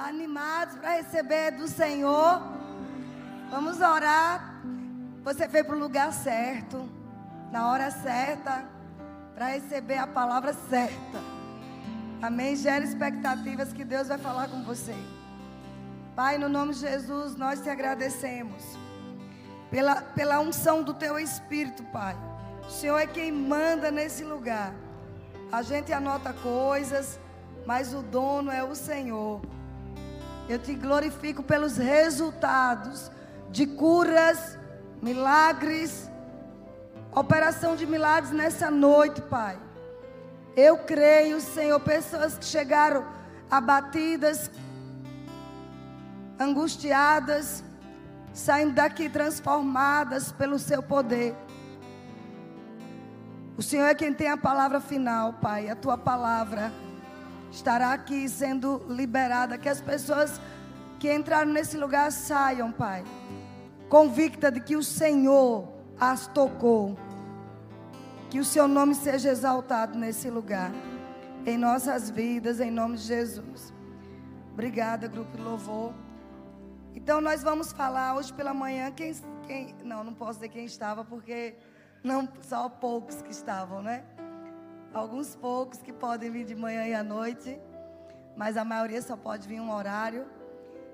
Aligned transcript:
Animados 0.00 0.76
para 0.76 0.92
receber 0.94 1.50
do 1.50 1.68
Senhor? 1.68 2.40
Vamos 3.50 3.82
orar. 3.82 4.62
Você 5.22 5.46
veio 5.46 5.66
para 5.66 5.76
o 5.76 5.78
lugar 5.78 6.10
certo, 6.10 6.88
na 7.52 7.68
hora 7.68 7.90
certa, 7.90 8.64
para 9.34 9.48
receber 9.48 9.98
a 9.98 10.06
palavra 10.06 10.54
certa. 10.54 11.18
Amém? 12.22 12.56
Gera 12.56 12.82
expectativas 12.82 13.74
que 13.74 13.84
Deus 13.84 14.08
vai 14.08 14.16
falar 14.16 14.48
com 14.48 14.62
você. 14.62 14.94
Pai, 16.16 16.38
no 16.38 16.48
nome 16.48 16.72
de 16.72 16.80
Jesus, 16.80 17.36
nós 17.36 17.60
te 17.60 17.68
agradecemos 17.68 18.78
pela, 19.70 19.96
pela 19.96 20.40
unção 20.40 20.82
do 20.82 20.94
teu 20.94 21.18
Espírito, 21.18 21.84
Pai. 21.92 22.16
O 22.66 22.70
Senhor 22.70 22.96
é 22.96 23.06
quem 23.06 23.30
manda 23.30 23.90
nesse 23.90 24.24
lugar. 24.24 24.72
A 25.52 25.60
gente 25.60 25.92
anota 25.92 26.32
coisas, 26.32 27.20
mas 27.66 27.92
o 27.92 28.00
dono 28.00 28.50
é 28.50 28.64
o 28.64 28.74
Senhor. 28.74 29.42
Eu 30.48 30.58
te 30.58 30.74
glorifico 30.74 31.42
pelos 31.42 31.76
resultados 31.76 33.10
de 33.50 33.66
curas, 33.66 34.58
milagres, 35.02 36.10
operação 37.12 37.76
de 37.76 37.86
milagres 37.86 38.32
nessa 38.32 38.70
noite, 38.70 39.20
Pai. 39.22 39.58
Eu 40.56 40.78
creio, 40.78 41.40
Senhor, 41.40 41.78
pessoas 41.80 42.36
que 42.36 42.44
chegaram 42.44 43.06
abatidas, 43.50 44.50
angustiadas, 46.38 47.62
saindo 48.32 48.74
daqui 48.74 49.08
transformadas 49.08 50.32
pelo 50.32 50.58
seu 50.58 50.82
poder. 50.82 51.34
O 53.56 53.62
Senhor 53.62 53.86
é 53.86 53.94
quem 53.94 54.12
tem 54.12 54.28
a 54.28 54.36
palavra 54.36 54.80
final, 54.80 55.34
Pai. 55.34 55.68
A 55.68 55.76
tua 55.76 55.98
palavra 55.98 56.72
estará 57.50 57.92
aqui 57.92 58.28
sendo 58.28 58.84
liberada. 58.88 59.58
Que 59.58 59.68
as 59.68 59.80
pessoas 59.80 60.40
que 60.98 61.12
entraram 61.12 61.52
nesse 61.52 61.76
lugar 61.76 62.10
saiam, 62.12 62.70
Pai, 62.70 63.04
convicta 63.88 64.50
de 64.50 64.60
que 64.60 64.76
o 64.76 64.82
Senhor 64.82 65.68
as 65.98 66.26
tocou. 66.26 66.96
Que 68.28 68.38
o 68.38 68.44
seu 68.44 68.68
nome 68.68 68.94
seja 68.94 69.30
exaltado 69.30 69.98
nesse 69.98 70.30
lugar, 70.30 70.70
em 71.44 71.58
nossas 71.58 72.10
vidas, 72.10 72.60
em 72.60 72.70
nome 72.70 72.96
de 72.96 73.02
Jesus. 73.02 73.72
Obrigada, 74.52 75.08
grupo 75.08 75.36
de 75.36 75.42
louvor. 75.42 75.92
Então 76.94 77.20
nós 77.20 77.42
vamos 77.42 77.72
falar 77.72 78.14
hoje 78.14 78.32
pela 78.32 78.52
manhã 78.52 78.90
quem, 78.90 79.14
quem 79.46 79.74
não, 79.84 80.04
não 80.04 80.14
posso 80.14 80.34
dizer 80.34 80.48
quem 80.48 80.64
estava 80.64 81.04
porque 81.04 81.54
não 82.02 82.28
só 82.42 82.68
poucos 82.68 83.22
que 83.22 83.30
estavam, 83.30 83.82
né? 83.82 84.04
Alguns 84.92 85.36
poucos 85.36 85.80
que 85.80 85.92
podem 85.92 86.30
vir 86.30 86.44
de 86.44 86.54
manhã 86.54 86.86
e 86.86 86.94
à 86.94 87.02
noite, 87.02 87.60
mas 88.36 88.56
a 88.56 88.64
maioria 88.64 89.00
só 89.00 89.16
pode 89.16 89.46
vir 89.46 89.60
um 89.60 89.72
horário. 89.72 90.26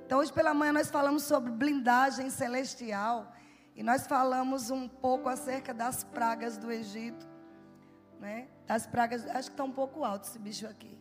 Então 0.05 0.19
hoje 0.19 0.33
pela 0.33 0.53
manhã 0.53 0.73
nós 0.73 0.91
falamos 0.91 1.23
sobre 1.23 1.51
blindagem 1.51 2.29
celestial 2.29 3.33
e 3.75 3.83
nós 3.83 4.07
falamos 4.07 4.71
um 4.71 4.87
pouco 4.87 5.31
acerca 5.31 5.73
das 5.73 6.05
pragas 6.05 6.59
do 6.59 6.71
Egito, 6.71 7.27
né? 8.21 8.49
Das 8.67 8.87
pragas, 8.87 9.27
acho 9.29 9.49
que 9.49 9.55
está 9.55 9.65
um 9.65 9.73
pouco 9.73 10.05
alto 10.05 10.29
esse 10.29 10.39
bicho 10.39 10.67
aqui. 10.67 11.01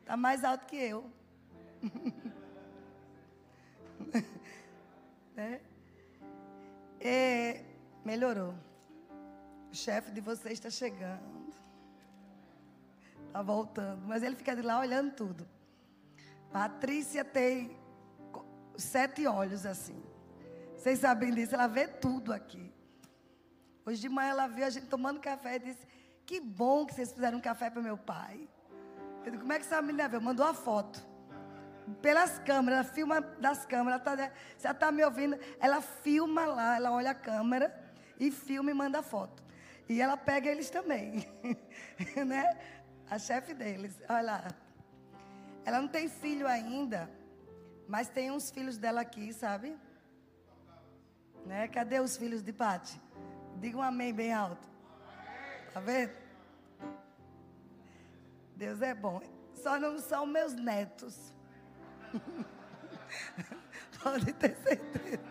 Está 0.00 0.16
mais 0.16 0.44
alto 0.44 0.64
que 0.66 0.76
eu. 0.76 1.10
né? 5.34 5.60
É, 7.00 7.64
melhorou. 8.04 8.54
O 9.70 9.74
chefe 9.74 10.10
de 10.10 10.20
vocês 10.20 10.54
está 10.54 10.70
chegando. 10.70 11.54
Está 13.26 13.42
voltando. 13.42 14.06
Mas 14.06 14.22
ele 14.22 14.34
fica 14.34 14.54
de 14.54 14.62
lá 14.62 14.80
olhando 14.80 15.12
tudo. 15.12 15.48
Patrícia 16.52 17.24
tem 17.24 17.78
sete 18.76 19.26
olhos 19.26 19.64
assim. 19.64 20.02
Vocês 20.76 20.98
sabem 20.98 21.32
disso, 21.32 21.54
ela 21.54 21.66
vê 21.66 21.86
tudo 21.86 22.32
aqui. 22.32 22.72
Hoje 23.84 24.00
de 24.00 24.08
manhã 24.08 24.30
ela 24.30 24.46
viu 24.46 24.64
a 24.64 24.70
gente 24.70 24.86
tomando 24.86 25.20
café 25.20 25.56
e 25.56 25.58
disse: 25.60 25.86
Que 26.26 26.40
bom 26.40 26.86
que 26.86 26.94
vocês 26.94 27.12
fizeram 27.12 27.38
um 27.38 27.40
café 27.40 27.70
para 27.70 27.82
meu 27.82 27.96
pai. 27.96 28.48
Eu 29.24 29.30
disse, 29.30 29.38
Como 29.38 29.52
é 29.52 29.58
que 29.58 29.66
essa 29.66 29.80
menina 29.80 30.08
viu? 30.08 30.20
Mandou 30.20 30.46
a 30.46 30.54
foto 30.54 31.10
pelas 32.00 32.38
câmeras, 32.40 32.86
ela 32.86 32.94
filma 32.94 33.20
das 33.20 33.66
câmeras. 33.66 34.00
Ela 34.04 34.16
tá, 34.16 34.32
se 34.56 34.66
ela 34.66 34.74
está 34.74 34.92
me 34.92 35.04
ouvindo, 35.04 35.38
ela 35.58 35.80
filma 35.80 36.46
lá, 36.46 36.76
ela 36.76 36.92
olha 36.92 37.10
a 37.10 37.14
câmera 37.14 37.74
e 38.18 38.30
filma 38.30 38.70
e 38.70 38.74
manda 38.74 39.02
foto. 39.02 39.42
E 39.90 40.00
ela 40.00 40.16
pega 40.16 40.48
eles 40.48 40.70
também, 40.70 41.26
né? 42.24 42.56
A 43.10 43.18
chefe 43.18 43.52
deles, 43.52 44.00
olha 44.08 44.22
lá. 44.22 44.48
Ela 45.64 45.80
não 45.80 45.88
tem 45.88 46.08
filho 46.08 46.46
ainda, 46.46 47.10
mas 47.88 48.08
tem 48.08 48.30
uns 48.30 48.52
filhos 48.52 48.78
dela 48.78 49.00
aqui, 49.00 49.32
sabe? 49.32 49.76
Né? 51.44 51.66
Cadê 51.66 51.98
os 51.98 52.16
filhos 52.16 52.40
de 52.40 52.52
Pati? 52.52 53.00
Diga 53.56 53.78
um 53.78 53.82
amém 53.82 54.14
bem 54.14 54.32
alto. 54.32 54.68
Tá 55.74 55.80
vendo? 55.80 56.12
Deus 58.54 58.80
é 58.82 58.94
bom. 58.94 59.20
Só 59.54 59.76
não 59.76 59.98
são 59.98 60.24
meus 60.24 60.54
netos. 60.54 61.34
Pode 64.00 64.32
ter 64.34 64.54
certeza. 64.54 65.24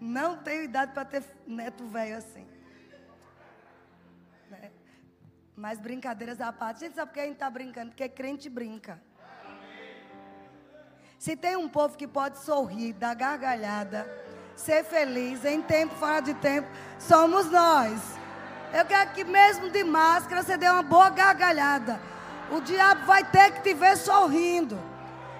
Não 0.00 0.36
tenho 0.42 0.64
idade 0.64 0.92
para 0.92 1.04
ter 1.04 1.24
neto 1.46 1.86
velho 1.86 2.16
assim. 2.16 2.53
Né? 4.60 4.70
Mas 5.56 5.78
brincadeiras 5.78 6.40
à 6.40 6.52
parte. 6.52 6.80
Gente 6.80 6.94
sabe 6.94 7.12
que 7.12 7.20
a 7.20 7.24
gente 7.24 7.34
está 7.34 7.48
brincando, 7.48 7.90
porque 7.90 8.08
crente 8.08 8.48
brinca. 8.48 9.00
Se 11.18 11.36
tem 11.36 11.56
um 11.56 11.68
povo 11.68 11.96
que 11.96 12.06
pode 12.06 12.38
sorrir, 12.38 12.92
dar 12.92 13.14
gargalhada, 13.14 14.06
ser 14.56 14.84
feliz 14.84 15.44
em 15.44 15.62
tempo, 15.62 15.94
fora 15.94 16.20
de 16.20 16.34
tempo, 16.34 16.68
somos 16.98 17.50
nós. 17.50 18.00
Eu 18.72 18.84
quero 18.84 19.12
que 19.12 19.24
mesmo 19.24 19.70
de 19.70 19.84
máscara 19.84 20.42
você 20.42 20.56
dê 20.56 20.68
uma 20.68 20.82
boa 20.82 21.08
gargalhada. 21.08 22.00
O 22.50 22.60
diabo 22.60 23.06
vai 23.06 23.24
ter 23.24 23.52
que 23.52 23.62
te 23.62 23.72
ver 23.72 23.96
sorrindo. 23.96 24.78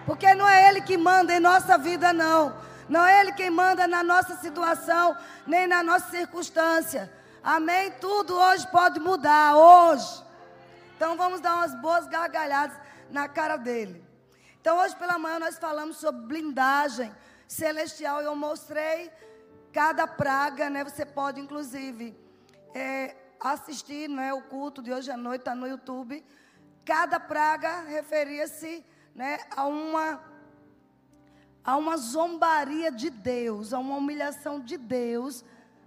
Porque 0.06 0.34
não 0.34 0.48
é 0.48 0.68
Ele 0.68 0.80
que 0.80 0.96
manda 0.96 1.34
em 1.34 1.40
nossa 1.40 1.76
vida, 1.76 2.12
não. 2.12 2.56
Não 2.88 3.04
é 3.04 3.20
Ele 3.20 3.32
quem 3.32 3.50
manda 3.50 3.86
na 3.86 4.02
nossa 4.02 4.36
situação, 4.36 5.16
nem 5.46 5.66
na 5.66 5.82
nossa 5.82 6.10
circunstância. 6.10 7.10
Amém? 7.44 7.92
Tudo 8.00 8.34
hoje 8.34 8.66
pode 8.68 8.98
mudar, 8.98 9.54
hoje. 9.54 10.24
Então 10.96 11.14
vamos 11.14 11.42
dar 11.42 11.56
umas 11.56 11.74
boas 11.74 12.06
gargalhadas 12.06 12.74
na 13.10 13.28
cara 13.28 13.58
dele. 13.58 14.02
Então 14.58 14.78
hoje 14.78 14.96
pela 14.96 15.18
manhã 15.18 15.38
nós 15.38 15.58
falamos 15.58 15.98
sobre 15.98 16.22
blindagem 16.22 17.14
celestial. 17.46 18.22
Eu 18.22 18.34
mostrei 18.34 19.12
cada 19.74 20.06
praga, 20.06 20.70
né? 20.70 20.82
Você 20.84 21.04
pode 21.04 21.38
inclusive 21.38 22.18
é, 22.74 23.14
assistir, 23.38 24.08
né? 24.08 24.32
O 24.32 24.40
culto 24.40 24.80
de 24.82 24.90
hoje 24.90 25.10
à 25.10 25.16
noite 25.18 25.42
está 25.42 25.54
no 25.54 25.66
YouTube. 25.66 26.24
Cada 26.82 27.20
praga 27.20 27.82
referia-se 27.82 28.82
né, 29.14 29.38
a 29.54 29.66
uma 29.66 30.32
a 31.62 31.76
uma 31.76 31.98
zombaria 31.98 32.90
de 32.90 33.10
Deus, 33.10 33.74
a 33.74 33.78
uma 33.78 33.96
humilhação 33.96 34.60
de 34.60 34.78
Deus 34.78 35.44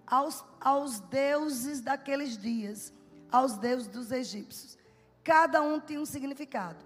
aos, 0.08 0.44
aos 0.60 1.00
deuses 1.02 1.82
daqueles 1.82 2.38
dias, 2.38 2.94
aos 3.32 3.58
deuses 3.58 3.88
dos 3.88 4.12
egípcios. 4.12 4.78
Cada 5.24 5.62
um 5.62 5.80
tinha 5.80 6.00
um 6.00 6.06
significado. 6.06 6.84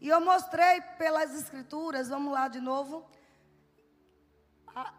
E 0.00 0.08
eu 0.08 0.20
mostrei 0.20 0.80
pelas 0.96 1.34
escrituras, 1.34 2.08
vamos 2.08 2.32
lá 2.32 2.48
de 2.48 2.60
novo. 2.60 3.04
Ah, 4.68 4.94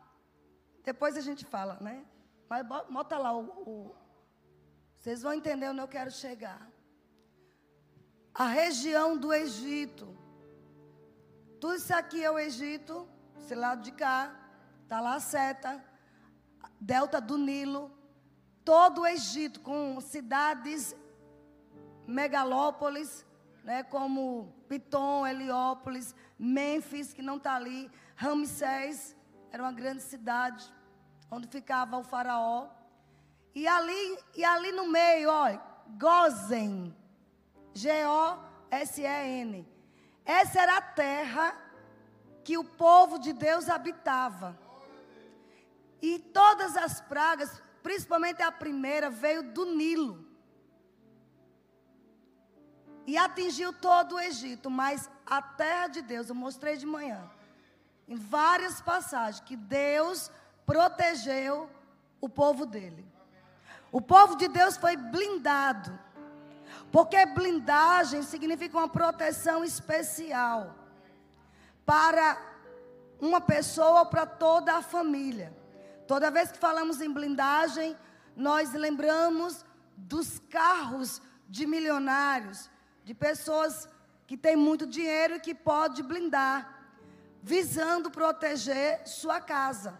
depois 0.83 1.17
a 1.17 1.21
gente 1.21 1.45
fala, 1.45 1.77
né? 1.81 2.05
Mas 2.47 2.67
bota 2.67 3.17
lá 3.17 3.33
o, 3.35 3.45
o. 3.45 3.95
Vocês 4.99 5.21
vão 5.23 5.33
entender 5.33 5.69
onde 5.69 5.79
eu 5.79 5.87
quero 5.87 6.11
chegar. 6.11 6.69
A 8.33 8.45
região 8.47 9.17
do 9.17 9.33
Egito 9.33 10.21
tudo 11.61 11.75
isso 11.75 11.93
aqui 11.93 12.23
é 12.23 12.31
o 12.31 12.39
Egito, 12.39 13.07
esse 13.37 13.53
lado 13.53 13.83
de 13.83 13.91
cá, 13.91 14.35
está 14.81 14.99
lá 14.99 15.13
a 15.13 15.19
seta, 15.19 15.79
delta 16.81 17.21
do 17.21 17.37
Nilo, 17.37 17.91
todo 18.65 19.01
o 19.01 19.07
Egito, 19.07 19.59
com 19.59 20.01
cidades, 20.01 20.95
megalópolis, 22.07 23.23
né, 23.63 23.83
como 23.83 24.51
Pitom, 24.67 25.27
Heliópolis, 25.27 26.15
Mênfis, 26.39 27.13
que 27.13 27.21
não 27.21 27.37
está 27.37 27.53
ali, 27.55 27.89
Ramsés, 28.15 29.15
era 29.51 29.61
uma 29.61 29.71
grande 29.71 30.01
cidade, 30.01 30.73
onde 31.29 31.47
ficava 31.47 31.97
o 31.97 32.03
faraó. 32.03 32.67
E 33.53 33.67
ali, 33.67 34.17
e 34.35 34.43
ali 34.43 34.71
no 34.71 34.87
meio, 34.87 35.29
olha, 35.29 35.61
Gozen, 35.99 36.95
G-O-S-E-N. 37.73 39.67
Essa 40.25 40.61
era 40.61 40.77
a 40.77 40.81
terra 40.81 41.55
que 42.43 42.57
o 42.57 42.63
povo 42.63 43.19
de 43.19 43.33
Deus 43.33 43.69
habitava. 43.69 44.57
E 46.01 46.19
todas 46.19 46.75
as 46.75 46.99
pragas, 47.01 47.61
principalmente 47.83 48.41
a 48.41 48.51
primeira, 48.51 49.09
veio 49.09 49.43
do 49.43 49.65
Nilo. 49.65 50.31
e 53.05 53.17
atingiu 53.17 53.73
todo 53.73 54.15
o 54.15 54.19
Egito, 54.19 54.69
mas 54.69 55.09
a 55.25 55.41
terra 55.41 55.87
de 55.87 56.01
Deus, 56.01 56.29
eu 56.29 56.35
mostrei 56.35 56.77
de 56.77 56.85
manhã, 56.85 57.29
em 58.07 58.15
várias 58.15 58.81
passagens, 58.81 59.41
que 59.41 59.55
Deus 59.55 60.31
protegeu 60.65 61.69
o 62.19 62.29
povo 62.29 62.65
dele. 62.65 63.05
O 63.91 64.01
povo 64.01 64.35
de 64.35 64.47
Deus 64.47 64.77
foi 64.77 64.95
blindado. 64.95 65.97
Porque 66.91 67.25
blindagem 67.25 68.21
significa 68.21 68.77
uma 68.77 68.87
proteção 68.87 69.63
especial 69.63 70.75
para 71.85 72.37
uma 73.19 73.41
pessoa 73.41 73.99
ou 73.99 74.05
para 74.05 74.25
toda 74.25 74.73
a 74.73 74.81
família. 74.81 75.53
Toda 76.11 76.29
vez 76.29 76.51
que 76.51 76.57
falamos 76.57 76.99
em 76.99 77.09
blindagem, 77.09 77.95
nós 78.35 78.73
lembramos 78.73 79.63
dos 79.95 80.39
carros 80.49 81.21
de 81.47 81.65
milionários, 81.65 82.69
de 83.05 83.13
pessoas 83.13 83.87
que 84.27 84.35
têm 84.35 84.57
muito 84.57 84.85
dinheiro 84.85 85.35
e 85.35 85.39
que 85.39 85.55
pode 85.55 86.03
blindar, 86.03 86.83
visando 87.41 88.11
proteger 88.11 89.07
sua 89.07 89.39
casa. 89.39 89.97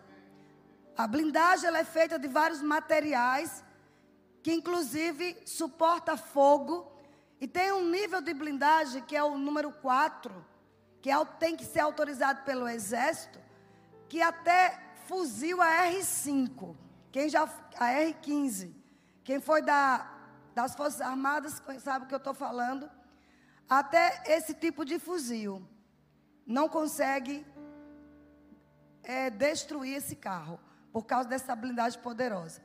A 0.97 1.07
blindagem 1.07 1.73
é 1.73 1.85
feita 1.85 2.19
de 2.19 2.27
vários 2.27 2.61
materiais 2.61 3.63
que 4.43 4.51
inclusive 4.51 5.37
suporta 5.45 6.17
fogo 6.17 6.91
e 7.39 7.47
tem 7.47 7.71
um 7.71 7.89
nível 7.89 8.19
de 8.19 8.33
blindagem 8.33 9.01
que 9.01 9.15
é 9.15 9.23
o 9.23 9.37
número 9.37 9.71
4, 9.71 10.45
que 11.01 11.09
é, 11.09 11.25
tem 11.39 11.55
que 11.55 11.63
ser 11.63 11.79
autorizado 11.79 12.43
pelo 12.43 12.67
exército, 12.67 13.39
que 14.09 14.21
até 14.21 14.90
fuzil 15.11 15.61
a 15.61 15.91
R5, 15.91 16.73
quem 17.11 17.27
já 17.27 17.43
a 17.43 17.87
R15, 18.01 18.73
quem 19.25 19.41
foi 19.41 19.61
da, 19.61 20.09
das 20.55 20.73
Forças 20.73 21.01
Armadas 21.01 21.61
sabe 21.79 22.05
o 22.05 22.07
que 22.07 22.13
eu 22.13 22.17
estou 22.17 22.33
falando, 22.33 22.89
até 23.69 24.23
esse 24.25 24.53
tipo 24.53 24.85
de 24.85 24.97
fuzil 24.99 25.67
não 26.47 26.69
consegue 26.69 27.45
é, 29.03 29.29
destruir 29.29 29.97
esse 29.97 30.15
carro 30.15 30.57
por 30.93 31.05
causa 31.05 31.27
dessa 31.27 31.53
blindagem 31.57 31.99
poderosa. 31.99 32.61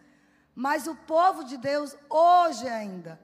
Mas 0.55 0.87
o 0.87 0.95
povo 0.95 1.43
de 1.43 1.57
Deus, 1.57 1.97
hoje 2.09 2.69
ainda, 2.69 3.21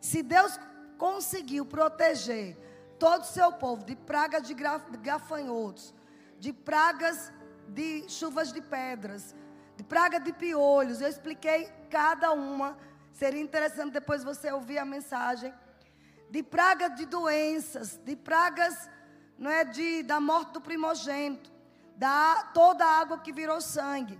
se 0.00 0.22
Deus 0.22 0.56
conseguiu 0.98 1.66
proteger 1.66 2.56
todo 2.96 3.22
o 3.22 3.32
seu 3.38 3.50
povo 3.50 3.84
de 3.84 3.96
pragas 3.96 4.46
de 4.46 4.54
gafanhotos, 4.54 5.92
de 6.38 6.52
pragas 6.52 7.32
de 7.72 8.08
chuvas 8.08 8.52
de 8.52 8.60
pedras, 8.60 9.34
de 9.76 9.82
praga 9.82 10.18
de 10.20 10.32
piolhos, 10.32 11.00
eu 11.00 11.08
expliquei 11.08 11.70
cada 11.90 12.32
uma. 12.32 12.76
Seria 13.12 13.40
interessante 13.40 13.92
depois 13.92 14.24
você 14.24 14.50
ouvir 14.50 14.78
a 14.78 14.84
mensagem. 14.84 15.52
De 16.30 16.42
praga 16.42 16.88
de 16.88 17.04
doenças, 17.04 17.98
de 18.04 18.16
pragas 18.16 18.88
não 19.38 19.50
é, 19.50 19.64
de, 19.64 20.02
da 20.02 20.20
morte 20.20 20.52
do 20.52 20.60
primogênito, 20.60 21.50
da 21.96 22.50
toda 22.54 22.84
a 22.84 23.00
água 23.00 23.18
que 23.18 23.32
virou 23.32 23.60
sangue 23.60 24.18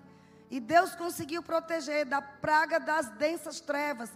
e 0.52 0.60
Deus 0.60 0.94
conseguiu 0.94 1.43
proteger 1.43 2.05
da 2.05 2.20
praga 2.20 2.78
das 2.78 3.08
densas 3.08 3.58
trevas. 3.58 4.10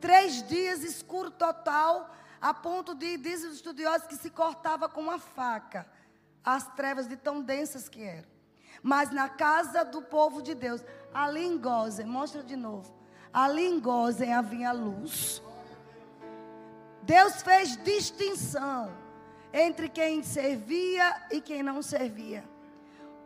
Três 0.00 0.40
dias 0.46 0.84
escuro 0.84 1.32
total, 1.32 2.14
a 2.40 2.54
ponto 2.54 2.94
de, 2.94 3.16
dizem 3.16 3.50
os 3.50 3.56
estudiosos, 3.56 4.06
que 4.06 4.14
se 4.14 4.30
cortava 4.30 4.88
com 4.88 5.00
uma 5.00 5.18
faca 5.18 5.84
as 6.44 6.64
trevas 6.76 7.08
de 7.08 7.16
tão 7.16 7.42
densas 7.42 7.88
que 7.88 8.04
eram. 8.04 8.28
Mas 8.82 9.10
na 9.10 9.28
casa 9.28 9.84
do 9.84 10.02
povo 10.02 10.42
de 10.42 10.54
Deus, 10.54 10.82
ali 11.12 11.44
em 11.44 11.58
Gozen, 11.58 12.06
mostra 12.06 12.42
de 12.42 12.56
novo, 12.56 12.94
ali 13.32 13.64
em 13.64 13.78
Gozen 13.78 14.32
havia 14.32 14.72
luz. 14.72 15.42
Deus 17.02 17.42
fez 17.42 17.76
distinção 17.82 18.92
entre 19.52 19.88
quem 19.88 20.22
servia 20.22 21.26
e 21.30 21.40
quem 21.40 21.62
não 21.62 21.82
servia. 21.82 22.44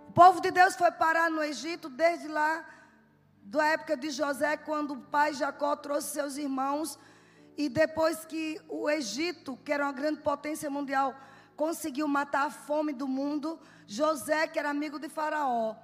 O 0.09 0.13
povo 0.13 0.41
de 0.41 0.51
Deus 0.51 0.75
foi 0.77 0.91
parar 0.91 1.31
no 1.31 1.43
Egito 1.43 1.89
desde 1.89 2.29
lá, 2.29 2.65
da 3.43 3.67
época 3.67 3.97
de 3.97 4.11
José, 4.11 4.57
quando 4.57 4.95
o 4.95 5.01
pai 5.01 5.35
Jacó 5.35 5.77
trouxe 5.77 6.13
seus 6.13 6.37
irmãos. 6.37 6.99
E 7.57 7.69
depois 7.69 8.25
que 8.25 8.61
o 8.69 8.89
Egito, 8.89 9.57
que 9.65 9.73
era 9.73 9.85
uma 9.85 9.93
grande 9.93 10.21
potência 10.21 10.71
mundial, 10.71 11.15
conseguiu 11.57 12.07
matar 12.09 12.47
a 12.47 12.51
fome 12.51 12.93
do 12.93 13.07
mundo, 13.07 13.59
José, 13.87 14.47
que 14.47 14.59
era 14.59 14.71
amigo 14.71 14.99
de 14.99 15.09
Faraó, 15.09 15.77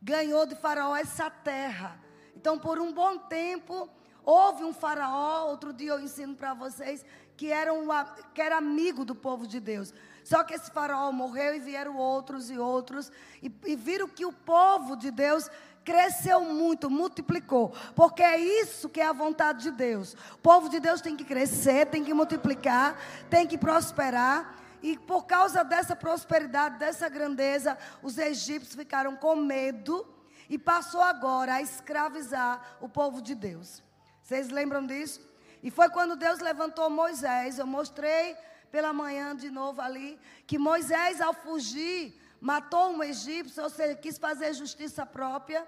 ganhou 0.00 0.46
de 0.46 0.54
Faraó 0.54 0.94
essa 0.96 1.30
terra. 1.30 2.00
Então, 2.36 2.58
por 2.58 2.78
um 2.78 2.92
bom 2.92 3.18
tempo, 3.18 3.88
houve 4.24 4.64
um 4.64 4.72
Faraó, 4.72 5.48
outro 5.48 5.72
dia 5.72 5.92
eu 5.92 6.00
ensino 6.00 6.34
para 6.34 6.54
vocês, 6.54 7.04
que 7.36 7.50
era, 7.50 7.72
um, 7.72 7.88
que 8.32 8.40
era 8.40 8.56
amigo 8.56 9.04
do 9.04 9.14
povo 9.14 9.46
de 9.46 9.60
Deus. 9.60 9.92
Só 10.22 10.42
que 10.42 10.54
esse 10.54 10.70
faraó 10.70 11.12
morreu 11.12 11.54
e 11.54 11.60
vieram 11.60 11.96
outros 11.96 12.50
e 12.50 12.58
outros. 12.58 13.12
E, 13.42 13.52
e 13.66 13.76
viram 13.76 14.08
que 14.08 14.24
o 14.24 14.32
povo 14.32 14.96
de 14.96 15.10
Deus 15.10 15.50
cresceu 15.84 16.40
muito, 16.40 16.88
multiplicou. 16.88 17.74
Porque 17.94 18.22
é 18.22 18.38
isso 18.38 18.88
que 18.88 19.00
é 19.00 19.06
a 19.06 19.12
vontade 19.12 19.64
de 19.64 19.70
Deus. 19.70 20.16
O 20.32 20.38
povo 20.38 20.68
de 20.68 20.80
Deus 20.80 21.00
tem 21.00 21.14
que 21.14 21.24
crescer, 21.24 21.86
tem 21.86 22.02
que 22.02 22.14
multiplicar, 22.14 22.98
tem 23.28 23.46
que 23.46 23.58
prosperar. 23.58 24.63
E 24.84 24.98
por 24.98 25.24
causa 25.24 25.64
dessa 25.64 25.96
prosperidade, 25.96 26.78
dessa 26.78 27.08
grandeza, 27.08 27.78
os 28.02 28.18
egípcios 28.18 28.74
ficaram 28.74 29.16
com 29.16 29.34
medo 29.34 30.06
e 30.46 30.58
passou 30.58 31.00
agora 31.00 31.54
a 31.54 31.62
escravizar 31.62 32.76
o 32.82 32.86
povo 32.86 33.22
de 33.22 33.34
Deus. 33.34 33.82
Vocês 34.22 34.50
lembram 34.50 34.84
disso? 34.84 35.26
E 35.62 35.70
foi 35.70 35.88
quando 35.88 36.16
Deus 36.16 36.38
levantou 36.40 36.90
Moisés. 36.90 37.58
Eu 37.58 37.66
mostrei 37.66 38.36
pela 38.70 38.92
manhã 38.92 39.34
de 39.34 39.50
novo 39.50 39.80
ali, 39.80 40.20
que 40.46 40.58
Moisés, 40.58 41.18
ao 41.18 41.32
fugir, 41.32 42.20
matou 42.38 42.90
um 42.90 43.02
egípcio, 43.02 43.62
ou 43.62 43.70
seja, 43.70 43.94
quis 43.94 44.18
fazer 44.18 44.52
justiça 44.52 45.06
própria, 45.06 45.66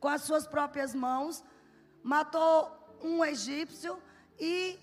com 0.00 0.08
as 0.08 0.22
suas 0.22 0.44
próprias 0.44 0.92
mãos, 0.92 1.44
matou 2.02 2.98
um 3.00 3.24
egípcio 3.24 3.96
e 4.40 4.76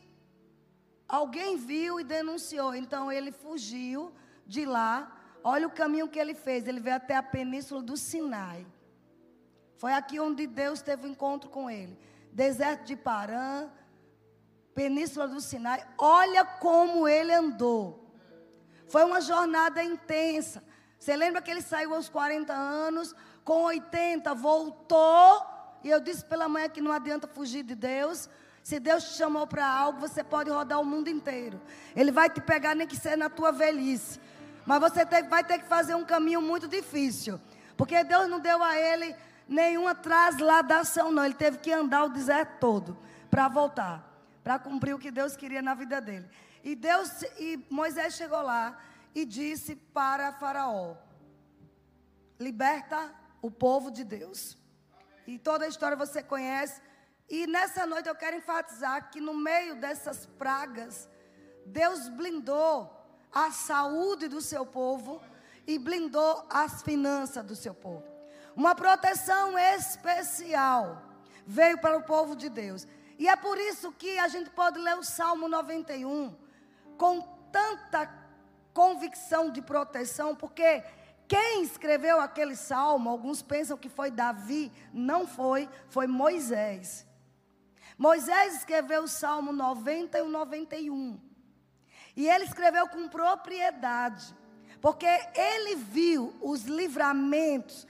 alguém 1.07 1.57
viu 1.57 2.00
e 2.00 2.04
denunciou. 2.04 2.75
Então 2.75 3.12
ele 3.12 3.31
fugiu 3.31 4.12
de 4.46 4.66
lá. 4.66 5.12
Olha 5.44 5.68
o 5.68 5.72
caminho 5.72 6.07
que 6.07 6.19
ele 6.19 6.34
fez. 6.34 6.68
Ele 6.68 6.80
veio 6.80 6.96
até 6.96 7.16
a 7.16 7.24
península 7.24 7.81
do 7.81 7.96
Sinai. 7.96 8.66
Foi 9.78 9.94
aqui 9.94 10.19
onde 10.19 10.48
Deus 10.48 10.81
teve 10.81 11.07
um 11.07 11.12
encontro 11.12 11.50
com 11.50 11.69
ele. 11.69 11.98
Deserto 12.31 12.86
de 12.86 12.96
Parã, 12.96 13.69
Península 14.74 15.28
do 15.28 15.40
Sinai, 15.40 15.86
olha 15.98 16.44
como 16.44 17.08
ele 17.08 17.34
andou. 17.34 18.06
Foi 18.88 19.03
uma 19.03 19.22
jornada 19.22 19.84
intensa. 19.84 20.63
Você 21.00 21.15
lembra 21.15 21.41
que 21.41 21.50
ele 21.50 21.62
saiu 21.62 21.94
aos 21.94 22.10
40 22.10 22.53
anos, 22.53 23.15
com 23.44 23.63
80 23.63 24.34
voltou, 24.34 25.46
e 25.84 25.89
eu 25.89 26.00
disse 26.00 26.25
pela 26.25 26.50
manhã 26.50 26.68
que 26.68 26.82
não 26.82 26.91
adianta 26.91 27.27
fugir 27.27 27.63
de 27.63 27.75
Deus. 27.75 28.30
Se 28.65 28.79
Deus 28.79 29.03
te 29.03 29.17
chamou 29.17 29.45
para 29.45 29.67
algo, 29.67 30.00
você 30.00 30.24
pode 30.24 30.50
rodar 30.50 30.81
o 30.81 30.86
mundo 30.86 31.07
inteiro. 31.07 31.62
Ele 31.95 32.12
vai 32.12 32.31
te 32.31 32.41
pegar 32.41 32.74
nem 32.74 32.88
que 32.88 32.98
seja 32.98 33.15
na 33.15 33.29
tua 33.29 33.51
velhice. 33.51 34.19
Mas 34.65 34.79
você 34.79 35.05
vai 35.22 35.43
ter 35.43 35.60
que 35.60 35.67
fazer 35.67 35.93
um 35.93 36.03
caminho 36.03 36.41
muito 36.41 36.67
difícil. 36.67 37.39
Porque 37.77 38.03
Deus 38.03 38.27
não 38.27 38.39
deu 38.39 38.63
a 38.63 38.75
ele 38.75 39.15
nenhuma 39.48 39.93
trasladação, 39.93 41.12
não. 41.12 41.24
Ele 41.24 41.36
teve 41.36 41.60
que 41.60 41.72
andar 41.72 42.05
o 42.05 42.10
deserto 42.10 42.60
todo 42.60 42.98
para 43.29 43.48
voltar 43.48 44.15
para 44.45 44.60
cumprir 44.60 44.93
o 44.93 45.00
que 45.00 45.10
Deus 45.10 45.36
queria 45.36 45.60
na 45.60 45.74
vida 45.74 46.00
dele. 46.00 46.27
E 46.63 46.75
Deus 46.75 47.24
e 47.39 47.63
Moisés 47.69 48.15
chegou 48.15 48.41
lá 48.41 48.79
e 49.13 49.25
disse 49.25 49.75
para 49.75 50.31
Faraó: 50.34 50.95
Liberta 52.39 53.12
o 53.43 53.51
povo 53.51 53.91
de 53.91 54.03
Deus. 54.03 54.57
E 55.27 55.39
toda 55.39 55.65
a 55.65 55.67
história 55.67 55.95
você 55.98 56.22
conhece. 56.24 56.79
E 57.29 57.48
nessa 57.48 57.86
noite 57.86 58.08
eu 58.08 58.15
quero 58.15 58.38
enfatizar 58.38 59.10
que 59.10 59.20
no 59.20 59.34
meio 59.34 59.75
dessas 59.75 60.25
pragas, 60.25 61.10
Deus 61.65 62.08
blindou 62.10 62.91
a 63.32 63.51
saúde 63.51 64.27
do 64.27 64.41
seu 64.41 64.65
povo 64.65 65.22
e 65.65 65.79
blindou 65.79 66.46
as 66.50 66.84
finanças 66.84 67.44
do 67.44 67.55
seu 67.55 67.74
povo. 67.74 68.05
Uma 68.55 68.75
proteção 68.75 69.58
especial 69.58 71.01
veio 71.46 71.77
para 71.79 71.98
o 71.98 72.03
povo 72.03 72.36
de 72.36 72.48
Deus. 72.48 72.88
E 73.17 73.27
é 73.27 73.36
por 73.36 73.58
isso 73.58 73.91
que 73.91 74.17
a 74.20 74.27
gente 74.27 74.50
pode 74.50 74.79
ler 74.79 74.98
o 74.98 75.03
Salmo 75.03 75.48
91 75.48 76.36
com 76.98 77.22
tanta 77.51 78.10
convicção 78.74 79.50
de 79.50 79.62
proteção, 79.62 80.36
porque 80.36 80.84
quem 81.27 81.63
escreveu 81.63 82.20
aquele 82.20 82.55
salmo, 82.55 83.10
alguns 83.10 83.41
pensam 83.41 83.77
que 83.77 83.89
foi 83.89 84.12
Davi, 84.12 84.72
não 84.94 85.25
foi, 85.25 85.67
foi 85.88 86.08
Moisés. 86.08 87.05
Moisés 87.98 88.56
escreveu 88.56 89.04
o 89.04 89.08
Salmo 89.08 89.52
90 89.52 90.18
e 90.18 90.22
o 90.22 90.30
91. 90.30 91.20
E 92.16 92.28
ele 92.28 92.46
escreveu 92.46 92.88
com 92.88 93.08
propriedade, 93.08 94.34
porque 94.82 95.06
ele 95.06 95.75
viu 95.75 96.34
os 96.42 96.64
livramentos 96.64 97.88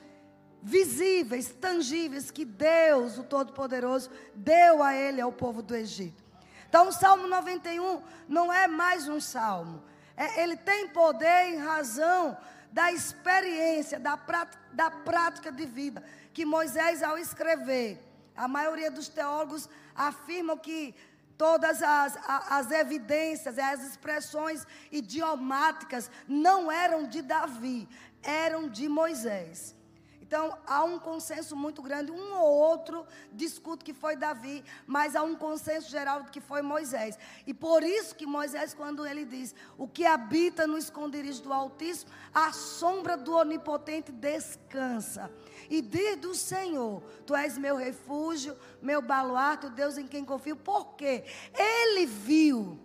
visíveis, 0.62 1.50
tangíveis 1.50 2.32
que 2.32 2.44
Deus, 2.44 3.18
o 3.18 3.24
Todo-Poderoso, 3.24 4.10
deu 4.34 4.82
a 4.82 4.96
ele, 4.96 5.22
ao 5.22 5.32
povo 5.32 5.62
do 5.62 5.76
Egito. 5.76 6.24
Então, 6.68 6.88
o 6.88 6.92
Salmo 6.92 7.28
91 7.28 8.02
não 8.28 8.52
é 8.52 8.68
mais 8.68 9.08
um 9.08 9.20
salmo. 9.20 9.84
É, 10.18 10.42
ele 10.42 10.58
tem 10.58 10.88
poder 10.88 11.54
em 11.54 11.58
razão 11.58 12.38
da 12.72 12.92
experiência, 12.92 14.00
da 14.00 14.18
prática, 14.18 14.62
da 14.74 14.92
prática 14.92 15.52
de 15.52 15.66
vida 15.66 16.04
que 16.34 16.46
Moisés, 16.46 17.02
ao 17.02 17.18
escrever, 17.18 18.04
a 18.36 18.48
maioria 18.48 18.92
dos 18.92 19.08
teólogos 19.08 19.70
afirmam 19.96 20.58
que 20.58 20.94
todas 21.38 21.82
as, 21.82 22.18
as, 22.28 22.72
evidências, 22.72 23.58
as 23.58 23.84
expressões 23.84 24.66
idiomáticas 24.92 26.10
não 26.28 26.72
eram 26.72 27.08
de 27.08 27.22
Davi, 27.22 27.88
eram 28.24 28.70
de 28.70 28.88
Moisés. 28.88 29.76
Então, 30.22 30.58
há 30.66 30.84
um 30.84 30.98
consenso 30.98 31.56
muito 31.56 31.84
grande. 31.84 32.12
Um 32.12 32.34
ou 32.34 32.52
outro 32.52 33.06
discute 33.32 33.86
que 33.86 33.94
foi 33.94 34.16
Davi, 34.16 34.66
mas 34.88 35.16
há 35.16 35.22
um 35.22 35.36
consenso 35.36 35.88
geral 35.88 36.24
de 36.24 36.32
que 36.32 36.42
foi 36.42 36.64
Moisés. 36.64 37.18
E 37.46 37.54
por 37.54 37.84
isso 37.84 38.16
que 38.16 38.26
Moisés, 38.26 38.74
quando 38.74 39.06
ele 39.06 39.24
diz: 39.24 39.54
O 39.78 39.88
que 39.88 40.04
habita 40.04 40.66
no 40.66 40.80
esconderijo 40.80 41.44
do 41.44 41.54
Altíssimo, 41.54 42.12
a 42.34 42.52
sombra 42.52 43.16
do 43.16 43.36
Onipotente 43.36 44.12
descansa. 44.12 45.32
E 45.70 45.82
diz 45.82 46.18
do 46.18 46.34
Senhor: 46.36 47.02
Tu 47.26 47.36
és 47.36 47.58
meu 47.58 47.76
refúgio, 47.76 48.58
meu 48.82 49.02
baluarte, 49.02 49.68
o 49.68 49.72
Deus 49.72 49.98
em 49.98 50.08
quem 50.08 50.24
confio. 50.24 50.56
Por 50.56 50.96
quê? 50.96 51.24
Ele 51.54 52.06
viu 52.06 52.80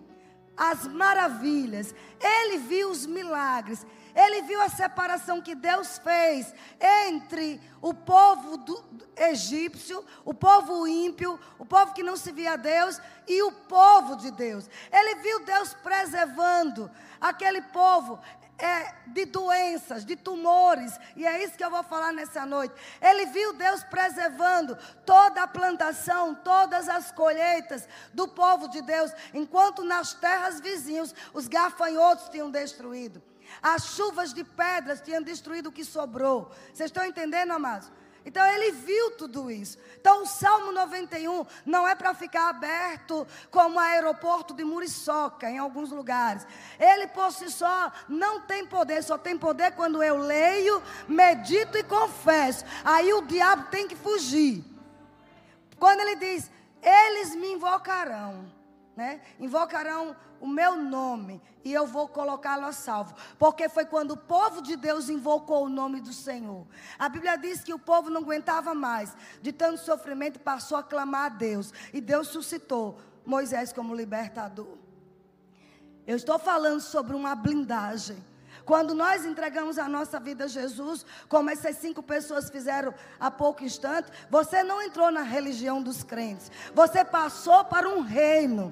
as 0.57 0.87
maravilhas, 0.87 1.95
ele 2.21 2.59
viu 2.59 2.91
os 2.91 3.07
milagres. 3.07 3.87
Ele 4.15 4.43
viu 4.43 4.61
a 4.61 4.69
separação 4.69 5.41
que 5.41 5.55
Deus 5.55 5.99
fez 5.99 6.53
entre 6.81 7.61
o 7.81 7.95
povo 7.95 8.57
do, 8.57 8.83
do 8.83 9.09
egípcio, 9.17 10.05
o 10.25 10.35
povo 10.35 10.87
ímpio, 10.87 11.39
o 11.59 11.65
povo 11.65 11.95
que 11.95 12.03
não 12.03 12.17
se 12.17 12.33
via 12.33 12.55
a 12.55 12.57
Deus 12.57 13.01
e 13.27 13.43
o 13.43 13.53
povo 13.53 14.17
de 14.17 14.31
Deus. 14.31 14.69
Ele 14.91 15.15
viu 15.17 15.45
Deus 15.45 15.75
preservando 15.75 16.91
aquele 17.21 17.63
povo 17.63 18.19
é, 18.65 18.95
de 19.07 19.25
doenças, 19.25 20.05
de 20.05 20.17
tumores, 20.17 20.99
e 21.17 21.27
é 21.27 21.43
isso 21.43 21.57
que 21.57 21.65
eu 21.65 21.71
vou 21.71 21.83
falar 21.83 22.13
nessa 22.13 22.45
noite. 22.47 22.75
Ele 23.01 23.27
viu 23.27 23.53
Deus 23.55 23.83
preservando 23.85 24.77
toda 25.05 25.43
a 25.43 25.49
plantação, 25.49 26.35
todas 26.35 26.89
as 26.89 27.11
colheitas 27.11 27.89
do 28.13 28.29
povo 28.29 28.69
de 28.69 28.83
Deus, 28.83 29.13
enquanto 29.35 29.85
nas 29.85 30.15
terras 30.15 30.61
vizinhas 30.61 31.15
os 31.33 31.49
gafanhotos 31.49 32.29
tinham 32.29 32.51
destruído. 32.51 33.23
As 33.63 33.95
chuvas 33.97 34.33
de 34.33 34.45
pedras 34.45 35.01
tinham 35.01 35.23
destruído 35.23 35.69
o 35.69 35.73
que 35.73 35.85
sobrou. 35.85 36.53
Vocês 36.73 36.89
estão 36.89 37.05
entendendo, 37.05 37.51
amados? 37.51 37.91
Então 38.25 38.45
ele 38.47 38.73
viu 38.73 39.13
tudo 39.13 39.51
isso. 39.51 39.79
Então 39.99 40.23
o 40.23 40.27
Salmo 40.27 40.73
91 40.73 41.47
não 41.65 41.89
é 41.89 41.95
para 41.95 42.13
ficar 42.15 42.51
aberto 42.51 43.27
como 43.51 43.77
o 43.77 43.81
aeroporto 43.81 44.53
de 44.53 44.63
Muriçoca 44.63 45.49
em 45.51 45.59
alguns 45.59 45.91
lugares. 45.91 46.47
Ele 46.79 47.07
por 47.07 47.33
si 47.33 47.51
só 47.51 47.91
não 48.09 48.43
tem 48.43 48.67
poder, 48.67 49.03
só 49.03 49.17
tem 49.17 49.39
poder 49.39 49.73
quando 49.73 50.03
eu 50.03 50.19
leio, 50.19 50.83
medito 51.09 51.79
e 51.79 51.83
confesso. 51.83 52.65
Aí 52.85 53.13
o 53.13 53.23
diabo 53.23 53.69
tem 53.71 53.89
que 53.89 53.97
fugir. 53.97 54.63
Quando 55.79 56.01
ele 56.01 56.17
diz: 56.17 56.51
"Eles 56.83 57.35
me 57.35 57.53
invocarão", 57.53 58.60
né? 59.01 59.23
Invocarão 59.39 60.15
o 60.39 60.47
meu 60.47 60.77
nome 60.77 61.41
e 61.65 61.73
eu 61.73 61.87
vou 61.87 62.07
colocá-lo 62.07 62.67
a 62.67 62.73
salvo. 62.73 63.15
Porque 63.39 63.67
foi 63.67 63.87
quando 63.87 64.11
o 64.11 64.17
povo 64.17 64.61
de 64.61 64.77
Deus 64.77 65.09
invocou 65.09 65.65
o 65.65 65.71
nome 65.71 66.03
do 66.03 66.13
Senhor. 66.13 66.67
A 66.99 67.09
Bíblia 67.09 67.39
diz 67.39 67.65
que 67.65 67.73
o 67.73 67.79
povo 67.79 68.11
não 68.11 68.21
aguentava 68.21 68.75
mais 68.75 69.17
de 69.41 69.53
tanto 69.53 69.81
sofrimento 69.81 70.39
passou 70.39 70.77
a 70.77 70.83
clamar 70.83 71.25
a 71.25 71.29
Deus. 71.31 71.73
E 71.95 72.01
Deus 72.01 72.29
suscitou 72.29 72.99
Moisés 73.25 73.73
como 73.73 73.95
libertador. 73.95 74.77
Eu 76.07 76.17
estou 76.17 76.39
falando 76.39 76.83
sobre 76.83 77.17
uma 77.17 77.35
blindagem. 77.35 78.23
Quando 78.67 78.95
nós 78.95 79.25
entregamos 79.25 79.79
a 79.79 79.89
nossa 79.89 80.21
vida 80.21 80.45
a 80.45 80.47
Jesus, 80.47 81.07
como 81.29 81.49
essas 81.49 81.77
cinco 81.77 82.03
pessoas 82.03 82.51
fizeram 82.51 82.95
há 83.19 83.31
pouco 83.31 83.65
instante, 83.65 84.13
você 84.29 84.63
não 84.63 84.83
entrou 84.83 85.11
na 85.11 85.23
religião 85.23 85.83
dos 85.83 86.03
crentes, 86.03 86.53
você 86.75 87.05
passou 87.05 87.65
para 87.65 87.89
um 87.89 88.01
reino. 88.01 88.71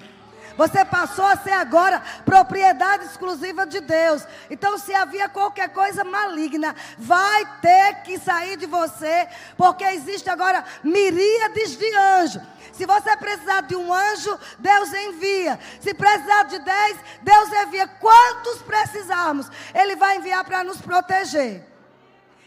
Você 0.57 0.83
passou 0.85 1.25
a 1.25 1.37
ser 1.37 1.53
agora 1.53 2.01
propriedade 2.25 3.05
exclusiva 3.05 3.65
de 3.65 3.79
Deus. 3.79 4.25
Então, 4.49 4.77
se 4.77 4.93
havia 4.93 5.29
qualquer 5.29 5.69
coisa 5.69 6.03
maligna, 6.03 6.75
vai 6.97 7.45
ter 7.61 8.01
que 8.03 8.19
sair 8.19 8.57
de 8.57 8.65
você, 8.65 9.27
porque 9.57 9.83
existe 9.83 10.29
agora 10.29 10.63
miríades 10.83 11.77
de 11.77 11.95
anjos. 11.95 12.41
Se 12.73 12.85
você 12.85 13.15
precisar 13.17 13.61
de 13.61 13.75
um 13.75 13.93
anjo, 13.93 14.39
Deus 14.57 14.93
envia. 14.93 15.59
Se 15.81 15.93
precisar 15.93 16.43
de 16.43 16.59
dez, 16.59 16.97
Deus 17.21 17.49
envia. 17.51 17.87
Quantos 17.87 18.61
precisarmos, 18.61 19.49
Ele 19.73 19.95
vai 19.95 20.17
enviar 20.17 20.43
para 20.45 20.63
nos 20.63 20.79
proteger. 20.79 21.67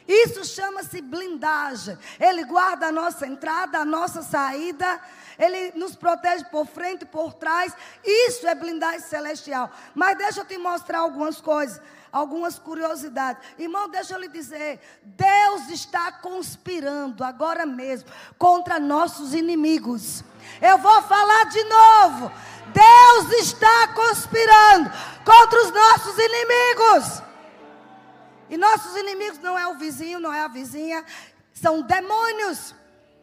Isso 0.06 0.44
chama-se 0.44 1.00
blindagem. 1.00 1.98
Ele 2.18 2.44
guarda 2.44 2.86
a 2.86 2.92
nossa 2.92 3.26
entrada, 3.26 3.78
a 3.78 3.84
nossa 3.84 4.22
saída. 4.22 5.00
Ele 5.38 5.72
nos 5.78 5.96
protege 5.96 6.44
por 6.44 6.66
frente 6.66 7.02
e 7.02 7.06
por 7.06 7.34
trás. 7.34 7.74
Isso 8.04 8.46
é 8.46 8.54
blindagem 8.54 9.00
celestial. 9.00 9.70
Mas 9.94 10.16
deixa 10.16 10.40
eu 10.40 10.44
te 10.44 10.58
mostrar 10.58 10.98
algumas 10.98 11.40
coisas, 11.40 11.80
algumas 12.12 12.58
curiosidades. 12.58 13.42
Irmão, 13.58 13.88
deixa 13.88 14.14
eu 14.14 14.20
lhe 14.20 14.28
dizer: 14.28 14.80
Deus 15.02 15.68
está 15.68 16.12
conspirando 16.12 17.24
agora 17.24 17.64
mesmo 17.64 18.08
contra 18.38 18.78
nossos 18.78 19.34
inimigos. 19.34 20.24
Eu 20.60 20.78
vou 20.78 21.02
falar 21.02 21.44
de 21.44 21.64
novo. 21.64 22.32
Deus 22.72 23.40
está 23.40 23.88
conspirando 23.88 24.90
contra 25.24 25.62
os 25.62 25.72
nossos 25.72 26.16
inimigos. 26.18 27.22
E 28.48 28.56
nossos 28.56 28.94
inimigos 28.96 29.38
não 29.38 29.58
é 29.58 29.66
o 29.66 29.78
vizinho, 29.78 30.20
não 30.20 30.32
é 30.32 30.40
a 30.42 30.48
vizinha, 30.48 31.04
são 31.54 31.80
demônios 31.80 32.74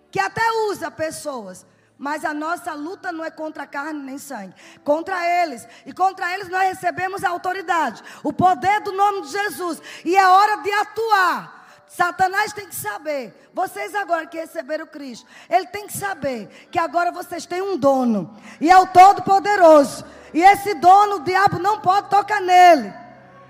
que 0.09 0.19
até 0.19 0.41
usa 0.69 0.89
pessoas 0.89 1.65
mas 1.99 2.23
a 2.23 2.33
nossa 2.33 2.73
luta 2.73 3.11
não 3.11 3.25
é 3.25 3.29
contra 3.29 3.67
carne 3.67 4.01
nem 4.01 4.17
sangue, 4.17 4.55
contra 4.85 5.43
eles. 5.43 5.67
E 5.85 5.91
contra 5.91 6.33
eles 6.33 6.47
nós 6.47 6.69
recebemos 6.69 7.25
a 7.25 7.29
autoridade, 7.29 8.01
o 8.23 8.31
poder 8.31 8.79
do 8.79 8.93
nome 8.93 9.23
de 9.23 9.31
Jesus. 9.33 9.81
E 10.05 10.15
é 10.15 10.25
hora 10.25 10.63
de 10.63 10.71
atuar. 10.71 11.59
Satanás 11.85 12.53
tem 12.53 12.67
que 12.67 12.75
saber, 12.75 13.49
vocês 13.51 13.95
agora 13.95 14.27
que 14.27 14.37
receberam 14.37 14.85
Cristo, 14.85 15.27
ele 15.49 15.65
tem 15.67 15.87
que 15.87 15.97
saber 15.97 16.47
que 16.71 16.77
agora 16.77 17.11
vocês 17.11 17.47
têm 17.47 17.63
um 17.63 17.75
dono, 17.75 18.37
e 18.61 18.69
é 18.69 18.77
o 18.77 18.87
Todo-Poderoso. 18.87 20.05
E 20.31 20.39
esse 20.39 20.75
dono, 20.75 21.15
o 21.15 21.23
diabo 21.23 21.57
não 21.57 21.81
pode 21.81 22.09
tocar 22.11 22.39
nele. 22.41 22.93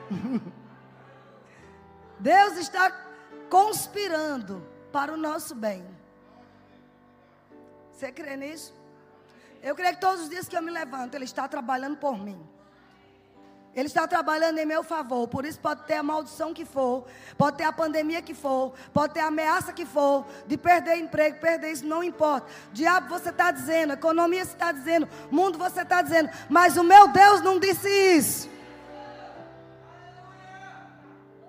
Deus 2.17 2.57
está 2.57 2.89
conspirando 3.49 4.65
para 4.89 5.13
o 5.13 5.17
nosso 5.17 5.53
bem. 5.53 5.98
Você 7.99 8.13
crê 8.13 8.37
nisso? 8.37 8.73
Eu 9.61 9.75
creio 9.75 9.93
que 9.95 9.99
todos 9.99 10.21
os 10.21 10.29
dias 10.29 10.47
que 10.47 10.55
eu 10.55 10.61
me 10.61 10.71
levanto, 10.71 11.15
Ele 11.15 11.25
está 11.25 11.45
trabalhando 11.49 11.97
por 11.97 12.17
mim. 12.17 12.41
Ele 13.75 13.87
está 13.87 14.07
trabalhando 14.07 14.57
em 14.57 14.65
meu 14.65 14.85
favor. 14.85 15.27
Por 15.27 15.45
isso 15.45 15.59
pode 15.59 15.83
ter 15.83 15.95
a 15.95 16.03
maldição 16.03 16.53
que 16.53 16.63
for, 16.63 17.05
pode 17.37 17.57
ter 17.57 17.65
a 17.65 17.73
pandemia 17.73 18.21
que 18.21 18.33
for, 18.33 18.73
pode 18.93 19.15
ter 19.15 19.19
a 19.19 19.27
ameaça 19.27 19.73
que 19.73 19.85
for, 19.85 20.25
de 20.47 20.57
perder 20.57 20.95
emprego, 20.95 21.41
perder 21.41 21.73
isso, 21.73 21.85
não 21.85 22.01
importa. 22.01 22.47
Diabo 22.71 23.09
você 23.09 23.31
está 23.31 23.51
dizendo, 23.51 23.91
economia 23.91 24.45
você 24.45 24.53
está 24.53 24.71
dizendo, 24.71 25.05
mundo 25.29 25.57
você 25.57 25.81
está 25.81 26.01
dizendo, 26.01 26.29
mas 26.47 26.77
o 26.77 26.85
meu 26.85 27.09
Deus 27.09 27.41
não 27.41 27.59
disse 27.59 27.89
isso. 27.89 28.49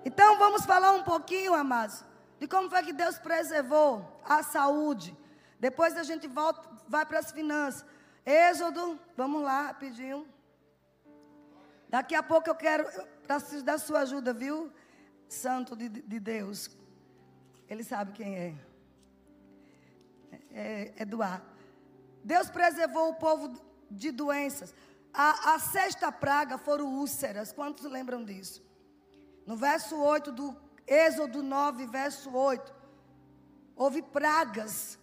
Então 0.03 0.37
vamos 0.37 0.65
falar 0.65 0.91
um 0.91 1.03
pouquinho, 1.03 1.53
amados, 1.53 2.03
de 2.41 2.45
como 2.45 2.69
foi 2.69 2.83
que 2.83 2.91
Deus 2.91 3.17
preservou 3.17 4.05
a 4.27 4.43
saúde, 4.43 5.15
depois 5.61 5.95
a 5.95 6.01
gente 6.01 6.27
volta, 6.27 6.67
vai 6.87 7.05
para 7.05 7.19
as 7.19 7.31
finanças. 7.31 7.85
Êxodo, 8.25 8.99
vamos 9.15 9.43
lá 9.43 9.67
rapidinho. 9.67 10.27
Daqui 11.87 12.15
a 12.15 12.23
pouco 12.23 12.49
eu 12.49 12.55
quero, 12.55 12.83
eu 12.89 13.05
preciso 13.27 13.63
da 13.63 13.77
sua 13.77 13.99
ajuda, 13.99 14.33
viu? 14.33 14.71
Santo 15.29 15.75
de, 15.75 15.87
de 15.87 16.19
Deus. 16.19 16.67
Ele 17.69 17.83
sabe 17.83 18.11
quem 18.13 18.35
é. 18.35 18.55
É, 20.31 20.93
é 20.97 21.01
Eduardo. 21.03 21.45
Deus 22.23 22.49
preservou 22.49 23.09
o 23.09 23.15
povo 23.15 23.53
de 23.89 24.09
doenças. 24.11 24.73
A, 25.13 25.53
a 25.53 25.59
sexta 25.59 26.11
praga 26.11 26.57
foram 26.57 26.87
úlceras. 26.87 27.51
Quantos 27.51 27.85
lembram 27.85 28.25
disso? 28.25 28.63
No 29.45 29.55
verso 29.55 29.95
8 29.95 30.31
do 30.31 30.57
Êxodo 30.87 31.43
9, 31.43 31.85
verso 31.85 32.35
8. 32.35 32.73
Houve 33.75 34.01
pragas 34.01 34.97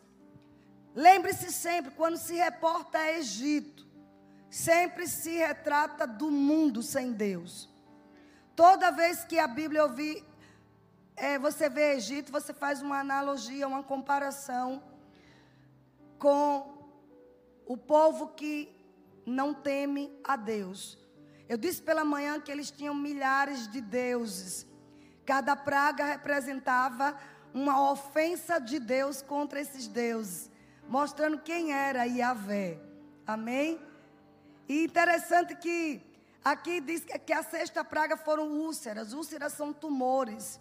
Lembre-se 0.95 1.53
sempre, 1.53 1.93
quando 1.93 2.17
se 2.17 2.35
reporta 2.35 2.99
a 2.99 3.13
Egito, 3.13 3.87
sempre 4.51 5.07
se 5.07 5.37
retrata 5.37 6.07
do 6.07 6.31
mundo 6.31 6.83
sem 6.83 7.13
Deus. 7.13 7.69
Toda 8.57 8.91
vez 8.91 9.25
que 9.25 9.39
a 9.39 9.47
Bíblia 9.47 9.85
ouvir, 9.85 10.25
é, 11.15 11.39
você 11.39 11.69
vê 11.69 11.95
Egito, 11.95 12.33
você 12.33 12.53
faz 12.53 12.83
uma 12.83 12.99
analogia, 12.99 13.69
uma 13.69 13.83
comparação 13.83 14.83
com 16.19 16.79
o 17.67 17.77
povo 17.77 18.29
que 18.29 18.75
não 19.25 19.53
teme 19.53 20.11
a 20.25 20.37
Deus. 20.37 20.99
Eu 21.49 21.57
disse 21.57 21.83
pela 21.83 22.05
manhã 22.05 22.41
que 22.41 22.51
eles 22.51 22.71
tinham 22.71 22.95
milhares 22.95 23.69
de 23.69 23.81
deuses. 23.81 24.67
Cada 25.25 25.55
praga 25.55 26.05
representava 26.05 27.17
uma 27.53 27.91
ofensa 27.91 28.59
de 28.59 28.79
Deus 28.79 29.23
contra 29.23 29.61
esses 29.61 29.87
deuses, 29.87 30.48
mostrando 30.89 31.39
quem 31.39 31.73
era 31.73 32.05
Yahvé. 32.05 32.81
Amém? 33.27 33.79
E 34.69 34.85
interessante 34.85 35.55
que 35.55 36.01
aqui 36.45 36.81
diz 36.81 37.05
que 37.05 37.33
a 37.33 37.43
sexta 37.43 37.85
praga 37.85 38.17
foram 38.17 38.49
úlceras. 38.49 39.13
Úlceras 39.13 39.53
são 39.53 39.73
tumores. 39.73 40.59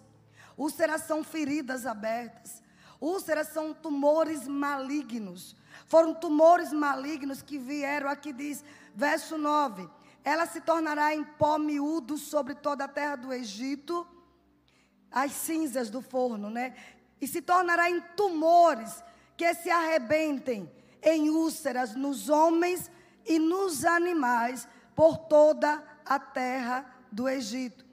Úlceras 0.57 1.03
são 1.03 1.23
feridas 1.23 1.85
abertas. 1.85 2.61
Úlceras 2.99 3.47
são 3.49 3.73
tumores 3.73 4.47
malignos. 4.47 5.55
Foram 5.85 6.13
tumores 6.13 6.73
malignos 6.73 7.41
que 7.41 7.57
vieram, 7.57 8.09
aqui 8.09 8.33
diz, 8.33 8.63
verso 8.93 9.37
9: 9.37 9.87
Ela 10.23 10.45
se 10.45 10.59
tornará 10.59 11.13
em 11.13 11.23
pó 11.23 11.57
miúdo 11.57 12.17
sobre 12.17 12.55
toda 12.55 12.85
a 12.85 12.87
terra 12.87 13.15
do 13.15 13.31
Egito, 13.31 14.05
as 15.11 15.31
cinzas 15.31 15.89
do 15.89 16.01
forno, 16.01 16.49
né? 16.49 16.75
E 17.21 17.27
se 17.27 17.41
tornará 17.41 17.89
em 17.89 18.01
tumores 18.15 19.03
que 19.37 19.53
se 19.53 19.69
arrebentem 19.69 20.69
em 21.01 21.29
úlceras 21.29 21.95
nos 21.95 22.27
homens 22.27 22.91
e 23.25 23.37
nos 23.37 23.85
animais 23.85 24.67
por 24.95 25.17
toda 25.17 25.81
a 26.03 26.19
terra 26.19 26.85
do 27.11 27.29
Egito. 27.29 27.85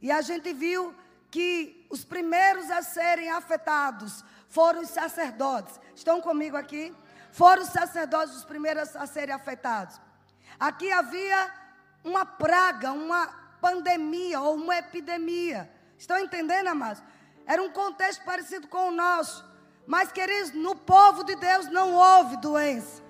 E 0.00 0.10
a 0.10 0.22
gente 0.22 0.52
viu 0.52 0.94
que 1.30 1.86
os 1.90 2.04
primeiros 2.04 2.70
a 2.70 2.82
serem 2.82 3.30
afetados 3.30 4.24
foram 4.48 4.80
os 4.80 4.88
sacerdotes. 4.88 5.78
Estão 5.94 6.20
comigo 6.20 6.56
aqui? 6.56 6.94
Foram 7.30 7.62
os 7.62 7.68
sacerdotes 7.68 8.34
os 8.34 8.44
primeiros 8.44 8.96
a 8.96 9.06
serem 9.06 9.34
afetados. 9.34 10.00
Aqui 10.58 10.90
havia 10.90 11.52
uma 12.02 12.24
praga, 12.24 12.92
uma 12.92 13.26
pandemia 13.60 14.40
ou 14.40 14.54
uma 14.54 14.76
epidemia. 14.76 15.70
Estão 15.98 16.18
entendendo, 16.18 16.68
amados? 16.68 17.02
Era 17.44 17.62
um 17.62 17.70
contexto 17.70 18.24
parecido 18.24 18.66
com 18.68 18.88
o 18.88 18.92
nosso. 18.92 19.44
Mas, 19.86 20.10
queridos, 20.10 20.52
no 20.52 20.74
povo 20.74 21.22
de 21.22 21.36
Deus 21.36 21.66
não 21.68 21.94
houve 21.94 22.36
doença. 22.38 23.02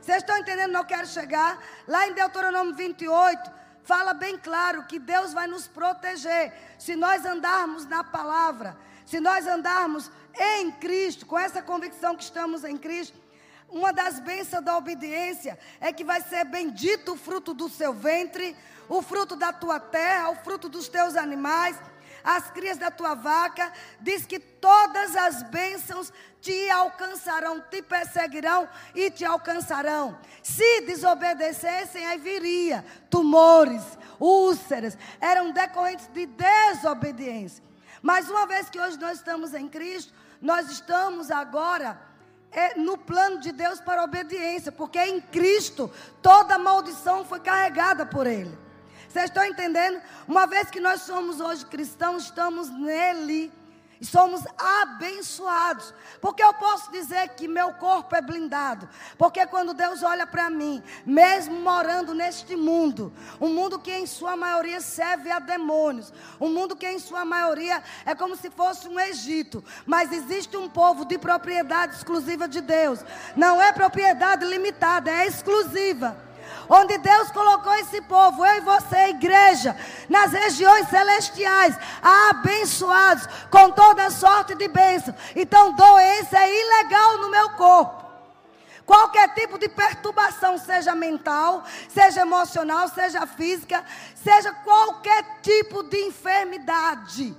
Vocês 0.00 0.18
estão 0.18 0.38
entendendo 0.38 0.74
eu 0.74 0.84
quero 0.84 1.06
chegar? 1.06 1.62
Lá 1.86 2.08
em 2.08 2.14
Deuteronômio 2.14 2.74
28, 2.74 3.50
fala 3.84 4.12
bem 4.12 4.38
claro 4.38 4.84
que 4.84 4.98
Deus 4.98 5.32
vai 5.32 5.46
nos 5.46 5.68
proteger. 5.68 6.52
Se 6.78 6.96
nós 6.96 7.24
andarmos 7.24 7.86
na 7.86 8.02
palavra, 8.02 8.76
se 9.04 9.20
nós 9.20 9.46
andarmos 9.46 10.10
em 10.38 10.72
Cristo, 10.72 11.26
com 11.26 11.38
essa 11.38 11.62
convicção 11.62 12.16
que 12.16 12.24
estamos 12.24 12.64
em 12.64 12.76
Cristo, 12.76 13.18
uma 13.68 13.92
das 13.92 14.18
bênçãos 14.18 14.64
da 14.64 14.76
obediência 14.76 15.58
é 15.78 15.92
que 15.92 16.02
vai 16.02 16.22
ser 16.22 16.44
bendito 16.44 17.12
o 17.12 17.16
fruto 17.16 17.52
do 17.52 17.68
seu 17.68 17.92
ventre, 17.92 18.56
o 18.88 19.02
fruto 19.02 19.36
da 19.36 19.52
tua 19.52 19.78
terra, 19.78 20.30
o 20.30 20.36
fruto 20.36 20.68
dos 20.68 20.88
teus 20.88 21.16
animais, 21.16 21.76
as 22.28 22.50
crias 22.50 22.76
da 22.76 22.90
tua 22.90 23.14
vaca. 23.14 23.72
Diz 24.00 24.26
que 24.26 24.38
todas 24.38 25.16
as 25.16 25.42
bênçãos 25.44 26.12
te 26.42 26.70
alcançarão, 26.70 27.58
te 27.60 27.80
perseguirão 27.80 28.68
e 28.94 29.10
te 29.10 29.24
alcançarão. 29.24 30.18
Se 30.42 30.82
desobedecessem, 30.82 32.06
aí 32.06 32.18
viria 32.18 32.84
tumores, 33.08 33.82
úlceras, 34.20 34.98
eram 35.18 35.52
decorrentes 35.52 36.06
de 36.08 36.26
desobediência. 36.26 37.64
Mas 38.02 38.28
uma 38.28 38.46
vez 38.46 38.68
que 38.68 38.78
hoje 38.78 38.98
nós 38.98 39.16
estamos 39.18 39.54
em 39.54 39.66
Cristo, 39.66 40.12
nós 40.40 40.70
estamos 40.70 41.30
agora 41.30 41.98
é, 42.52 42.78
no 42.78 42.98
plano 42.98 43.40
de 43.40 43.52
Deus 43.52 43.80
para 43.80 44.04
obediência, 44.04 44.70
porque 44.70 45.02
em 45.02 45.18
Cristo 45.18 45.90
toda 46.20 46.58
maldição 46.58 47.24
foi 47.24 47.40
carregada 47.40 48.04
por 48.04 48.26
Ele. 48.26 48.67
Vocês 49.08 49.26
estão 49.26 49.44
entendendo? 49.44 50.00
Uma 50.26 50.46
vez 50.46 50.70
que 50.70 50.80
nós 50.80 51.02
somos 51.02 51.40
hoje 51.40 51.64
cristãos, 51.64 52.24
estamos 52.24 52.68
nele 52.68 53.50
e 54.00 54.06
somos 54.06 54.42
abençoados. 54.56 55.92
Porque 56.20 56.42
eu 56.42 56.52
posso 56.54 56.90
dizer 56.92 57.30
que 57.30 57.48
meu 57.48 57.72
corpo 57.72 58.14
é 58.14 58.20
blindado. 58.20 58.88
Porque 59.16 59.44
quando 59.46 59.74
Deus 59.74 60.02
olha 60.02 60.26
para 60.26 60.50
mim, 60.50 60.82
mesmo 61.04 61.58
morando 61.60 62.14
neste 62.14 62.54
mundo, 62.54 63.12
um 63.40 63.48
mundo 63.48 63.78
que 63.78 63.92
em 63.92 64.06
sua 64.06 64.36
maioria 64.36 64.80
serve 64.80 65.30
a 65.30 65.38
demônios, 65.38 66.12
um 66.40 66.48
mundo 66.48 66.76
que 66.76 66.86
em 66.86 66.98
sua 66.98 67.24
maioria 67.24 67.82
é 68.04 68.14
como 68.14 68.36
se 68.36 68.50
fosse 68.50 68.88
um 68.88 68.98
Egito, 68.98 69.64
mas 69.86 70.12
existe 70.12 70.56
um 70.56 70.68
povo 70.68 71.04
de 71.04 71.18
propriedade 71.18 71.96
exclusiva 71.96 72.46
de 72.46 72.60
Deus. 72.60 73.00
Não 73.34 73.60
é 73.60 73.72
propriedade 73.72 74.44
limitada, 74.44 75.10
é 75.10 75.26
exclusiva 75.26 76.27
onde 76.68 76.98
Deus 76.98 77.30
colocou 77.30 77.74
esse 77.74 78.00
povo, 78.02 78.44
eu 78.44 78.56
e 78.56 78.60
você, 78.60 79.08
igreja, 79.08 79.76
nas 80.08 80.32
regiões 80.32 80.88
celestiais, 80.88 81.76
abençoados 82.02 83.26
com 83.50 83.70
toda 83.70 84.10
sorte 84.10 84.54
de 84.54 84.68
bênção. 84.68 85.14
Então, 85.34 85.72
doença 85.72 86.38
é 86.38 86.60
ilegal 86.60 87.18
no 87.18 87.30
meu 87.30 87.50
corpo. 87.50 88.06
Qualquer 88.84 89.34
tipo 89.34 89.58
de 89.58 89.68
perturbação, 89.68 90.56
seja 90.56 90.94
mental, 90.94 91.62
seja 91.88 92.22
emocional, 92.22 92.88
seja 92.88 93.26
física, 93.26 93.84
seja 94.14 94.50
qualquer 94.52 95.40
tipo 95.42 95.82
de 95.82 95.98
enfermidade 96.06 97.36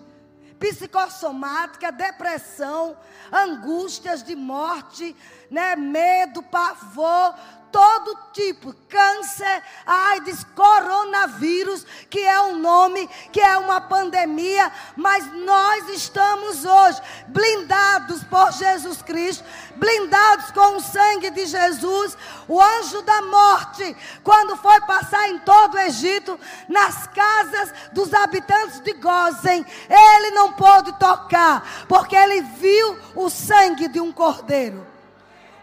psicossomática, 0.59 1.91
depressão, 1.91 2.95
angústias 3.31 4.21
de 4.21 4.35
morte, 4.35 5.15
né, 5.49 5.75
medo, 5.75 6.43
pavor, 6.43 7.33
todo 7.71 8.17
tipo, 8.33 8.73
câncer, 8.87 9.63
AIDS, 9.85 10.45
coronavírus, 10.55 11.85
que 12.09 12.19
é 12.19 12.41
um 12.41 12.57
nome, 12.57 13.07
que 13.31 13.39
é 13.39 13.57
uma 13.57 13.81
pandemia, 13.81 14.71
mas 14.95 15.25
nós 15.33 15.89
estamos 15.89 16.65
hoje 16.65 17.01
blindados 17.27 18.23
por 18.23 18.51
Jesus 18.51 19.01
Cristo, 19.01 19.43
blindados 19.75 20.51
com 20.51 20.77
o 20.77 20.81
sangue 20.81 21.29
de 21.29 21.45
Jesus. 21.45 22.17
O 22.47 22.61
anjo 22.61 23.01
da 23.03 23.21
morte, 23.23 23.95
quando 24.23 24.57
foi 24.57 24.79
passar 24.81 25.29
em 25.29 25.39
todo 25.39 25.75
o 25.75 25.79
Egito, 25.79 26.39
nas 26.67 27.07
casas 27.07 27.73
dos 27.93 28.13
habitantes 28.13 28.79
de 28.81 28.93
Gozen, 28.93 29.65
ele 29.89 30.31
não 30.31 30.53
pôde 30.53 30.91
tocar, 30.93 31.85
porque 31.87 32.15
ele 32.15 32.41
viu 32.41 32.97
o 33.15 33.29
sangue 33.29 33.87
de 33.87 33.99
um 33.99 34.11
cordeiro 34.11 34.88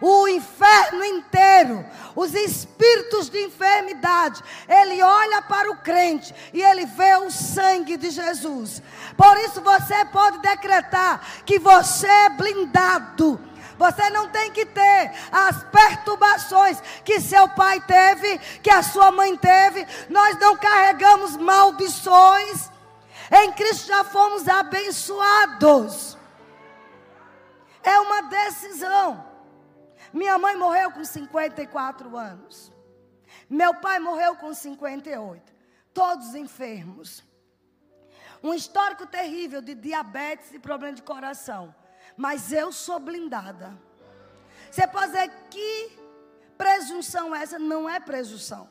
o 0.01 0.29
inferno 0.29 1.05
inteiro, 1.05 1.85
os 2.15 2.35
espíritos 2.35 3.29
de 3.29 3.43
enfermidade. 3.45 4.43
Ele 4.69 5.03
olha 5.03 5.43
para 5.43 5.71
o 5.71 5.79
crente 5.79 6.35
e 6.53 6.63
ele 6.63 6.87
vê 6.87 7.17
o 7.17 7.31
sangue 7.31 7.97
de 7.97 8.11
Jesus. 8.11 8.83
Por 9.17 9.37
isso 9.39 9.61
você 9.61 10.05
pode 10.07 10.39
decretar 10.39 11.21
que 11.45 11.59
você 11.59 12.07
é 12.07 12.31
blindado. 12.31 13.41
Você 13.79 14.09
não 14.09 14.31
tem 14.31 14.51
que 14.51 14.65
ter 14.65 15.13
as 15.31 15.63
perturbações 15.65 16.81
que 17.05 17.21
seu 17.21 17.47
pai 17.51 17.79
teve, 17.81 18.39
que 18.63 18.71
a 18.71 18.83
sua 18.83 19.11
mãe 19.11 19.37
teve. 19.37 19.87
Nós 20.09 20.39
não 20.39 20.57
carregamos 20.57 21.37
maldições. 21.37 22.71
Em 23.31 23.53
Cristo 23.53 23.89
já 23.89 24.03
fomos 24.05 24.49
abençoados. 24.49 26.17
É 27.83 27.99
uma 28.01 28.23
decisão. 28.23 29.36
Minha 30.17 30.39
mãe 30.39 30.57
morreu 30.57 30.91
com 30.91 31.05
54 31.05 32.17
anos. 32.17 32.73
Meu 33.51 33.75
pai 33.75 33.99
morreu 33.99 34.35
com 34.35 34.55
58. 34.55 35.55
Todos 35.93 36.35
enfermos. 36.35 37.23
Um 38.43 38.55
histórico 38.55 39.07
terrível 39.07 39.61
de 39.61 39.75
diabetes 39.75 40.55
e 40.55 40.59
problema 40.59 40.95
de 40.95 41.03
coração. 41.03 41.75
Mas 42.17 42.51
eu 42.51 42.73
sou 42.73 42.99
blindada. 42.99 43.79
Você 44.71 44.87
pode 44.87 45.13
dizer 45.13 45.31
que 45.51 45.99
presunção 46.57 47.37
é 47.37 47.43
essa? 47.43 47.59
Não 47.59 47.87
é 47.87 48.01
presunção. 48.01 48.71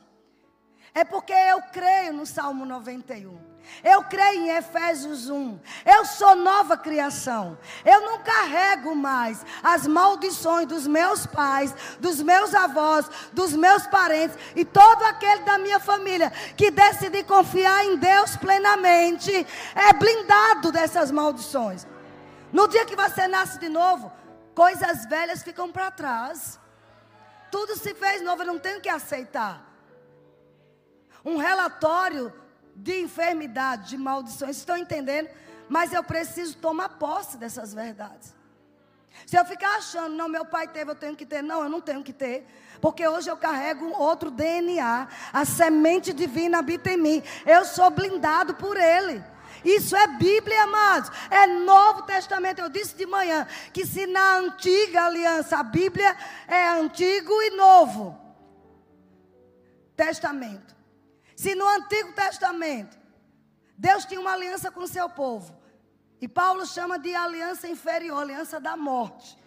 É 0.92 1.04
porque 1.04 1.32
eu 1.32 1.62
creio 1.62 2.12
no 2.12 2.26
Salmo 2.26 2.66
91. 2.66 3.38
Eu 3.82 4.04
creio 4.04 4.42
em 4.42 4.50
Efésios 4.50 5.28
1. 5.28 5.58
Eu 5.84 6.04
sou 6.04 6.34
nova 6.36 6.76
criação. 6.76 7.58
Eu 7.84 8.00
não 8.02 8.18
carrego 8.20 8.94
mais 8.94 9.44
as 9.62 9.86
maldições 9.86 10.66
dos 10.66 10.86
meus 10.86 11.26
pais, 11.26 11.74
dos 12.00 12.22
meus 12.22 12.54
avós, 12.54 13.08
dos 13.32 13.52
meus 13.52 13.86
parentes 13.86 14.36
e 14.54 14.64
todo 14.64 15.02
aquele 15.04 15.42
da 15.42 15.58
minha 15.58 15.78
família 15.80 16.30
que 16.56 16.70
decidi 16.70 17.22
confiar 17.22 17.84
em 17.84 17.96
Deus 17.96 18.36
plenamente 18.36 19.46
é 19.74 19.92
blindado 19.92 20.72
dessas 20.72 21.10
maldições. 21.10 21.86
No 22.52 22.68
dia 22.68 22.84
que 22.84 22.96
você 22.96 23.26
nasce 23.26 23.58
de 23.58 23.68
novo, 23.68 24.12
coisas 24.54 25.04
velhas 25.06 25.42
ficam 25.42 25.70
para 25.70 25.90
trás. 25.90 26.58
Tudo 27.50 27.76
se 27.76 27.94
fez 27.94 28.22
novo, 28.22 28.42
eu 28.42 28.46
não 28.46 28.58
tenho 28.58 28.80
que 28.80 28.88
aceitar. 28.88 29.64
Um 31.24 31.36
relatório 31.36 32.32
de 32.76 33.00
enfermidade, 33.00 33.90
de 33.90 33.96
maldições. 33.96 34.56
Estão 34.56 34.76
entendendo? 34.76 35.28
Mas 35.68 35.92
eu 35.92 36.04
preciso 36.04 36.56
tomar 36.58 36.90
posse 36.90 37.36
dessas 37.36 37.74
verdades. 37.74 38.34
Se 39.26 39.36
eu 39.36 39.44
ficar 39.44 39.76
achando, 39.78 40.14
não, 40.14 40.28
meu 40.28 40.44
pai 40.44 40.68
teve, 40.68 40.90
eu 40.90 40.94
tenho 40.94 41.16
que 41.16 41.24
ter, 41.24 41.42
não, 41.42 41.62
eu 41.62 41.68
não 41.68 41.80
tenho 41.80 42.02
que 42.02 42.12
ter. 42.12 42.46
Porque 42.80 43.06
hoje 43.08 43.30
eu 43.30 43.36
carrego 43.36 43.90
outro 43.98 44.30
DNA. 44.30 45.08
A 45.32 45.44
semente 45.44 46.12
divina 46.12 46.58
habita 46.58 46.90
em 46.90 46.96
mim. 46.96 47.22
Eu 47.46 47.64
sou 47.64 47.90
blindado 47.90 48.54
por 48.54 48.76
ele. 48.76 49.24
Isso 49.64 49.96
é 49.96 50.06
Bíblia, 50.06 50.62
amados. 50.64 51.10
É 51.30 51.46
Novo 51.46 52.02
Testamento. 52.02 52.60
Eu 52.60 52.68
disse 52.68 52.94
de 52.94 53.06
manhã 53.06 53.46
que 53.72 53.86
se 53.86 54.06
na 54.06 54.36
antiga 54.36 55.04
aliança 55.04 55.56
a 55.56 55.62
Bíblia 55.62 56.14
é 56.46 56.68
antigo 56.68 57.32
e 57.42 57.50
novo 57.50 58.26
testamento. 59.96 60.75
Se 61.36 61.54
no 61.54 61.68
Antigo 61.68 62.12
Testamento 62.14 62.98
Deus 63.78 64.04
tinha 64.06 64.20
uma 64.20 64.32
aliança 64.32 64.70
com 64.70 64.80
o 64.80 64.88
seu 64.88 65.08
povo, 65.08 65.54
e 66.20 66.26
Paulo 66.26 66.64
chama 66.66 66.98
de 66.98 67.14
aliança 67.14 67.68
inferior, 67.68 68.22
aliança 68.22 68.58
da 68.58 68.74
morte. 68.74 69.38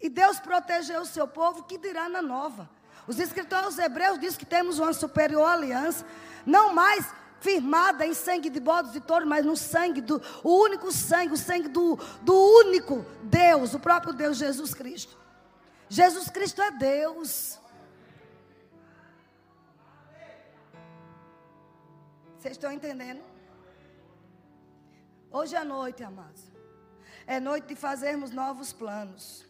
E 0.00 0.08
Deus 0.08 0.40
protegeu 0.40 1.02
o 1.02 1.06
seu 1.06 1.28
povo, 1.28 1.64
que 1.64 1.76
dirá 1.76 2.08
na 2.08 2.22
nova. 2.22 2.70
Os 3.06 3.18
escritores 3.18 3.78
hebreus 3.78 4.18
dizem 4.18 4.38
que 4.38 4.46
temos 4.46 4.78
uma 4.78 4.94
superior 4.94 5.46
aliança, 5.46 6.06
não 6.46 6.72
mais 6.72 7.06
firmada 7.40 8.06
em 8.06 8.14
sangue 8.14 8.48
de 8.48 8.58
bodes 8.58 8.92
de 8.92 9.00
touro, 9.00 9.26
mas 9.26 9.44
no 9.44 9.54
sangue 9.54 10.00
do 10.00 10.22
o 10.42 10.62
único 10.62 10.90
sangue, 10.90 11.34
o 11.34 11.36
sangue 11.36 11.68
do, 11.68 11.98
do 12.22 12.34
único 12.34 13.04
Deus, 13.22 13.74
o 13.74 13.78
próprio 13.78 14.14
Deus 14.14 14.38
Jesus 14.38 14.72
Cristo. 14.72 15.14
Jesus 15.86 16.30
Cristo 16.30 16.62
é 16.62 16.70
Deus. 16.70 17.58
Vocês 22.44 22.56
estão 22.56 22.70
entendendo? 22.70 23.22
Hoje 25.30 25.56
é 25.56 25.64
noite, 25.64 26.04
amados. 26.04 26.42
É 27.26 27.40
noite 27.40 27.68
de 27.68 27.74
fazermos 27.74 28.32
novos 28.32 28.70
planos. 28.70 29.46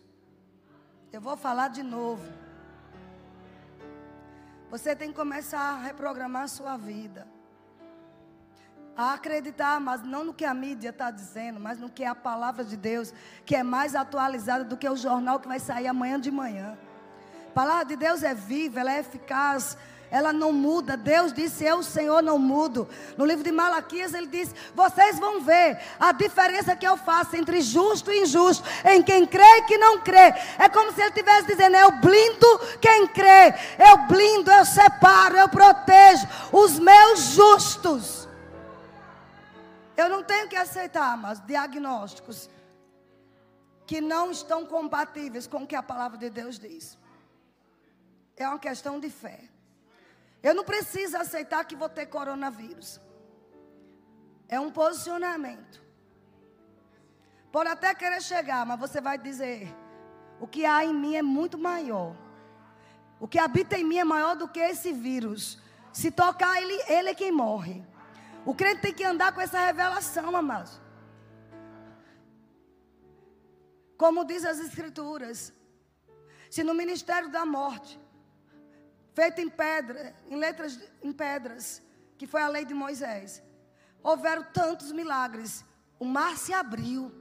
Eu 1.13 1.21
vou 1.21 1.37
falar 1.37 1.71
de 1.71 1.83
novo. 1.83 2.23
Você 4.71 4.95
tem 4.95 5.09
que 5.09 5.17
começar 5.17 5.59
a 5.59 5.83
reprogramar 5.83 6.45
a 6.45 6.47
sua 6.47 6.77
vida. 6.77 7.27
A 8.97 9.15
acreditar, 9.15 9.81
mas 9.81 10.05
não 10.05 10.27
no 10.27 10.33
que 10.33 10.45
a 10.45 10.55
mídia 10.55 10.91
está 10.91 11.11
dizendo, 11.11 11.59
mas 11.59 11.81
no 11.81 11.91
que 11.91 12.05
é 12.05 12.07
a 12.07 12.15
palavra 12.15 12.63
de 12.63 12.77
Deus, 12.77 13.13
que 13.45 13.57
é 13.57 13.65
mais 13.65 13.97
atualizada 13.97 14.63
do 14.63 14.77
que 14.77 14.89
o 14.89 14.97
jornal 14.97 15.41
que 15.41 15.49
vai 15.49 15.59
sair 15.59 15.89
amanhã 15.89 16.21
de 16.21 16.31
manhã. 16.31 16.79
A 17.49 17.53
palavra 17.53 17.87
de 17.87 17.97
Deus 17.97 18.23
é 18.23 18.35
viva, 18.35 18.79
ela 18.79 18.93
é 18.93 19.01
eficaz, 19.01 19.77
ela 20.15 20.33
não 20.33 20.53
muda. 20.53 20.97
Deus 20.97 21.33
disse: 21.33 21.65
Eu, 21.65 21.83
Senhor, 21.83 22.23
não 22.23 22.39
mudo. 22.39 22.89
No 23.17 23.27
livro 23.27 23.43
de 23.43 23.51
Malaquias, 23.51 24.15
ele 24.15 24.29
diz: 24.29 24.55
Vocês 24.73 25.19
vão 25.19 25.41
ver 25.41 25.81
a 25.99 26.13
diferença 26.13 26.77
que 26.77 26.87
eu 26.87 26.97
faço 26.97 27.35
entre 27.35 27.61
justo 27.61 28.13
e 28.13 28.23
injusto, 28.23 28.63
em 28.85 29.03
quem 29.03 29.27
crê 29.27 29.43
e 29.43 29.63
quem 29.63 29.77
não 29.77 30.01
crê. 30.03 30.33
É 30.57 30.69
como 30.69 30.93
se 30.93 31.01
ele 31.01 31.09
estivesse 31.09 31.49
dizendo: 31.49 31.75
Eu 31.75 31.91
blindo 32.01 32.47
quem 32.81 33.09
crê, 33.09 33.55
eu 33.77 34.07
blindo, 34.07 34.53
eu 34.53 34.65
separo, 34.65 35.37
eu 35.37 35.49
protejo 35.49 36.29
os 36.53 36.79
meus 36.79 37.33
justos. 37.33 38.29
Eu 39.97 40.09
não 40.09 40.23
tenho 40.23 40.49
que 40.49 40.55
aceitar, 40.55 41.17
mas 41.17 41.41
diagnósticos 41.41 42.49
que 43.85 44.01
não 44.01 44.31
estão 44.31 44.65
compatíveis 44.65 45.49
com 45.49 45.65
o 45.65 45.67
que 45.67 45.75
a 45.75 45.83
palavra 45.83 46.17
de 46.17 46.31
Deus 46.31 46.57
diz. 46.57 46.97
É 48.37 48.47
uma 48.47 48.61
questão 48.61 49.01
de 49.01 49.11
fé. 49.11 49.54
Eu 50.47 50.55
não 50.55 50.63
preciso 50.63 51.17
aceitar 51.17 51.65
que 51.65 51.75
vou 51.83 51.89
ter 51.89 52.05
coronavírus. 52.05 53.01
É 54.47 54.61
um 54.61 54.71
posicionamento. 54.71 55.83
Pode 57.51 57.71
até 57.71 57.95
querer 57.95 58.21
chegar, 58.21 58.67
mas 58.67 58.79
você 58.79 59.01
vai 59.01 59.17
dizer: 59.17 59.75
o 60.39 60.47
que 60.47 60.67
há 60.67 60.85
em 60.85 60.93
mim 60.93 61.17
é 61.17 61.23
muito 61.23 61.57
maior. 61.57 62.15
O 63.19 63.27
que 63.27 63.39
habita 63.39 63.79
em 63.79 63.85
mim 63.85 63.97
é 63.97 64.05
maior 64.05 64.37
do 64.37 64.47
que 64.47 64.61
esse 64.61 64.93
vírus. 64.93 65.59
Se 65.91 66.11
tocar 66.11 66.61
ele, 66.61 66.79
ele 66.89 67.09
é 67.09 67.15
quem 67.15 67.33
morre. 67.33 67.83
O 68.45 68.55
crente 68.55 68.83
tem 68.83 68.93
que 68.93 69.05
andar 69.05 69.33
com 69.33 69.41
essa 69.41 69.59
revelação, 69.59 70.37
amados. 70.37 70.79
Como 73.97 74.27
diz 74.27 74.45
as 74.45 74.59
escrituras, 74.59 75.55
se 76.51 76.63
no 76.63 76.75
ministério 76.75 77.31
da 77.31 77.47
morte 77.47 77.99
feita 79.15 79.41
em 79.41 79.49
pedra, 79.49 80.15
em 80.29 80.37
letras 80.37 80.79
em 81.03 81.13
pedras, 81.13 81.81
que 82.19 82.27
foi 82.27 82.43
a 82.43 82.49
lei 82.49 82.65
de 82.65 82.75
Moisés. 82.75 83.43
Houveram 84.03 84.45
tantos 84.53 84.93
milagres. 84.93 85.65
O 85.99 86.05
mar 86.05 86.37
se 86.37 86.53
abriu. 86.53 87.13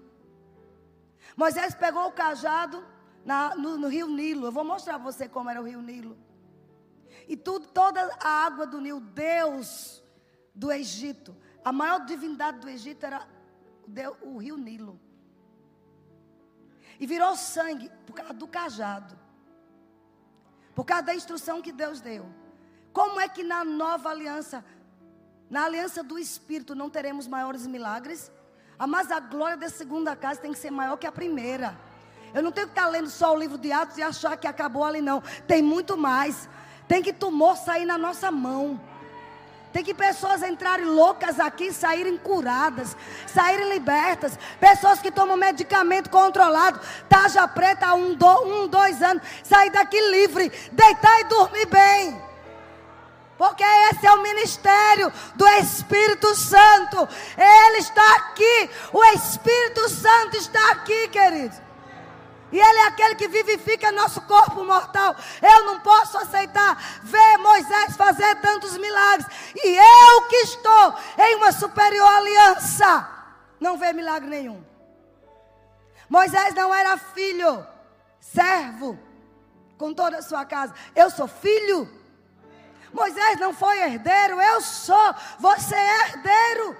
Moisés 1.37 1.73
pegou 1.73 2.07
o 2.07 2.11
cajado 2.11 2.85
na, 3.23 3.55
no, 3.55 3.77
no, 3.77 3.87
rio 3.87 4.07
Nilo. 4.07 4.47
Eu 4.47 4.51
vou 4.51 4.63
mostrar 4.63 4.95
para 4.95 5.11
você 5.11 5.29
como 5.29 5.49
era 5.49 5.61
o 5.61 5.65
rio 5.65 5.81
Nilo. 5.81 6.17
E 7.27 7.37
tudo, 7.37 7.67
toda 7.67 8.01
a 8.19 8.45
água 8.45 8.65
do 8.65 8.81
Nilo, 8.81 8.99
Deus 8.99 10.03
do 10.53 10.71
Egito, 10.71 11.35
a 11.63 11.71
maior 11.71 12.05
divindade 12.05 12.59
do 12.59 12.69
Egito 12.69 13.05
era 13.05 13.27
o, 14.21 14.35
o 14.35 14.37
rio 14.37 14.57
Nilo. 14.57 14.99
E 16.99 17.07
virou 17.07 17.35
sangue 17.35 17.89
por 18.05 18.13
causa 18.13 18.33
do 18.33 18.47
cajado. 18.47 19.22
Por 20.75 20.85
causa 20.85 21.03
da 21.03 21.15
instrução 21.15 21.61
que 21.61 21.71
Deus 21.71 22.01
deu. 22.01 22.25
Como 22.91 23.19
é 23.19 23.27
que 23.27 23.43
na 23.43 23.63
nova 23.63 24.09
aliança, 24.09 24.63
na 25.49 25.65
aliança 25.65 26.03
do 26.03 26.17
Espírito, 26.17 26.75
não 26.75 26.89
teremos 26.89 27.27
maiores 27.27 27.65
milagres? 27.65 28.31
Ah, 28.77 28.87
mas 28.87 29.11
a 29.11 29.19
glória 29.19 29.57
da 29.57 29.69
segunda 29.69 30.15
casa 30.15 30.41
tem 30.41 30.51
que 30.51 30.59
ser 30.59 30.71
maior 30.71 30.97
que 30.97 31.07
a 31.07 31.11
primeira. 31.11 31.77
Eu 32.33 32.41
não 32.41 32.51
tenho 32.51 32.67
que 32.67 32.73
estar 32.73 32.87
lendo 32.87 33.09
só 33.09 33.33
o 33.33 33.37
livro 33.37 33.57
de 33.57 33.71
Atos 33.71 33.97
e 33.97 34.03
achar 34.03 34.35
que 34.37 34.47
acabou 34.47 34.83
ali, 34.83 35.01
não. 35.01 35.21
Tem 35.47 35.61
muito 35.61 35.95
mais. 35.95 36.49
Tem 36.87 37.01
que 37.01 37.13
tumor 37.13 37.55
sair 37.55 37.85
na 37.85 37.97
nossa 37.97 38.31
mão. 38.31 38.81
Tem 39.73 39.83
que 39.83 39.93
pessoas 39.95 40.43
entrarem 40.43 40.85
loucas 40.85 41.39
aqui, 41.39 41.73
saírem 41.73 42.15
curadas, 42.15 42.95
saírem 43.25 43.73
libertas. 43.73 44.37
Pessoas 44.59 44.99
que 44.99 45.09
tomam 45.09 45.35
medicamento 45.35 46.11
controlado, 46.11 46.79
taja 47.09 47.47
preta 47.47 47.87
há 47.87 47.93
um, 47.95 48.13
do, 48.13 48.43
um, 48.43 48.67
dois 48.67 49.01
anos, 49.01 49.23
sair 49.43 49.71
daqui 49.71 49.99
livre, 50.11 50.51
deitar 50.71 51.19
e 51.21 51.23
dormir 51.23 51.65
bem. 51.65 52.21
Porque 53.35 53.63
esse 53.63 54.05
é 54.05 54.11
o 54.11 54.21
ministério 54.21 55.11
do 55.33 55.47
Espírito 55.47 56.35
Santo. 56.35 57.09
Ele 57.35 57.77
está 57.79 58.15
aqui. 58.17 58.69
O 58.93 59.03
Espírito 59.05 59.89
Santo 59.89 60.37
está 60.37 60.71
aqui, 60.73 61.07
queridos. 61.07 61.57
E 62.53 62.59
Ele 62.59 62.79
é 62.81 62.85
aquele 62.85 63.15
que 63.15 63.27
vivifica 63.27 63.91
nosso 63.91 64.21
corpo 64.21 64.63
mortal. 64.63 65.15
Eu 65.41 65.65
não 65.65 65.79
posso 65.79 66.19
aceitar 66.19 66.77
ver 67.01 67.37
Moisés 67.39 67.97
fazer 67.97 68.35
tantos 68.41 68.77
milagres. 68.77 69.25
E 69.55 69.75
eu 69.75 70.27
que 70.27 70.35
estou 70.35 70.95
em 71.17 71.35
uma 71.37 71.51
superior 71.51 72.07
aliança, 72.07 73.09
não 73.59 73.75
ver 73.75 73.91
milagre 73.91 74.29
nenhum. 74.29 74.63
Moisés 76.07 76.53
não 76.53 76.71
era 76.71 76.95
filho, 76.95 77.65
servo, 78.19 78.99
com 79.75 79.91
toda 79.91 80.19
a 80.19 80.21
sua 80.21 80.45
casa. 80.45 80.75
Eu 80.95 81.09
sou 81.09 81.27
filho. 81.27 81.89
Moisés 82.93 83.39
não 83.39 83.51
foi 83.51 83.79
herdeiro, 83.79 84.39
eu 84.39 84.61
sou. 84.61 85.15
Você 85.39 85.73
é 85.73 86.01
herdeiro. 86.01 86.77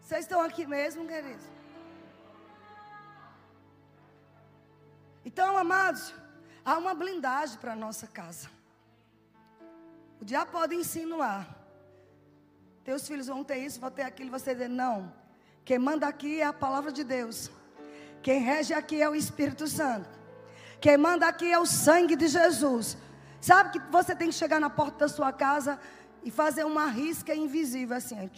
Vocês 0.00 0.22
estão 0.22 0.40
aqui 0.40 0.66
mesmo, 0.66 1.06
queridos? 1.06 1.55
Então, 5.28 5.56
amados, 5.58 6.14
há 6.64 6.78
uma 6.78 6.94
blindagem 6.94 7.58
para 7.58 7.72
a 7.72 7.76
nossa 7.76 8.06
casa. 8.06 8.48
O 10.20 10.24
diabo 10.24 10.52
pode 10.52 10.76
insinuar. 10.76 11.44
Teus 12.84 13.08
filhos 13.08 13.26
vão 13.26 13.42
ter 13.42 13.58
isso, 13.58 13.80
vão 13.80 13.90
ter 13.90 14.04
aquilo, 14.04 14.30
você 14.30 14.54
dizer, 14.54 14.68
não. 14.68 15.12
Quem 15.64 15.80
manda 15.80 16.06
aqui 16.06 16.40
é 16.40 16.44
a 16.44 16.52
palavra 16.52 16.92
de 16.92 17.02
Deus. 17.02 17.50
Quem 18.22 18.40
rege 18.40 18.72
aqui 18.72 19.02
é 19.02 19.10
o 19.10 19.16
Espírito 19.16 19.66
Santo. 19.66 20.08
Quem 20.80 20.96
manda 20.96 21.26
aqui 21.26 21.52
é 21.52 21.58
o 21.58 21.66
sangue 21.66 22.14
de 22.14 22.28
Jesus. 22.28 22.96
Sabe 23.40 23.70
que 23.72 23.80
você 23.90 24.14
tem 24.14 24.28
que 24.28 24.34
chegar 24.34 24.60
na 24.60 24.70
porta 24.70 24.98
da 24.98 25.08
sua 25.08 25.32
casa 25.32 25.76
e 26.22 26.30
fazer 26.30 26.64
uma 26.64 26.86
risca 26.86 27.34
invisível 27.34 27.96
assim. 27.96 28.30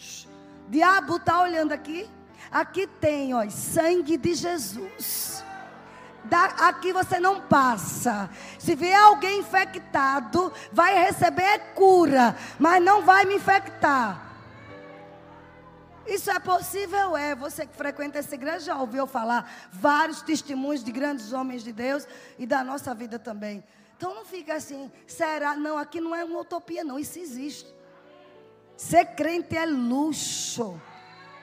Diabo 0.67 1.17
está 1.17 1.39
olhando 1.43 1.71
aqui. 1.71 2.09
Aqui 2.49 2.87
tem, 2.87 3.35
ó, 3.35 3.47
sangue 3.47 4.17
de 4.17 4.33
Jesus. 4.33 5.43
Aqui 6.31 6.93
você 6.93 7.19
não 7.19 7.41
passa. 7.41 8.29
Se 8.57 8.75
vier 8.75 8.99
alguém 8.99 9.39
infectado, 9.39 10.51
vai 10.71 11.05
receber 11.05 11.73
cura, 11.73 12.35
mas 12.57 12.83
não 12.83 13.03
vai 13.03 13.25
me 13.25 13.35
infectar. 13.35 14.29
Isso 16.09 16.31
é 16.31 16.39
possível? 16.39 17.15
É. 17.15 17.35
Você 17.35 17.67
que 17.67 17.75
frequenta 17.75 18.17
essa 18.17 18.33
igreja 18.33 18.59
já 18.59 18.77
ouviu 18.77 19.05
falar 19.05 19.69
vários 19.71 20.21
testemunhos 20.23 20.83
de 20.83 20.91
grandes 20.91 21.31
homens 21.33 21.63
de 21.63 21.71
Deus 21.71 22.07
e 22.37 22.47
da 22.47 22.63
nossa 22.63 22.95
vida 22.95 23.19
também. 23.19 23.63
Então 23.95 24.15
não 24.15 24.25
fica 24.25 24.55
assim, 24.55 24.91
será? 25.05 25.55
Não, 25.55 25.77
aqui 25.77 26.01
não 26.01 26.15
é 26.15 26.23
uma 26.23 26.39
utopia, 26.39 26.83
não. 26.83 26.97
Isso 26.97 27.19
existe. 27.19 27.71
Ser 28.75 29.05
crente 29.07 29.55
é 29.55 29.65
luxo. 29.65 30.81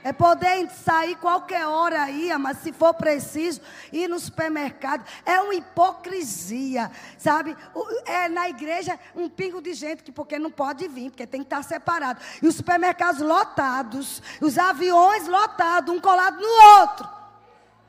É 0.06 0.12
poder 0.12 0.70
sair 0.70 1.16
qualquer 1.16 1.66
hora 1.66 2.04
aí, 2.04 2.32
mas 2.38 2.58
se 2.58 2.72
for 2.72 2.94
preciso, 2.94 3.60
ir 3.90 4.06
no 4.06 4.20
supermercado. 4.20 5.04
É 5.24 5.40
uma 5.40 5.52
hipocrisia, 5.52 6.92
sabe? 7.18 7.56
É 8.04 8.28
na 8.28 8.48
igreja 8.48 9.00
um 9.16 9.28
pingo 9.28 9.60
de 9.60 9.74
gente 9.74 10.04
que 10.04 10.12
porque 10.12 10.38
não 10.38 10.48
pode 10.48 10.86
vir, 10.86 11.10
porque 11.10 11.26
tem 11.26 11.40
que 11.40 11.46
estar 11.46 11.60
separado. 11.64 12.20
E 12.40 12.46
os 12.46 12.54
supermercados 12.54 13.20
lotados, 13.20 14.22
os 14.40 14.56
aviões 14.56 15.26
lotados, 15.26 15.92
um 15.92 16.00
colado 16.00 16.40
no 16.40 16.80
outro. 16.82 17.08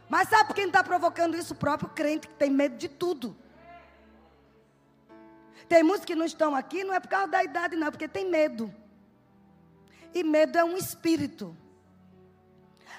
Mas 0.09 0.27
sabe 0.27 0.55
quem 0.55 0.65
está 0.65 0.83
provocando 0.83 1.37
isso? 1.37 1.53
O 1.53 1.57
próprio 1.57 1.89
crente 1.89 2.27
que 2.27 2.33
tem 2.33 2.49
medo 2.49 2.77
de 2.77 2.89
tudo. 2.89 3.37
Tem 5.69 5.83
muitos 5.83 6.03
que 6.03 6.15
não 6.15 6.25
estão 6.25 6.55
aqui, 6.55 6.83
não 6.83 6.95
é 6.95 6.99
por 6.99 7.09
causa 7.09 7.27
da 7.27 7.43
idade, 7.43 7.75
não, 7.75 7.85
é 7.85 7.91
porque 7.91 8.07
tem 8.07 8.27
medo. 8.27 8.73
E 10.15 10.23
medo 10.23 10.57
é 10.57 10.63
um 10.63 10.75
espírito. 10.75 11.55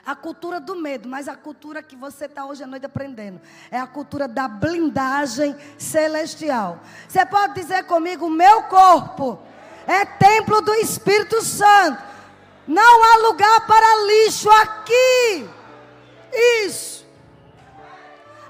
A 0.06 0.14
cultura 0.14 0.58
do 0.58 0.74
medo, 0.74 1.08
mas 1.08 1.28
a 1.28 1.36
cultura 1.36 1.82
que 1.82 1.94
você 1.94 2.24
está 2.24 2.44
hoje 2.46 2.62
à 2.62 2.66
noite 2.66 2.86
aprendendo 2.86 3.40
é 3.70 3.78
a 3.78 3.86
cultura 3.86 4.26
da 4.26 4.48
blindagem 4.48 5.56
celestial. 5.76 6.80
Você 7.08 7.24
pode 7.26 7.54
dizer 7.54 7.84
comigo: 7.84 8.30
meu 8.30 8.62
corpo 8.64 9.40
é 9.86 10.04
templo 10.04 10.60
do 10.60 10.74
Espírito 10.74 11.42
Santo. 11.42 12.02
Não 12.66 13.04
há 13.04 13.28
lugar 13.28 13.66
para 13.66 14.04
lixo 14.06 14.50
aqui. 14.50 15.48
Isso. 16.64 17.06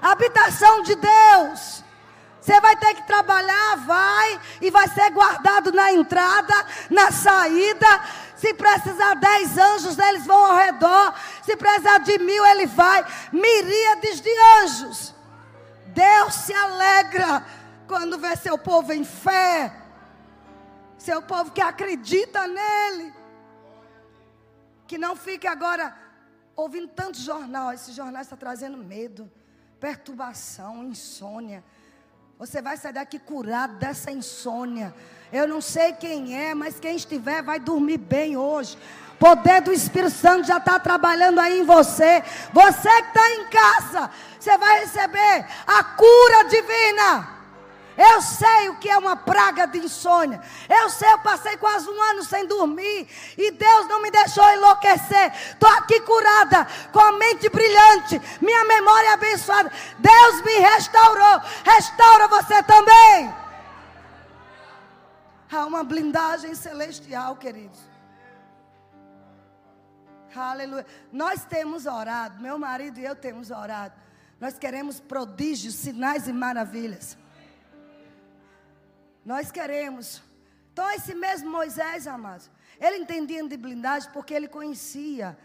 Habitação 0.01 0.83
de 0.83 0.95
Deus. 0.95 1.83
Você 2.41 2.59
vai 2.61 2.75
ter 2.77 2.95
que 2.95 3.05
trabalhar, 3.05 3.75
vai, 3.85 4.39
e 4.61 4.71
vai 4.71 4.87
ser 4.87 5.11
guardado 5.11 5.71
na 5.71 5.91
entrada, 5.91 6.53
na 6.89 7.11
saída. 7.11 8.01
Se 8.39 8.53
precisar 8.53 9.15
dez 9.15 9.57
anjos, 9.57 9.97
eles 9.99 10.25
vão 10.25 10.45
ao 10.45 10.55
redor. 10.55 11.13
Se 11.43 11.57
precisar 11.57 11.97
de 11.97 12.17
mil, 12.19 12.45
ele 12.45 12.65
vai. 12.65 13.05
Miríades 13.33 14.21
de 14.21 14.29
anjos. 14.61 15.13
Deus 15.87 16.35
se 16.35 16.53
alegra 16.53 17.45
quando 17.85 18.17
vê 18.17 18.37
seu 18.37 18.57
povo 18.57 18.93
em 18.93 19.03
fé. 19.03 19.75
Seu 20.97 21.21
povo 21.21 21.51
que 21.51 21.59
acredita 21.59 22.47
nele. 22.47 23.13
Que 24.87 24.97
não 24.97 25.17
fique 25.17 25.45
agora 25.45 25.93
ouvindo 26.55 26.87
tanto 26.87 27.17
jornal. 27.17 27.73
Esse 27.73 27.91
jornal 27.91 28.21
está 28.21 28.37
trazendo 28.37 28.77
medo, 28.77 29.29
perturbação, 29.81 30.85
insônia. 30.85 31.61
Você 32.37 32.61
vai 32.61 32.77
sair 32.77 32.93
daqui 32.93 33.19
curado 33.19 33.75
dessa 33.75 34.09
insônia. 34.11 34.95
Eu 35.31 35.47
não 35.47 35.61
sei 35.61 35.93
quem 35.93 36.35
é, 36.35 36.55
mas 36.55 36.79
quem 36.79 36.95
estiver 36.95 37.43
vai 37.43 37.59
dormir 37.59 37.97
bem 37.97 38.35
hoje. 38.35 38.77
Poder 39.19 39.61
do 39.61 39.71
Espírito 39.71 40.15
Santo 40.15 40.47
já 40.47 40.57
está 40.57 40.79
trabalhando 40.79 41.39
aí 41.39 41.59
em 41.59 41.65
você. 41.65 42.23
Você 42.51 42.89
que 42.89 43.07
está 43.09 43.31
em 43.31 43.45
casa, 43.45 44.11
você 44.39 44.57
vai 44.57 44.79
receber 44.79 45.45
a 45.67 45.83
cura 45.83 46.43
divina. 46.49 47.39
Eu 47.95 48.21
sei 48.21 48.69
o 48.69 48.77
que 48.77 48.89
é 48.89 48.97
uma 48.97 49.17
praga 49.17 49.67
de 49.67 49.77
insônia. 49.77 50.41
Eu 50.69 50.89
sei, 50.89 51.11
eu 51.11 51.19
passei 51.19 51.57
quase 51.57 51.87
um 51.89 52.01
ano 52.01 52.23
sem 52.23 52.47
dormir. 52.47 53.07
E 53.37 53.51
Deus 53.51 53.87
não 53.87 54.01
me 54.01 54.09
deixou 54.09 54.49
enlouquecer. 54.53 55.33
Estou 55.51 55.69
aqui 55.69 55.99
curada, 55.99 56.65
com 56.93 56.99
a 57.01 57.11
mente 57.11 57.49
brilhante. 57.49 58.21
Minha 58.41 58.63
memória 58.63 59.13
abençoada. 59.13 59.69
Deus 59.97 60.41
me 60.43 60.59
restaurou. 60.59 61.41
Restaura 61.65 62.27
você 62.29 62.63
também. 62.63 63.48
Há 65.51 65.65
uma 65.65 65.83
blindagem 65.83 66.53
celestial, 66.53 67.35
queridos. 67.37 67.79
Aleluia. 70.35 70.85
Nós 71.11 71.43
temos 71.43 71.87
orado, 71.87 72.41
meu 72.41 72.59
marido 72.59 72.99
e 72.99 73.05
eu 73.05 73.15
temos 73.15 73.49
orado. 73.49 73.95
Nós 74.39 74.59
queremos 74.59 74.99
prodígios, 74.99 75.73
sinais 75.73 76.27
e 76.27 76.33
maravilhas. 76.33 77.17
Nós 79.25 79.51
queremos. 79.51 80.21
Então, 80.71 80.89
esse 80.91 81.13
mesmo 81.15 81.51
Moisés, 81.51 82.07
amados, 82.07 82.49
ele 82.79 82.97
entendia 82.97 83.45
de 83.45 83.57
blindagem 83.57 84.09
porque 84.11 84.33
ele 84.33 84.47
conhecia 84.47 85.37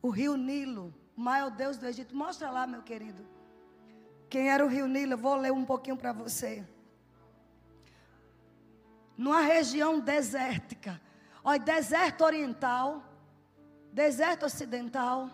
o 0.00 0.10
rio 0.10 0.36
Nilo, 0.36 0.94
o 1.16 1.20
maior 1.20 1.50
Deus 1.50 1.76
do 1.76 1.86
Egito. 1.86 2.14
Mostra 2.14 2.50
lá, 2.50 2.66
meu 2.66 2.82
querido. 2.82 3.26
Quem 4.28 4.50
era 4.50 4.64
o 4.64 4.68
rio 4.68 4.86
Nilo? 4.86 5.14
Eu 5.14 5.18
vou 5.18 5.34
ler 5.34 5.50
um 5.50 5.64
pouquinho 5.64 5.96
para 5.96 6.12
você. 6.12 6.64
Numa 9.18 9.42
região 9.42 10.00
desértica. 10.00 10.98
Olha, 11.44 11.58
deserto 11.58 12.24
oriental, 12.24 13.02
deserto 13.92 14.46
ocidental, 14.46 15.28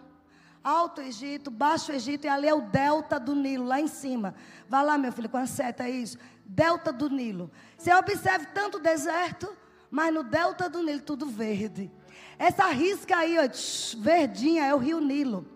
Alto 0.63 1.01
Egito, 1.03 1.51
Baixo 1.51 1.93
Egito, 1.93 2.25
e 2.25 2.29
ali 2.29 2.49
é 2.49 2.55
o 2.55 2.63
delta 2.63 3.21
do 3.21 3.35
Nilo, 3.35 3.67
lá 3.67 3.79
em 3.79 3.87
cima. 3.87 4.35
Vá 4.67 4.81
lá, 4.83 4.99
meu 4.99 5.13
filho, 5.13 5.29
com 5.29 5.37
a 5.37 5.47
seta, 5.47 5.85
é 5.85 5.91
isso 5.91 6.19
delta 6.45 6.93
do 6.93 7.09
Nilo. 7.09 7.51
Você 7.77 7.93
observe 7.95 8.47
tanto 8.47 8.79
deserto, 8.79 9.57
mas 9.91 10.13
no 10.13 10.23
delta 10.23 10.69
do 10.69 10.83
Nilo 10.83 11.01
tudo 11.01 11.27
verde. 11.27 11.91
Essa 12.39 12.67
risca 12.69 13.17
aí, 13.17 13.37
ó, 13.39 13.49
verdinha, 13.99 14.67
é 14.67 14.75
o 14.75 14.79
rio 14.79 15.01
Nilo. 15.01 15.47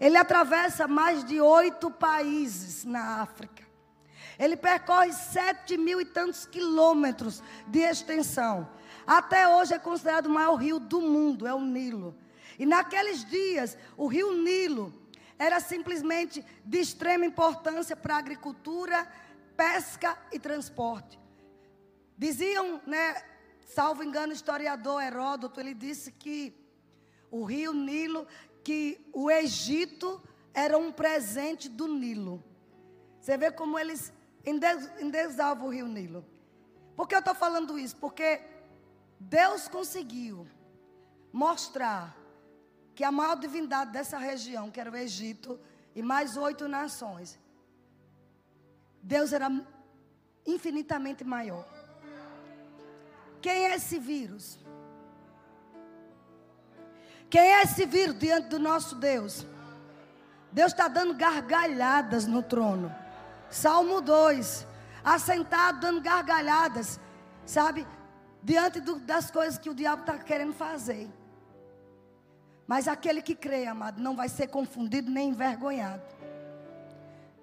Ele 0.00 0.16
atravessa 0.16 0.88
mais 0.88 1.24
de 1.24 1.40
oito 1.40 1.90
países 1.90 2.84
na 2.84 3.20
África. 3.20 3.61
Ele 4.42 4.56
percorre 4.56 5.12
sete 5.12 5.76
mil 5.76 6.00
e 6.00 6.04
tantos 6.04 6.44
quilômetros 6.46 7.40
de 7.68 7.78
extensão. 7.78 8.68
Até 9.06 9.46
hoje 9.46 9.72
é 9.72 9.78
considerado 9.78 10.26
o 10.26 10.30
maior 10.30 10.56
rio 10.56 10.80
do 10.80 11.00
mundo, 11.00 11.46
é 11.46 11.54
o 11.54 11.60
Nilo. 11.60 12.12
E 12.58 12.66
naqueles 12.66 13.24
dias, 13.24 13.78
o 13.96 14.08
rio 14.08 14.34
Nilo 14.34 14.92
era 15.38 15.60
simplesmente 15.60 16.44
de 16.64 16.78
extrema 16.80 17.24
importância 17.24 17.94
para 17.94 18.16
a 18.16 18.18
agricultura 18.18 19.06
pesca 19.56 20.18
e 20.32 20.40
transporte. 20.40 21.20
Diziam, 22.18 22.82
né, 22.84 23.22
salvo 23.64 24.02
engano, 24.02 24.32
o 24.32 24.34
historiador 24.34 25.00
Heródoto, 25.00 25.60
ele 25.60 25.72
disse 25.72 26.10
que 26.10 26.52
o 27.30 27.44
rio 27.44 27.72
Nilo, 27.72 28.26
que 28.64 29.08
o 29.12 29.30
Egito 29.30 30.20
era 30.52 30.76
um 30.76 30.90
presente 30.90 31.68
do 31.68 31.86
Nilo. 31.86 32.42
Você 33.20 33.36
vê 33.36 33.52
como 33.52 33.78
eles 33.78 34.12
endesavam 34.44 35.66
o 35.66 35.70
rio 35.70 35.86
Nilo. 35.86 36.24
Por 36.96 37.08
que 37.08 37.14
eu 37.14 37.20
estou 37.20 37.34
falando 37.34 37.78
isso? 37.78 37.96
Porque 37.96 38.40
Deus 39.18 39.68
conseguiu 39.68 40.46
mostrar 41.32 42.16
que 42.94 43.04
a 43.04 43.12
maior 43.12 43.36
divindade 43.36 43.92
dessa 43.92 44.18
região, 44.18 44.70
que 44.70 44.80
era 44.80 44.90
o 44.90 44.96
Egito, 44.96 45.58
e 45.94 46.02
mais 46.02 46.36
oito 46.36 46.68
nações, 46.68 47.38
Deus 49.02 49.32
era 49.32 49.50
infinitamente 50.46 51.24
maior. 51.24 51.66
Quem 53.40 53.66
é 53.66 53.74
esse 53.74 53.98
vírus? 53.98 54.58
Quem 57.28 57.40
é 57.40 57.62
esse 57.62 57.86
vírus 57.86 58.18
diante 58.18 58.48
do 58.48 58.58
nosso 58.58 58.94
Deus? 58.94 59.46
Deus 60.52 60.72
está 60.72 60.86
dando 60.86 61.14
gargalhadas 61.14 62.26
no 62.26 62.42
trono. 62.42 62.94
Salmo 63.52 64.00
2. 64.00 64.66
Assentado, 65.04 65.80
dando 65.80 66.00
gargalhadas. 66.00 66.98
Sabe? 67.44 67.86
Diante 68.42 68.80
do, 68.80 68.98
das 68.98 69.30
coisas 69.30 69.58
que 69.58 69.70
o 69.70 69.74
diabo 69.74 70.02
está 70.02 70.18
querendo 70.18 70.52
fazer. 70.52 71.08
Mas 72.66 72.88
aquele 72.88 73.20
que 73.20 73.34
crê, 73.34 73.66
amado, 73.66 74.00
não 74.00 74.16
vai 74.16 74.28
ser 74.28 74.48
confundido 74.48 75.10
nem 75.10 75.28
envergonhado. 75.28 76.02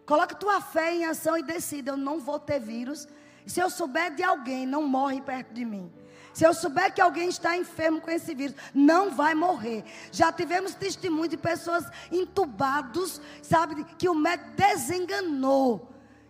Coloque 0.05 0.35
tua 0.35 0.59
fé 0.59 0.95
em 0.95 1.05
ação 1.05 1.37
e 1.37 1.43
decida: 1.43 1.91
eu 1.91 1.97
não 1.97 2.19
vou 2.19 2.39
ter 2.39 2.59
vírus. 2.59 3.07
Se 3.45 3.59
eu 3.59 3.69
souber 3.69 4.13
de 4.15 4.23
alguém, 4.23 4.65
não 4.65 4.83
morre 4.83 5.21
perto 5.21 5.53
de 5.53 5.63
mim. 5.63 5.91
Se 6.33 6.45
eu 6.45 6.53
souber 6.53 6.93
que 6.93 7.01
alguém 7.01 7.29
está 7.29 7.57
enfermo 7.57 7.99
com 7.99 8.09
esse 8.09 8.33
vírus, 8.33 8.55
não 8.73 9.11
vai 9.11 9.35
morrer. 9.35 9.83
Já 10.11 10.31
tivemos 10.31 10.73
testemunho 10.75 11.27
de 11.27 11.37
pessoas 11.37 11.85
entubados, 12.11 13.21
sabe, 13.41 13.83
que 13.97 14.07
o 14.07 14.15
médico 14.15 14.51
desenganou. 14.55 15.89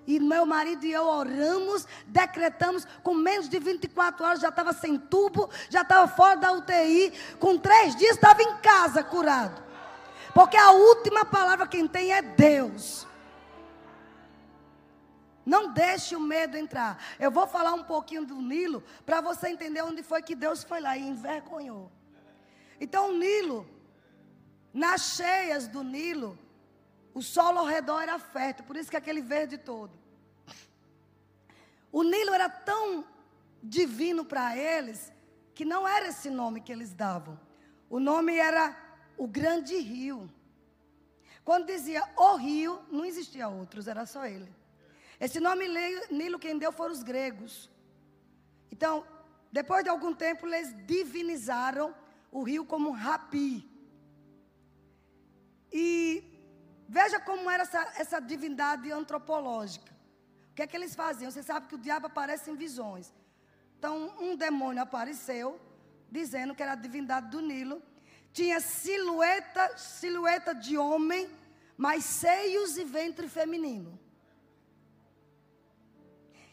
E 0.09 0.19
meu 0.19 0.43
marido 0.43 0.83
e 0.87 0.91
eu 0.91 1.05
oramos, 1.05 1.87
decretamos, 2.07 2.83
com 3.03 3.13
menos 3.13 3.47
de 3.47 3.59
24 3.59 4.25
horas 4.25 4.39
já 4.39 4.49
estava 4.49 4.73
sem 4.73 4.97
tubo, 4.97 5.51
já 5.69 5.83
estava 5.83 6.07
fora 6.07 6.35
da 6.35 6.51
UTI, 6.51 7.13
com 7.39 7.59
três 7.59 7.95
dias 7.95 8.15
estava 8.15 8.41
em 8.41 8.57
casa 8.57 9.03
curado. 9.03 9.63
Porque 10.33 10.57
a 10.57 10.71
última 10.71 11.25
palavra 11.25 11.67
quem 11.67 11.87
tem 11.87 12.11
é 12.11 12.23
Deus. 12.23 13.05
Não 15.45 15.71
deixe 15.71 16.15
o 16.15 16.19
medo 16.19 16.57
entrar. 16.57 16.97
Eu 17.19 17.29
vou 17.29 17.45
falar 17.45 17.73
um 17.73 17.83
pouquinho 17.83 18.25
do 18.25 18.41
Nilo 18.41 18.83
para 19.05 19.21
você 19.21 19.49
entender 19.49 19.83
onde 19.83 20.01
foi 20.01 20.23
que 20.23 20.33
Deus 20.33 20.63
foi 20.63 20.81
lá 20.81 20.97
e 20.97 21.07
envergonhou. 21.07 21.91
Então 22.81 23.11
o 23.11 23.13
Nilo, 23.13 23.69
nas 24.73 25.01
cheias 25.01 25.67
do 25.67 25.83
Nilo, 25.83 26.35
o 27.13 27.21
solo 27.21 27.59
ao 27.59 27.65
redor 27.67 28.01
era 28.01 28.17
fértil, 28.17 28.65
por 28.65 28.75
isso 28.75 28.89
que 28.89 28.97
aquele 28.97 29.21
verde 29.21 29.55
todo. 29.55 29.98
O 31.91 32.03
Nilo 32.03 32.33
era 32.33 32.49
tão 32.49 33.05
divino 33.61 34.23
para 34.23 34.55
eles 34.55 35.11
que 35.53 35.65
não 35.65 35.87
era 35.87 36.07
esse 36.07 36.29
nome 36.29 36.61
que 36.61 36.71
eles 36.71 36.93
davam. 36.93 37.39
O 37.89 37.99
nome 37.99 38.37
era 38.37 38.75
o 39.17 39.27
grande 39.27 39.77
rio. 39.77 40.29
Quando 41.43 41.65
dizia 41.65 42.03
o 42.15 42.35
rio, 42.35 42.79
não 42.91 43.03
existia 43.05 43.47
outros, 43.47 43.87
era 43.87 44.05
só 44.05 44.25
ele. 44.25 44.53
Esse 45.19 45.39
nome 45.39 45.67
Nilo 46.11 46.39
quem 46.39 46.57
deu 46.57 46.71
foram 46.71 46.93
os 46.93 47.03
gregos. 47.03 47.69
Então, 48.71 49.05
depois 49.51 49.83
de 49.83 49.89
algum 49.89 50.13
tempo, 50.13 50.47
eles 50.47 50.73
divinizaram 50.85 51.93
o 52.31 52.43
rio 52.43 52.63
como 52.65 52.91
Rapi. 52.91 53.67
E 55.71 56.23
veja 56.87 57.19
como 57.19 57.49
era 57.49 57.63
essa, 57.63 57.93
essa 57.97 58.19
divindade 58.19 58.91
antropológica. 58.91 59.98
Que 60.59 60.63
é 60.63 60.67
que 60.67 60.75
eles 60.75 60.93
faziam? 60.93 61.31
Você 61.31 61.41
sabe 61.41 61.67
que 61.67 61.75
o 61.75 61.77
diabo 61.77 62.07
aparece 62.07 62.51
em 62.51 62.55
visões. 62.63 63.13
Então, 63.77 63.93
um 64.19 64.35
demônio 64.35 64.83
apareceu, 64.83 65.57
dizendo 66.11 66.53
que 66.53 66.61
era 66.61 66.73
a 66.73 66.75
divindade 66.75 67.29
do 67.29 67.39
Nilo. 67.39 67.81
Tinha 68.33 68.59
silhueta, 68.59 69.77
silhueta 69.77 70.53
de 70.53 70.77
homem, 70.77 71.29
mas 71.77 72.03
seios 72.03 72.77
e 72.77 72.83
ventre 72.83 73.29
feminino. 73.29 73.97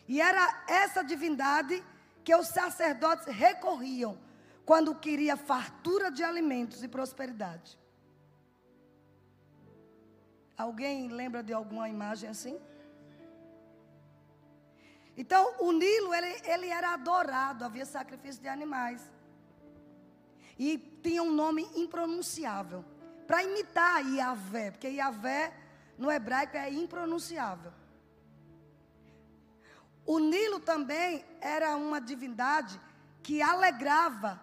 E 0.06 0.20
era 0.20 0.44
essa 0.68 1.02
divindade 1.02 1.82
que 2.22 2.32
os 2.32 2.46
sacerdotes 2.46 3.26
recorriam 3.26 4.16
quando 4.64 4.94
queria 4.94 5.36
fartura 5.36 6.12
de 6.12 6.22
alimentos 6.22 6.80
e 6.80 6.86
prosperidade. 6.86 7.76
Alguém 10.56 11.08
lembra 11.08 11.42
de 11.42 11.52
alguma 11.52 11.88
imagem 11.88 12.30
assim? 12.30 12.56
Então, 15.16 15.55
o 15.61 15.72
Nilo, 15.72 16.12
ele, 16.12 16.40
ele 16.44 16.68
era 16.68 16.92
adorado, 16.92 17.64
havia 17.64 17.87
sacrifício 17.87 18.42
de 18.42 18.48
animais. 18.48 19.00
E 20.59 20.79
tinha 21.02 21.22
um 21.22 21.33
nome 21.33 21.68
impronunciável. 21.74 22.85
Para 23.26 23.42
imitar 23.42 24.07
Yahvé, 24.07 24.70
porque 24.70 24.88
Yahvé 24.88 25.52
no 25.98 26.11
hebraico 26.11 26.57
é 26.57 26.70
impronunciável. 26.70 27.72
O 30.05 30.18
Nilo 30.18 30.61
também 30.61 31.24
era 31.40 31.76
uma 31.76 32.00
divindade 32.00 32.81
que 33.22 33.42
alegrava 33.42 34.40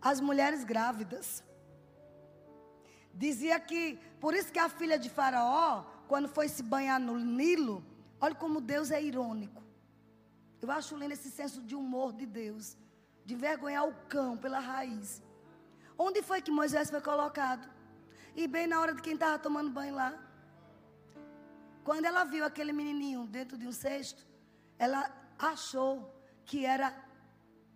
as 0.00 0.20
mulheres 0.20 0.62
grávidas. 0.64 1.42
Dizia 3.14 3.58
que, 3.58 3.98
por 4.20 4.34
isso 4.34 4.52
que 4.52 4.58
a 4.58 4.68
filha 4.68 4.98
de 4.98 5.08
Faraó, 5.08 5.84
quando 6.06 6.28
foi 6.28 6.48
se 6.48 6.62
banhar 6.62 7.00
no 7.00 7.18
Nilo, 7.18 7.82
olha 8.20 8.34
como 8.34 8.60
Deus 8.60 8.90
é 8.90 9.02
irônico. 9.02 9.65
Eu 10.60 10.70
acho 10.70 10.96
lindo 10.96 11.12
esse 11.12 11.30
senso 11.30 11.60
de 11.62 11.74
humor 11.74 12.12
de 12.12 12.26
Deus, 12.26 12.76
de 13.24 13.34
envergonhar 13.34 13.86
o 13.86 13.94
cão 14.08 14.36
pela 14.36 14.58
raiz. 14.58 15.22
Onde 15.98 16.22
foi 16.22 16.40
que 16.42 16.50
Moisés 16.50 16.90
foi 16.90 17.00
colocado? 17.00 17.68
E 18.34 18.46
bem 18.46 18.66
na 18.66 18.80
hora 18.80 18.94
de 18.94 19.02
quem 19.02 19.14
estava 19.14 19.38
tomando 19.38 19.70
banho 19.70 19.94
lá. 19.94 20.18
Quando 21.84 22.04
ela 22.04 22.24
viu 22.24 22.44
aquele 22.44 22.72
menininho 22.72 23.26
dentro 23.26 23.56
de 23.56 23.66
um 23.66 23.72
cesto, 23.72 24.26
ela 24.78 25.10
achou 25.38 26.12
que 26.44 26.64
era 26.64 26.94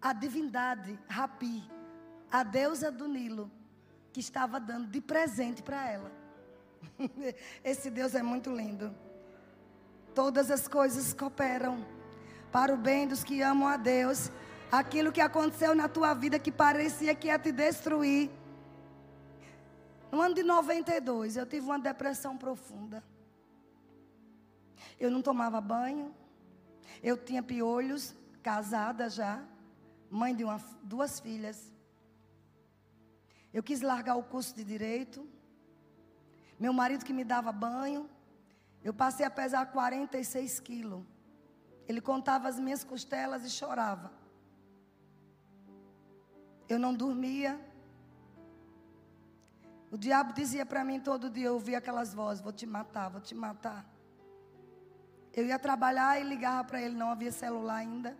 a 0.01 0.12
divindade 0.12 0.99
Rapi, 1.09 1.62
a 2.31 2.43
deusa 2.43 2.90
do 2.90 3.07
Nilo, 3.07 3.51
que 4.12 4.21
estava 4.21 4.59
dando 4.59 4.88
de 4.88 5.01
presente 5.01 5.62
para 5.62 5.88
ela. 5.88 6.12
Esse 7.62 7.90
Deus 7.90 8.14
é 8.14 8.23
muito 8.23 8.55
lindo. 8.55 8.95
Todas 10.14 10.51
as 10.51 10.66
coisas 10.66 11.12
cooperam 11.12 11.87
para 12.51 12.75
o 12.75 12.77
bem 12.77 13.07
dos 13.07 13.23
que 13.23 13.43
amam 13.43 13.69
a 13.69 13.77
Deus. 13.77 14.31
Aquilo 14.71 15.13
que 15.13 15.21
aconteceu 15.21 15.75
na 15.75 15.89
tua 15.89 16.15
vida 16.15 16.39
que 16.39 16.53
parecia 16.53 17.15
que 17.15 17.29
ia 17.29 17.39
te 17.39 17.53
destruir. 17.53 18.31
No 20.11 20.21
ano 20.21 20.35
de 20.35 20.43
92, 20.43 21.37
eu 21.37 21.47
tive 21.47 21.67
uma 21.67 21.79
depressão 21.79 22.37
profunda. 22.37 23.03
Eu 24.99 25.11
não 25.11 25.23
tomava 25.23 25.61
banho, 25.61 26.15
eu 27.03 27.17
tinha 27.17 27.43
piolhos, 27.43 28.15
casada 28.43 29.09
já, 29.09 29.43
mãe 30.11 30.35
de 30.35 30.45
uma, 30.45 30.59
duas 30.83 31.21
filhas. 31.21 31.73
Eu 33.53 33.63
quis 33.63 33.81
largar 33.81 34.17
o 34.17 34.23
curso 34.23 34.55
de 34.55 34.65
direito. 34.65 35.27
Meu 36.59 36.73
marido 36.73 37.05
que 37.05 37.13
me 37.13 37.25
dava 37.25 37.51
banho. 37.51 38.09
Eu 38.83 38.95
passei 38.95 39.25
a 39.27 39.31
pesar 39.31 39.67
46 39.67 40.61
quilos. 40.61 41.05
Ele 41.90 42.00
contava 42.00 42.48
as 42.48 42.57
minhas 42.64 42.85
costelas 42.85 43.44
e 43.44 43.50
chorava. 43.50 44.12
Eu 46.68 46.79
não 46.79 46.94
dormia. 46.94 47.61
O 49.90 49.98
diabo 49.98 50.33
dizia 50.33 50.64
para 50.64 50.85
mim 50.85 51.00
todo 51.00 51.29
dia, 51.29 51.46
eu 51.46 51.55
ouvia 51.55 51.79
aquelas 51.79 52.14
vozes: 52.14 52.44
Vou 52.44 52.53
te 52.53 52.64
matar, 52.64 53.09
vou 53.09 53.20
te 53.20 53.35
matar. 53.35 53.85
Eu 55.33 55.44
ia 55.46 55.59
trabalhar 55.59 56.20
e 56.20 56.22
ligava 56.22 56.62
para 56.62 56.81
ele, 56.81 56.94
não 56.94 57.11
havia 57.11 57.33
celular 57.33 57.79
ainda. 57.79 58.16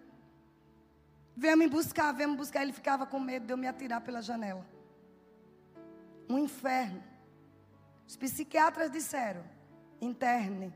Venha 1.37 1.54
me 1.54 1.68
buscar, 1.68 2.11
venha 2.11 2.26
me 2.26 2.37
buscar. 2.37 2.62
Ele 2.62 2.72
ficava 2.72 3.06
com 3.06 3.20
medo 3.20 3.46
de 3.46 3.52
eu 3.52 3.56
me 3.56 3.68
atirar 3.68 4.00
pela 4.00 4.20
janela. 4.20 4.66
Um 6.28 6.40
inferno. 6.40 7.04
Os 8.04 8.16
psiquiatras 8.16 8.90
disseram: 8.90 9.44
interne. 10.00 10.74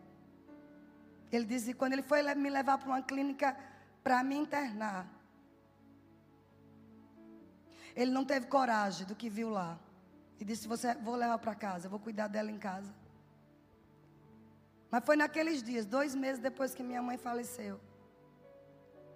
Ele 1.37 1.45
disse: 1.45 1.75
quando 1.75 1.95
ele 1.95 2.03
foi 2.03 2.23
me 2.35 2.51
levar 2.51 2.79
para 2.79 2.89
uma 2.89 3.03
clínica 3.03 3.57
para 4.03 4.23
me 4.23 4.37
internar, 4.37 5.09
ele 7.97 8.11
não 8.11 8.25
teve 8.25 8.47
coragem 8.47 9.07
do 9.07 9.15
que 9.15 9.29
viu 9.29 9.51
lá. 9.51 9.79
E 10.39 10.45
disse: 10.45 10.69
Você, 10.69 10.95
vou 10.97 11.15
levar 11.15 11.39
para 11.39 11.55
casa, 11.55 11.89
vou 11.89 11.99
cuidar 11.99 12.29
dela 12.29 12.51
em 12.51 12.59
casa. 12.59 12.93
Mas 14.91 15.05
foi 15.05 15.17
naqueles 15.17 15.63
dias, 15.63 15.85
dois 15.85 16.15
meses 16.15 16.41
depois 16.41 16.75
que 16.75 16.83
minha 16.83 17.03
mãe 17.03 17.17
faleceu, 17.17 17.81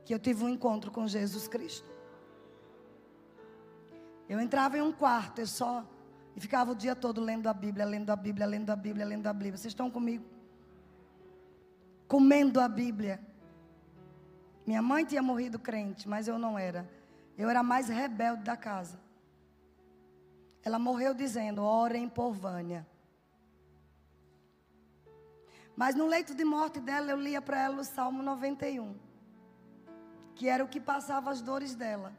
que 0.05 0.13
eu 0.13 0.19
tive 0.19 0.43
um 0.45 0.49
encontro 0.49 0.91
com 0.91 1.07
Jesus 1.07 1.47
Cristo. 1.47 1.89
Eu 4.29 4.41
entrava 4.41 4.77
em 4.77 4.83
um 4.83 4.93
quarto, 4.93 5.41
eu 5.41 5.47
só. 5.47 5.85
E 6.37 6.41
ficava 6.41 6.73
o 6.73 6.75
dia 6.75 6.95
todo 6.95 7.21
lendo 7.21 7.49
a 7.49 7.55
Bíblia, 7.55 7.85
lendo 7.85 8.11
a 8.11 8.17
Bíblia, 8.17 8.47
lendo 8.47 8.71
a 8.71 8.77
Bíblia, 8.77 9.05
lendo 9.05 9.27
a 9.27 9.33
Bíblia. 9.33 9.57
Vocês 9.57 9.73
estão 9.73 9.91
comigo? 9.91 10.38
Comendo 12.09 12.59
a 12.59 12.67
Bíblia. 12.67 13.21
Minha 14.67 14.81
mãe 14.81 15.05
tinha 15.05 15.23
morrido 15.23 15.59
crente, 15.59 16.09
mas 16.09 16.27
eu 16.27 16.39
não 16.39 16.59
era. 16.59 16.89
Eu 17.37 17.49
era 17.51 17.63
mais 17.63 17.89
rebelde 17.89 18.43
da 18.43 18.57
casa. 18.57 18.99
Ela 20.65 20.79
morreu 20.79 21.13
dizendo: 21.13 21.63
orem 21.63 22.09
por 22.09 22.33
Vânia. 22.33 22.87
Mas 25.77 25.95
no 25.95 26.07
leito 26.07 26.35
de 26.35 26.45
morte 26.45 26.81
dela, 26.81 27.11
eu 27.11 27.21
lia 27.21 27.41
para 27.41 27.63
ela 27.63 27.77
o 27.83 27.85
Salmo 27.85 28.21
91, 28.21 28.97
que 30.35 30.49
era 30.49 30.65
o 30.65 30.69
que 30.69 30.81
passava 30.81 31.31
as 31.31 31.41
dores 31.41 31.75
dela. 31.75 32.13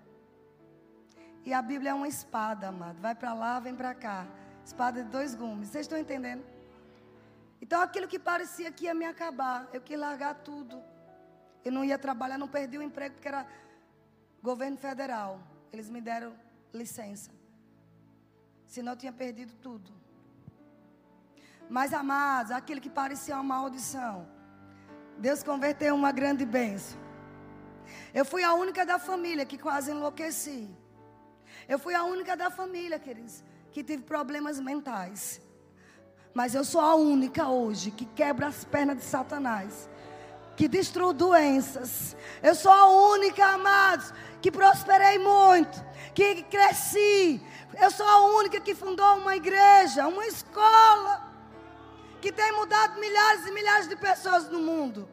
E 1.44 1.54
a 1.54 1.62
Bíblia 1.62 1.92
é 1.92 1.94
uma 1.94 2.08
espada, 2.08 2.68
amado. 2.68 3.02
Vai 3.02 3.16
para 3.16 3.34
lá, 3.34 3.60
vem 3.60 3.76
para 3.76 3.94
cá. 3.94 4.28
Espada 4.64 5.04
de 5.04 5.10
dois 5.10 5.34
gumes. 5.34 5.70
Vocês 5.70 5.86
estão 5.86 5.98
entendendo? 5.98 6.44
Então 7.62 7.82
aquilo 7.82 8.08
que 8.08 8.20
parecia 8.20 8.72
que 8.72 8.86
ia 8.86 8.94
me 8.94 9.06
acabar, 9.06 9.68
eu 9.74 9.82
quis 9.82 10.00
largar 10.00 10.36
tudo. 10.36 10.82
Eu 11.64 11.72
não 11.72 11.84
ia 11.84 11.98
trabalhar, 11.98 12.38
não 12.38 12.48
perdi 12.48 12.78
o 12.78 12.82
emprego 12.82 13.16
porque 13.16 13.28
era 13.28 13.46
governo 14.42 14.78
federal. 14.78 15.42
Eles 15.72 15.90
me 15.90 16.02
deram 16.02 16.34
licença. 16.74 17.32
Senão 18.66 18.94
eu 18.94 18.98
tinha 18.98 19.12
perdido 19.12 19.54
tudo. 19.62 19.92
Mas, 21.70 21.94
amados, 21.94 22.52
aquilo 22.52 22.82
que 22.82 22.90
parecia 22.90 23.36
uma 23.36 23.44
maldição, 23.44 24.28
Deus 25.18 25.44
converteu 25.44 25.94
uma 25.94 26.12
grande 26.12 26.46
bênção. 26.46 27.00
Eu 28.14 28.26
fui 28.26 28.44
a 28.44 28.54
única 28.54 28.86
da 28.86 28.98
família 28.98 29.46
que 29.46 29.58
quase 29.58 29.92
enlouqueci. 29.92 30.70
Eu 31.68 31.78
fui 31.78 31.94
a 31.94 32.04
única 32.04 32.36
da 32.36 32.50
família, 32.50 32.98
queridos, 32.98 33.44
que 33.72 33.84
tive 33.84 34.04
problemas 34.04 34.60
mentais. 34.60 35.42
Mas 36.34 36.56
eu 36.56 36.64
sou 36.64 36.82
a 36.82 36.96
única 36.96 37.48
hoje 37.48 37.92
que 37.92 38.06
quebra 38.06 38.48
as 38.48 38.64
pernas 38.64 38.98
de 38.98 39.04
Satanás, 39.04 39.90
que 40.56 40.68
destrua 40.68 41.14
doenças. 41.14 42.16
Eu 42.42 42.54
sou 42.54 42.72
a 42.72 42.88
única, 42.88 43.46
amados, 43.46 44.14
que 44.42 44.52
prosperei 44.52 45.18
muito, 45.18 45.84
que 46.14 46.44
cresci. 46.44 47.42
Eu 47.82 47.90
sou 47.92 48.06
a 48.06 48.38
única 48.38 48.60
que 48.60 48.76
fundou 48.76 49.18
uma 49.18 49.36
igreja, 49.36 50.08
uma 50.08 50.26
escola 50.28 51.28
que 52.22 52.32
tem 52.32 52.52
mudado 52.54 53.00
milhares 53.00 53.48
e 53.48 53.52
milhares 53.52 53.88
de 53.88 53.96
pessoas 53.96 54.50
no 54.50 54.60
mundo. 54.60 55.10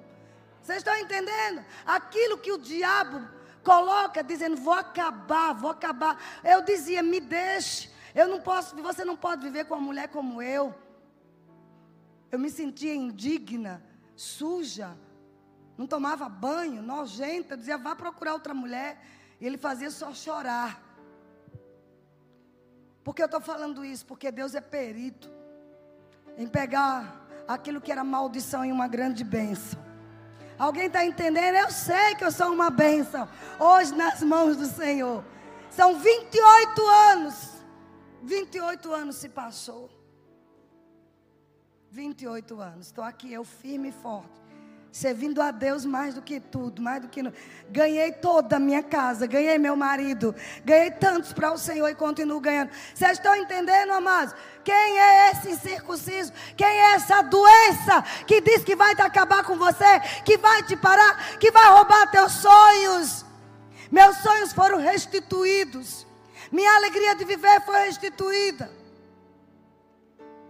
Vocês 0.60 0.78
estão 0.78 0.96
entendendo? 0.96 1.64
Aquilo 1.86 2.38
que 2.38 2.50
o 2.50 2.58
diabo 2.58 3.24
coloca 3.62 4.22
dizendo, 4.22 4.56
vou 4.56 4.74
acabar, 4.74 5.52
vou 5.52 5.70
acabar. 5.70 6.20
Eu 6.42 6.62
dizia, 6.62 7.02
me 7.02 7.20
deixe. 7.20 7.90
Eu 8.14 8.26
não 8.26 8.40
posso, 8.40 8.74
você 8.76 9.04
não 9.04 9.16
pode 9.16 9.42
viver 9.42 9.64
com 9.66 9.74
uma 9.74 9.80
mulher 9.80 10.08
como 10.08 10.42
eu. 10.42 10.74
Eu 12.30 12.38
me 12.38 12.50
sentia 12.50 12.94
indigna, 12.94 13.82
suja, 14.14 14.96
não 15.76 15.86
tomava 15.86 16.28
banho, 16.28 16.82
nojenta. 16.82 17.54
Eu 17.54 17.58
dizia, 17.58 17.78
vá 17.78 17.94
procurar 17.94 18.32
outra 18.32 18.54
mulher. 18.54 19.00
E 19.40 19.46
ele 19.46 19.58
fazia 19.58 19.90
só 19.90 20.12
chorar. 20.14 20.82
Por 23.04 23.14
que 23.14 23.22
eu 23.22 23.26
estou 23.26 23.40
falando 23.40 23.84
isso? 23.84 24.04
Porque 24.04 24.32
Deus 24.32 24.54
é 24.54 24.60
perito 24.60 25.30
em 26.36 26.46
pegar 26.46 27.24
aquilo 27.46 27.80
que 27.80 27.92
era 27.92 28.02
maldição 28.02 28.64
em 28.64 28.72
uma 28.72 28.88
grande 28.88 29.22
bênção. 29.22 29.84
Alguém 30.58 30.86
está 30.86 31.04
entendendo? 31.04 31.54
Eu 31.54 31.70
sei 31.70 32.14
que 32.14 32.24
eu 32.24 32.32
sou 32.32 32.50
uma 32.50 32.70
bênção. 32.70 33.28
Hoje 33.60 33.94
nas 33.94 34.22
mãos 34.22 34.56
do 34.56 34.66
Senhor. 34.66 35.22
São 35.70 35.98
28 35.98 36.86
anos. 37.10 37.50
28 38.22 38.92
anos 38.92 39.16
se 39.16 39.28
passou. 39.28 39.90
28 41.90 42.60
anos. 42.60 42.86
Estou 42.86 43.04
aqui, 43.04 43.32
eu 43.32 43.44
firme 43.44 43.88
e 43.88 43.92
forte 43.92 44.46
servindo 44.96 45.42
a 45.42 45.50
Deus 45.50 45.84
mais 45.84 46.14
do 46.14 46.22
que 46.22 46.40
tudo, 46.40 46.80
mais 46.80 47.02
do 47.02 47.08
que. 47.08 47.20
Ganhei 47.68 48.12
toda 48.12 48.56
a 48.56 48.58
minha 48.58 48.82
casa, 48.82 49.26
ganhei 49.26 49.58
meu 49.58 49.76
marido, 49.76 50.34
ganhei 50.64 50.90
tantos 50.90 51.34
para 51.34 51.52
o 51.52 51.58
Senhor 51.58 51.86
e 51.88 51.94
continuo 51.94 52.40
ganhando. 52.40 52.70
Vocês 52.94 53.12
estão 53.12 53.36
entendendo, 53.36 53.92
amados? 53.92 54.34
Quem 54.64 54.98
é 54.98 55.32
esse 55.32 55.50
incircunciso? 55.50 56.32
Quem 56.56 56.66
é 56.66 56.94
essa 56.94 57.20
doença 57.20 58.02
que 58.26 58.40
diz 58.40 58.64
que 58.64 58.74
vai 58.74 58.94
te 58.94 59.02
acabar 59.02 59.44
com 59.44 59.56
você, 59.56 60.00
que 60.24 60.38
vai 60.38 60.62
te 60.62 60.74
parar, 60.76 61.38
que 61.38 61.50
vai 61.50 61.68
roubar 61.68 62.10
teus 62.10 62.32
sonhos? 62.32 63.26
Meus 63.90 64.16
sonhos 64.16 64.54
foram 64.54 64.78
restituídos. 64.78 66.06
Minha 66.50 66.74
alegria 66.74 67.14
de 67.14 67.24
viver 67.26 67.60
foi 67.66 67.80
restituída. 67.80 68.70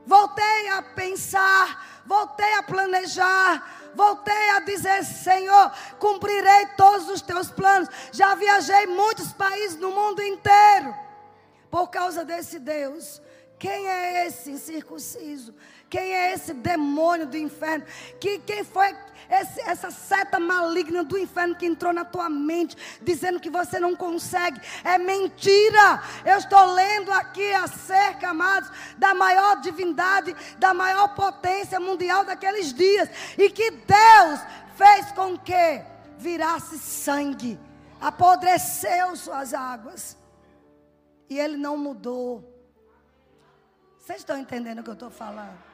Voltei 0.07 0.69
a 0.69 0.83
pensar, 0.83 2.03
voltei 2.07 2.55
a 2.55 2.63
planejar, 2.63 3.91
voltei 3.95 4.51
a 4.51 4.61
dizer: 4.61 5.05
Senhor, 5.05 5.73
cumprirei 5.99 6.67
todos 6.77 7.09
os 7.11 7.21
teus 7.21 7.51
planos. 7.51 7.89
Já 8.13 8.37
viajei 8.37 8.87
muitos 8.87 9.33
países 9.33 9.77
no 9.77 9.91
mundo 9.91 10.23
inteiro 10.23 10.95
por 11.71 11.89
causa 11.89 12.25
desse 12.25 12.61
Deus. 12.61 13.21
Quem 13.59 13.89
é 13.89 14.27
esse 14.27 14.51
incircunciso? 14.51 15.55
Quem 15.89 16.15
é 16.15 16.33
esse 16.33 16.53
demônio 16.53 17.27
do 17.27 17.37
inferno? 17.37 17.85
Que, 18.21 18.39
quem 18.39 18.63
foi 18.63 18.95
esse, 19.31 19.61
essa 19.63 19.91
seta 19.91 20.39
maligna 20.39 21.03
do 21.03 21.19
inferno 21.19 21.55
que 21.55 21.67
entrou 21.67 21.93
na 21.93 22.05
tua 22.05 22.29
mente, 22.29 22.77
dizendo 23.03 23.41
que 23.41 23.51
você 23.51 23.81
não 23.81 23.97
consegue? 23.97 24.61
É 24.85 24.99
mentira. 24.99 26.03
Eu 26.25 26.39
estou 26.39 26.65
lendo 26.73 27.11
aqui 27.13 27.53
acerca, 27.55 28.31
amados, 28.31 28.71
da 28.97 29.15
maior 29.15 29.61
divindade, 29.61 30.35
da 30.59 30.73
maior 30.73 31.15
potência 31.15 31.81
mundial 31.81 32.25
daqueles 32.25 32.73
dias. 32.73 33.09
E 33.37 33.51
que 33.51 33.71
Deus 33.71 34.41
fez 34.77 35.13
com 35.13 35.37
que 35.39 35.83
virasse 36.19 36.79
sangue, 36.79 37.59
apodreceu 38.01 39.17
suas 39.17 39.53
águas. 39.53 40.17
E 41.29 41.39
ele 41.39 41.57
não 41.57 41.77
mudou. 41.77 42.53
Vocês 43.99 44.19
estão 44.19 44.39
entendendo 44.39 44.79
o 44.79 44.83
que 44.85 44.91
eu 44.91 44.95
estou 44.95 45.11
falando? 45.11 45.66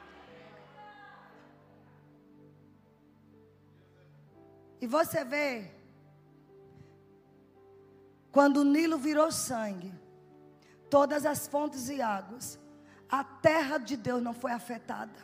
E 4.83 4.85
você 4.85 5.23
vê, 5.23 5.71
quando 8.33 8.57
o 8.57 8.63
Nilo 8.65 8.97
virou 8.97 9.31
sangue, 9.31 9.93
todas 10.89 11.25
as 11.25 11.47
fontes 11.47 11.87
e 11.87 12.01
águas, 12.01 12.59
a 13.09 13.23
terra 13.23 13.77
de 13.77 13.95
Deus 13.95 14.21
não 14.21 14.33
foi 14.33 14.51
afetada. 14.51 15.17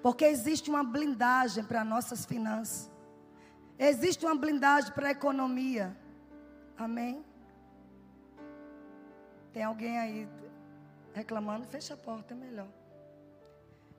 Porque 0.00 0.24
existe 0.24 0.70
uma 0.70 0.84
blindagem 0.84 1.64
para 1.64 1.82
nossas 1.82 2.24
finanças. 2.24 2.88
Existe 3.76 4.24
uma 4.24 4.36
blindagem 4.36 4.92
para 4.92 5.08
a 5.08 5.10
economia. 5.10 5.96
Amém? 6.78 7.24
Tem 9.52 9.64
alguém 9.64 9.98
aí 9.98 10.28
reclamando? 11.12 11.66
Fecha 11.66 11.94
a 11.94 11.96
porta, 11.96 12.34
é 12.34 12.36
melhor. 12.36 12.68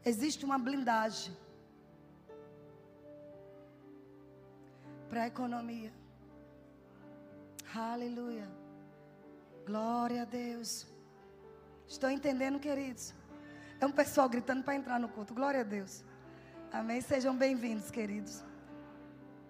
Existe 0.05 0.45
uma 0.45 0.57
blindagem 0.57 1.35
para 5.11 5.23
a 5.23 5.27
economia. 5.27 5.91
Aleluia. 7.75 8.47
Glória 9.65 10.21
a 10.21 10.25
Deus. 10.25 10.87
Estou 11.85 12.09
entendendo, 12.09 12.57
queridos. 12.59 13.13
É 13.81 13.85
um 13.85 13.91
pessoal 13.91 14.29
gritando 14.29 14.63
para 14.63 14.73
entrar 14.73 15.01
no 15.01 15.09
culto. 15.09 15.33
Glória 15.33 15.59
a 15.59 15.63
Deus. 15.63 16.01
Amém. 16.71 17.01
Sejam 17.01 17.35
bem-vindos, 17.35 17.91
queridos. 17.91 18.41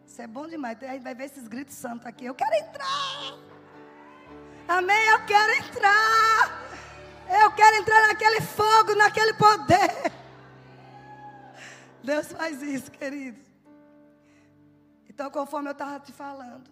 Isso 0.08 0.20
é 0.20 0.26
bom 0.26 0.48
demais. 0.48 0.80
Vai 0.80 1.14
ver 1.14 1.26
esses 1.26 1.48
gritos 1.48 1.76
santos 1.76 2.08
aqui. 2.08 2.26
Eu 2.26 2.34
quero 2.34 2.56
entrar. 2.56 3.38
Amém. 4.68 5.10
Eu 5.10 5.26
quero 5.28 5.54
entrar. 5.64 6.66
Eu 7.44 7.52
quero 7.52 7.76
entrar 7.76 8.08
naquele 8.08 8.42
fogo, 8.42 8.96
naquele 8.96 9.36
poder. 9.36 10.12
Deus 12.04 12.32
faz 12.32 12.64
isso, 12.64 12.90
queridos. 12.90 13.51
Então, 15.12 15.30
conforme 15.30 15.68
eu 15.68 15.74
estava 15.74 16.00
te 16.00 16.14
falando, 16.14 16.72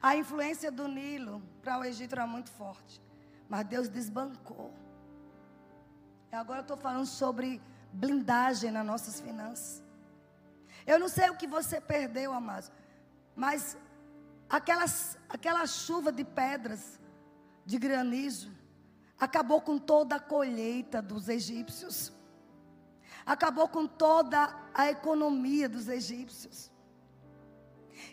a 0.00 0.16
influência 0.16 0.72
do 0.72 0.88
Nilo 0.88 1.42
para 1.60 1.78
o 1.78 1.84
Egito 1.84 2.14
era 2.14 2.26
muito 2.26 2.50
forte, 2.50 2.98
mas 3.46 3.66
Deus 3.66 3.90
desbancou. 3.90 4.72
E 6.32 6.34
agora 6.34 6.60
eu 6.60 6.62
estou 6.62 6.78
falando 6.78 7.04
sobre 7.04 7.60
blindagem 7.92 8.70
nas 8.70 8.86
nossas 8.86 9.20
finanças. 9.20 9.84
Eu 10.86 10.98
não 10.98 11.10
sei 11.10 11.28
o 11.28 11.36
que 11.36 11.46
você 11.46 11.78
perdeu, 11.78 12.32
amados, 12.32 12.72
mas 13.36 13.76
aquelas, 14.48 15.18
aquela 15.28 15.66
chuva 15.66 16.10
de 16.10 16.24
pedras, 16.24 16.98
de 17.66 17.78
granizo, 17.78 18.50
acabou 19.20 19.60
com 19.60 19.76
toda 19.76 20.16
a 20.16 20.20
colheita 20.20 21.02
dos 21.02 21.28
egípcios 21.28 22.16
acabou 23.28 23.68
com 23.68 23.86
toda 23.86 24.56
a 24.72 24.88
economia 24.88 25.68
dos 25.68 25.86
egípcios. 25.86 26.70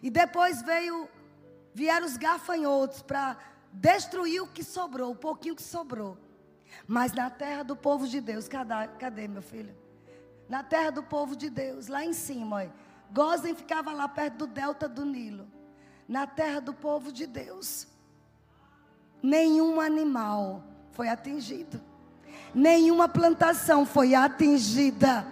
E 0.03 0.09
depois 0.09 0.61
veio 0.61 1.09
vieram 1.74 2.05
os 2.05 2.18
gafanhotos 2.18 3.01
para 3.01 3.38
destruir 3.72 4.41
o 4.41 4.47
que 4.47 4.63
sobrou, 4.63 5.11
o 5.11 5.16
pouquinho 5.16 5.55
que 5.55 5.63
sobrou. 5.63 6.18
Mas 6.86 7.13
na 7.13 7.30
terra 7.30 7.63
do 7.63 7.78
povo 7.78 8.05
de 8.05 8.20
Deus, 8.20 8.49
cadê, 8.49 8.88
cadê 8.99 9.28
meu 9.28 9.41
filho? 9.41 9.74
Na 10.49 10.63
terra 10.63 10.91
do 10.91 11.01
povo 11.01 11.34
de 11.34 11.49
Deus, 11.49 11.88
lá 11.88 12.03
em 12.03 12.13
cima, 12.13 12.57
olha. 12.57 12.74
Gozem 13.11 13.55
ficava 13.55 13.93
lá 13.93 14.09
perto 14.09 14.39
do 14.39 14.47
delta 14.47 14.88
do 14.89 15.05
Nilo. 15.05 15.47
Na 16.07 16.28
terra 16.28 16.59
do 16.59 16.74
povo 16.74 17.11
de 17.11 17.26
Deus, 17.26 17.88
nenhum 19.24 19.80
animal 19.80 20.63
foi 20.91 21.07
atingido 21.07 21.82
nenhuma 22.56 23.10
plantação 23.10 23.86
foi 23.86 24.16
atingida. 24.16 25.28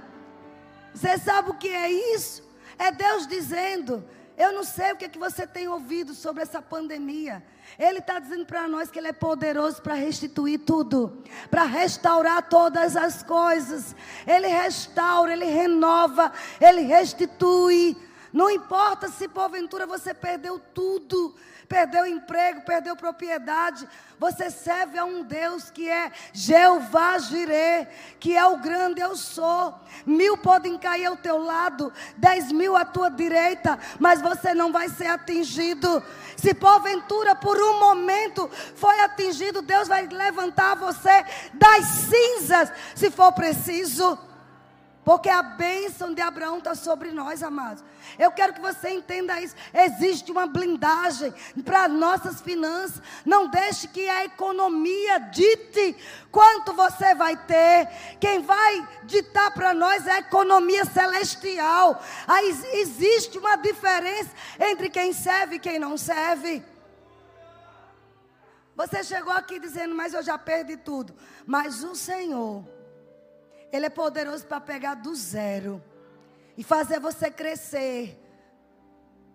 Você 0.93 1.17
sabe 1.17 1.51
o 1.51 1.53
que 1.53 1.69
é 1.69 1.89
isso? 1.89 2.43
É 2.77 2.91
Deus 2.91 3.25
dizendo: 3.25 4.03
Eu 4.37 4.51
não 4.51 4.63
sei 4.63 4.91
o 4.91 4.97
que, 4.97 5.05
é 5.05 5.09
que 5.09 5.17
você 5.17 5.47
tem 5.47 5.67
ouvido 5.67 6.13
sobre 6.13 6.43
essa 6.43 6.61
pandemia. 6.61 7.41
Ele 7.79 7.99
está 7.99 8.19
dizendo 8.19 8.45
para 8.45 8.67
nós 8.67 8.91
que 8.91 8.99
Ele 8.99 9.07
é 9.07 9.13
poderoso 9.13 9.81
para 9.81 9.93
restituir 9.93 10.59
tudo, 10.59 11.23
para 11.49 11.63
restaurar 11.63 12.47
todas 12.49 12.95
as 12.97 13.23
coisas. 13.23 13.95
Ele 14.27 14.47
restaura, 14.47 15.31
Ele 15.31 15.45
renova, 15.45 16.31
Ele 16.59 16.81
restitui. 16.81 17.97
Não 18.33 18.49
importa 18.49 19.09
se 19.09 19.27
porventura 19.27 19.85
você 19.85 20.11
perdeu 20.11 20.59
tudo, 20.73 21.35
perdeu 21.69 22.03
emprego, 22.03 22.61
perdeu 22.61 22.95
propriedade. 22.95 23.87
Você 24.17 24.49
serve 24.49 24.97
a 24.97 25.05
um 25.05 25.21
Deus 25.21 25.69
que 25.69 25.87
é 25.87 26.11
Jeová 26.33 27.19
Jireh, 27.19 27.87
que 28.19 28.35
é 28.35 28.43
o 28.43 28.57
grande 28.57 29.01
eu 29.01 29.15
sou. 29.15 29.79
Mil 30.03 30.35
podem 30.35 30.79
cair 30.79 31.05
ao 31.05 31.15
teu 31.15 31.37
lado, 31.37 31.93
dez 32.17 32.51
mil 32.51 32.75
à 32.75 32.83
tua 32.83 33.11
direita, 33.11 33.77
mas 33.99 34.19
você 34.19 34.55
não 34.55 34.71
vai 34.71 34.89
ser 34.89 35.07
atingido. 35.07 36.03
Se 36.35 36.55
porventura 36.55 37.35
por 37.35 37.55
um 37.55 37.79
momento 37.79 38.49
foi 38.75 38.99
atingido, 39.01 39.61
Deus 39.61 39.87
vai 39.87 40.07
levantar 40.07 40.75
você 40.75 41.23
das 41.53 41.85
cinzas, 41.85 42.71
se 42.95 43.11
for 43.11 43.31
preciso. 43.31 44.17
Porque 45.03 45.29
a 45.29 45.43
bênção 45.43 46.13
de 46.13 46.21
Abraão 46.21 46.59
está 46.59 46.73
sobre 46.75 47.11
nós, 47.11 47.43
amados. 47.43 47.83
Eu 48.17 48.31
quero 48.31 48.53
que 48.53 48.61
você 48.61 48.89
entenda 48.89 49.39
isso. 49.41 49.55
Existe 49.73 50.31
uma 50.31 50.47
blindagem 50.47 51.33
para 51.63 51.89
nossas 51.89 52.39
finanças. 52.39 53.01
Não 53.25 53.49
deixe 53.49 53.87
que 53.89 54.07
a 54.07 54.23
economia 54.23 55.19
dite 55.19 55.97
quanto 56.31 56.71
você 56.73 57.13
vai 57.15 57.35
ter. 57.35 57.89
Quem 58.19 58.41
vai 58.41 58.87
ditar 59.03 59.51
para 59.51 59.73
nós 59.73 60.07
é 60.07 60.11
a 60.13 60.19
economia 60.19 60.85
celestial. 60.85 62.01
Aí 62.25 62.49
existe 62.73 63.37
uma 63.37 63.57
diferença 63.57 64.31
entre 64.57 64.89
quem 64.89 65.11
serve 65.11 65.55
e 65.55 65.59
quem 65.59 65.77
não 65.79 65.97
serve. 65.97 66.63
Você 68.75 69.03
chegou 69.03 69.33
aqui 69.33 69.59
dizendo, 69.59 69.93
mas 69.93 70.13
eu 70.13 70.23
já 70.23 70.37
perdi 70.37 70.77
tudo. 70.77 71.13
Mas 71.45 71.83
o 71.83 71.93
Senhor 71.93 72.63
ele 73.73 73.87
é 73.87 73.89
poderoso 73.89 74.45
para 74.45 74.61
pegar 74.61 74.93
do 74.93 75.15
zero 75.15 75.83
e 76.55 76.63
fazer 76.63 76.99
você 76.99 77.31
crescer 77.31 78.19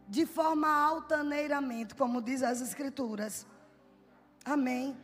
de 0.07 0.25
forma 0.25 0.69
altaneiramente, 0.69 1.93
como 1.97 2.23
diz 2.23 2.41
as 2.45 2.61
Escrituras. 2.61 3.45
Amém. 4.45 4.97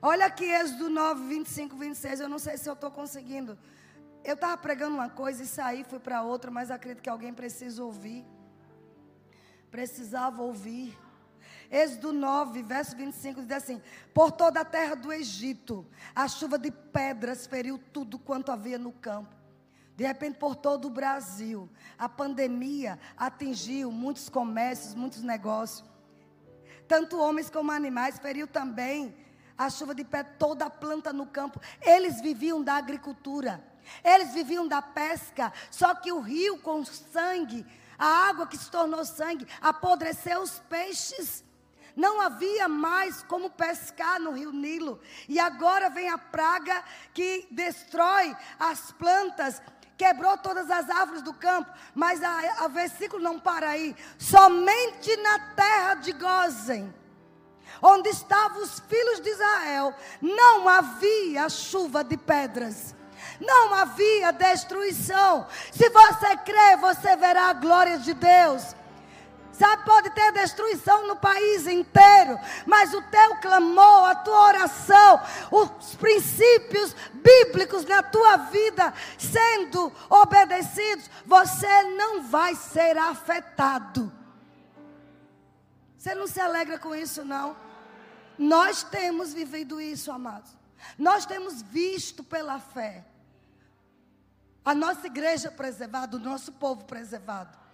Olha 0.00 0.24
aqui, 0.24 0.46
Êxodo 0.46 0.88
9, 0.88 1.28
25, 1.28 1.76
26. 1.76 2.20
Eu 2.20 2.30
não 2.30 2.38
sei 2.38 2.56
se 2.56 2.66
eu 2.66 2.72
estou 2.72 2.90
conseguindo. 2.90 3.58
Eu 4.24 4.34
estava 4.34 4.56
pregando 4.56 4.94
uma 4.96 5.10
coisa 5.10 5.42
e 5.42 5.46
saí, 5.46 5.84
fui 5.84 5.98
para 5.98 6.22
outra, 6.22 6.50
mas 6.50 6.70
acredito 6.70 7.02
que 7.02 7.10
alguém 7.10 7.34
precisa 7.34 7.84
ouvir. 7.84 8.24
Precisava 9.70 10.42
ouvir. 10.42 10.98
Êxodo 11.70 12.12
9, 12.12 12.62
verso 12.62 12.96
25 12.96 13.42
diz 13.42 13.50
assim: 13.50 13.82
Por 14.14 14.30
toda 14.32 14.60
a 14.60 14.64
terra 14.64 14.94
do 14.94 15.12
Egito, 15.12 15.86
a 16.14 16.28
chuva 16.28 16.58
de 16.58 16.70
pedras 16.70 17.46
feriu 17.46 17.78
tudo 17.92 18.18
quanto 18.18 18.52
havia 18.52 18.78
no 18.78 18.92
campo. 18.92 19.34
De 19.96 20.06
repente, 20.06 20.38
por 20.38 20.54
todo 20.54 20.88
o 20.88 20.90
Brasil, 20.90 21.68
a 21.98 22.08
pandemia 22.08 22.98
atingiu 23.16 23.90
muitos 23.90 24.28
comércios, 24.28 24.94
muitos 24.94 25.22
negócios. 25.22 25.88
Tanto 26.86 27.18
homens 27.18 27.48
como 27.48 27.72
animais, 27.72 28.18
feriu 28.18 28.46
também 28.46 29.16
a 29.56 29.70
chuva 29.70 29.94
de 29.94 30.04
pé, 30.04 30.22
toda 30.22 30.66
a 30.66 30.70
planta 30.70 31.12
no 31.12 31.26
campo. 31.26 31.60
Eles 31.80 32.20
viviam 32.20 32.62
da 32.62 32.74
agricultura, 32.74 33.64
eles 34.04 34.34
viviam 34.34 34.68
da 34.68 34.82
pesca. 34.82 35.52
Só 35.70 35.94
que 35.94 36.12
o 36.12 36.20
rio 36.20 36.58
com 36.58 36.84
sangue, 36.84 37.66
a 37.98 38.06
água 38.28 38.46
que 38.46 38.58
se 38.58 38.70
tornou 38.70 39.02
sangue, 39.04 39.48
apodreceu 39.62 40.42
os 40.42 40.58
peixes. 40.68 41.42
Não 41.96 42.20
havia 42.20 42.68
mais 42.68 43.22
como 43.22 43.48
pescar 43.48 44.20
no 44.20 44.32
rio 44.32 44.52
Nilo. 44.52 45.00
E 45.26 45.40
agora 45.40 45.88
vem 45.88 46.10
a 46.10 46.18
praga 46.18 46.84
que 47.14 47.48
destrói 47.50 48.36
as 48.60 48.92
plantas 48.92 49.62
quebrou 49.96 50.36
todas 50.36 50.70
as 50.70 50.88
árvores 50.90 51.22
do 51.22 51.32
campo, 51.32 51.70
mas 51.94 52.22
a, 52.22 52.64
a 52.64 52.68
versículo 52.68 53.22
não 53.22 53.38
para 53.38 53.70
aí. 53.70 53.96
Somente 54.18 55.16
na 55.16 55.38
terra 55.54 55.94
de 55.94 56.12
Gozen, 56.12 56.94
onde 57.82 58.10
estavam 58.10 58.62
os 58.62 58.80
filhos 58.80 59.20
de 59.20 59.30
Israel, 59.30 59.94
não 60.20 60.68
havia 60.68 61.48
chuva 61.48 62.04
de 62.04 62.16
pedras. 62.16 62.94
Não 63.40 63.74
havia 63.74 64.32
destruição. 64.32 65.46
Se 65.72 65.88
você 65.90 66.36
crê, 66.38 66.76
você 66.76 67.16
verá 67.16 67.48
a 67.48 67.54
glória 67.54 67.98
de 67.98 68.14
Deus. 68.14 68.74
Sabe, 69.58 69.84
pode 69.86 70.10
ter 70.10 70.32
destruição 70.32 71.06
no 71.06 71.16
país 71.16 71.66
inteiro, 71.66 72.38
mas 72.66 72.92
o 72.92 73.00
teu 73.02 73.36
clamor, 73.36 74.10
a 74.10 74.14
tua 74.14 74.48
oração, 74.48 75.22
os 75.50 75.94
princípios 75.94 76.94
bíblicos 77.14 77.86
na 77.86 78.02
tua 78.02 78.36
vida 78.36 78.92
sendo 79.16 79.90
obedecidos, 80.10 81.08
você 81.24 81.84
não 81.96 82.24
vai 82.24 82.54
ser 82.54 82.98
afetado. 82.98 84.12
Você 85.96 86.14
não 86.14 86.26
se 86.26 86.38
alegra 86.38 86.78
com 86.78 86.94
isso, 86.94 87.24
não? 87.24 87.56
Nós 88.38 88.82
temos 88.82 89.32
vivido 89.32 89.80
isso, 89.80 90.12
amados. 90.12 90.54
Nós 90.98 91.24
temos 91.24 91.62
visto 91.62 92.22
pela 92.22 92.60
fé 92.60 93.06
a 94.62 94.74
nossa 94.74 95.06
igreja 95.06 95.50
preservada, 95.50 96.16
o 96.16 96.20
nosso 96.20 96.52
povo 96.52 96.84
preservado. 96.84 97.65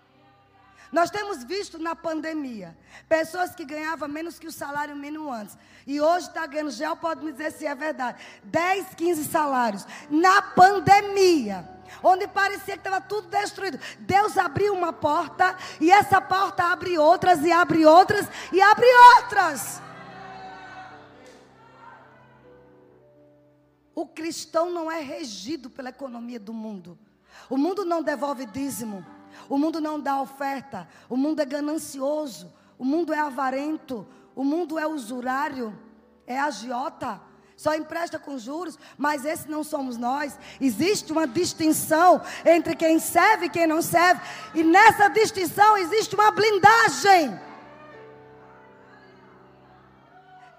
Nós 0.92 1.10
temos 1.10 1.42
visto 1.42 1.78
na 1.78 1.96
pandemia 1.96 2.76
pessoas 3.08 3.54
que 3.54 3.64
ganhavam 3.64 4.06
menos 4.06 4.38
que 4.38 4.46
o 4.46 4.52
salário 4.52 4.94
mínimo 4.94 5.32
antes. 5.32 5.56
E 5.86 5.98
hoje 5.98 6.28
está 6.28 6.46
ganhando, 6.46 6.70
gel 6.70 6.94
pode 6.94 7.24
me 7.24 7.32
dizer 7.32 7.50
se 7.50 7.66
é 7.66 7.74
verdade. 7.74 8.22
10, 8.44 8.94
15 8.94 9.24
salários. 9.24 9.86
Na 10.10 10.42
pandemia. 10.42 11.66
Onde 12.02 12.28
parecia 12.28 12.74
que 12.74 12.80
estava 12.80 13.00
tudo 13.00 13.28
destruído. 13.28 13.80
Deus 14.00 14.36
abriu 14.36 14.74
uma 14.74 14.92
porta. 14.92 15.56
E 15.80 15.90
essa 15.90 16.20
porta 16.20 16.64
abre 16.64 16.98
outras, 16.98 17.42
e 17.42 17.50
abre 17.50 17.86
outras, 17.86 18.28
e 18.52 18.60
abre 18.60 18.86
outras. 19.16 19.80
O 23.94 24.06
cristão 24.06 24.70
não 24.70 24.90
é 24.90 25.00
regido 25.00 25.70
pela 25.70 25.88
economia 25.88 26.38
do 26.38 26.52
mundo. 26.52 26.98
O 27.48 27.56
mundo 27.56 27.82
não 27.82 28.02
devolve 28.02 28.44
dízimo. 28.44 29.04
O 29.48 29.58
mundo 29.58 29.80
não 29.80 30.00
dá 30.00 30.20
oferta. 30.20 30.88
O 31.08 31.16
mundo 31.16 31.40
é 31.40 31.44
ganancioso. 31.44 32.52
O 32.78 32.84
mundo 32.84 33.12
é 33.12 33.18
avarento. 33.18 34.06
O 34.34 34.44
mundo 34.44 34.78
é 34.78 34.86
usurário. 34.86 35.78
É 36.26 36.38
agiota. 36.38 37.20
Só 37.56 37.74
empresta 37.74 38.18
com 38.18 38.38
juros, 38.38 38.78
mas 38.98 39.24
esse 39.24 39.48
não 39.48 39.62
somos 39.62 39.96
nós. 39.96 40.36
Existe 40.60 41.12
uma 41.12 41.28
distinção 41.28 42.20
entre 42.44 42.74
quem 42.74 42.98
serve 42.98 43.46
e 43.46 43.50
quem 43.50 43.66
não 43.66 43.80
serve. 43.80 44.20
E 44.54 44.64
nessa 44.64 45.08
distinção 45.08 45.76
existe 45.76 46.14
uma 46.14 46.30
blindagem. 46.32 47.38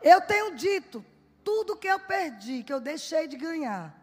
Eu 0.01 0.21
tenho 0.21 0.55
dito, 0.55 1.03
tudo 1.43 1.76
que 1.76 1.88
eu 1.88 1.99
perdi, 1.99 2.63
que 2.63 2.74
eu 2.74 2.80
deixei 2.80 3.28
de 3.28 3.38
ganhar, 3.38 3.93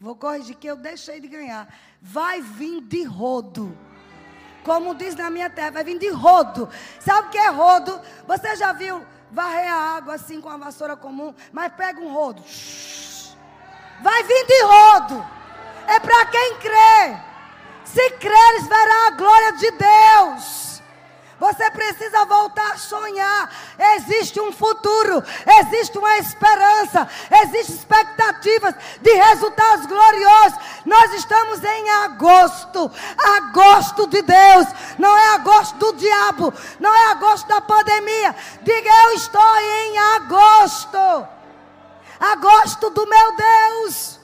vou 0.00 0.14
corrigir 0.14 0.56
que 0.56 0.66
eu 0.66 0.76
deixei 0.76 1.20
de 1.20 1.28
ganhar, 1.28 1.72
vai 2.00 2.40
vir 2.40 2.80
de 2.82 3.02
rodo. 3.04 3.76
Como 4.64 4.94
diz 4.94 5.14
na 5.14 5.30
minha 5.30 5.48
terra, 5.48 5.70
vai 5.70 5.84
vir 5.84 5.98
de 5.98 6.10
rodo. 6.10 6.68
Sabe 7.00 7.28
o 7.28 7.30
que 7.30 7.38
é 7.38 7.48
rodo? 7.48 8.00
Você 8.26 8.56
já 8.56 8.72
viu 8.72 9.04
varrer 9.30 9.72
a 9.72 9.96
água 9.96 10.14
assim 10.14 10.40
com 10.40 10.48
a 10.48 10.56
vassoura 10.56 10.96
comum, 10.96 11.34
mas 11.52 11.72
pega 11.72 12.00
um 12.00 12.12
rodo. 12.12 12.42
Vai 14.02 14.22
vir 14.24 14.46
de 14.46 14.62
rodo. 14.62 15.26
É 15.86 15.98
para 15.98 16.26
quem 16.26 16.56
crê. 16.58 17.16
Se 17.84 18.10
creres, 18.10 18.68
verá 18.68 19.06
a 19.06 19.10
glória 19.12 19.52
de 19.52 19.70
Deus. 19.70 20.67
Você 21.38 21.70
precisa 21.70 22.24
voltar 22.24 22.72
a 22.72 22.76
sonhar. 22.76 23.50
Existe 23.96 24.40
um 24.40 24.50
futuro, 24.50 25.22
existe 25.60 25.96
uma 25.96 26.18
esperança, 26.18 27.08
existem 27.44 27.76
expectativas 27.76 28.74
de 29.00 29.12
resultados 29.12 29.86
gloriosos. 29.86 30.58
Nós 30.84 31.14
estamos 31.14 31.62
em 31.62 31.90
agosto, 31.90 32.90
agosto 33.36 34.08
de 34.08 34.20
Deus, 34.22 34.66
não 34.98 35.16
é 35.16 35.34
agosto 35.34 35.76
do 35.76 35.92
diabo, 35.92 36.52
não 36.80 36.92
é 36.92 37.12
agosto 37.12 37.46
da 37.46 37.60
pandemia. 37.60 38.34
Diga, 38.62 38.90
eu 39.04 39.14
estou 39.14 39.56
em 39.60 39.98
agosto, 40.16 41.28
agosto 42.18 42.90
do 42.90 43.06
meu 43.06 43.36
Deus. 43.36 44.17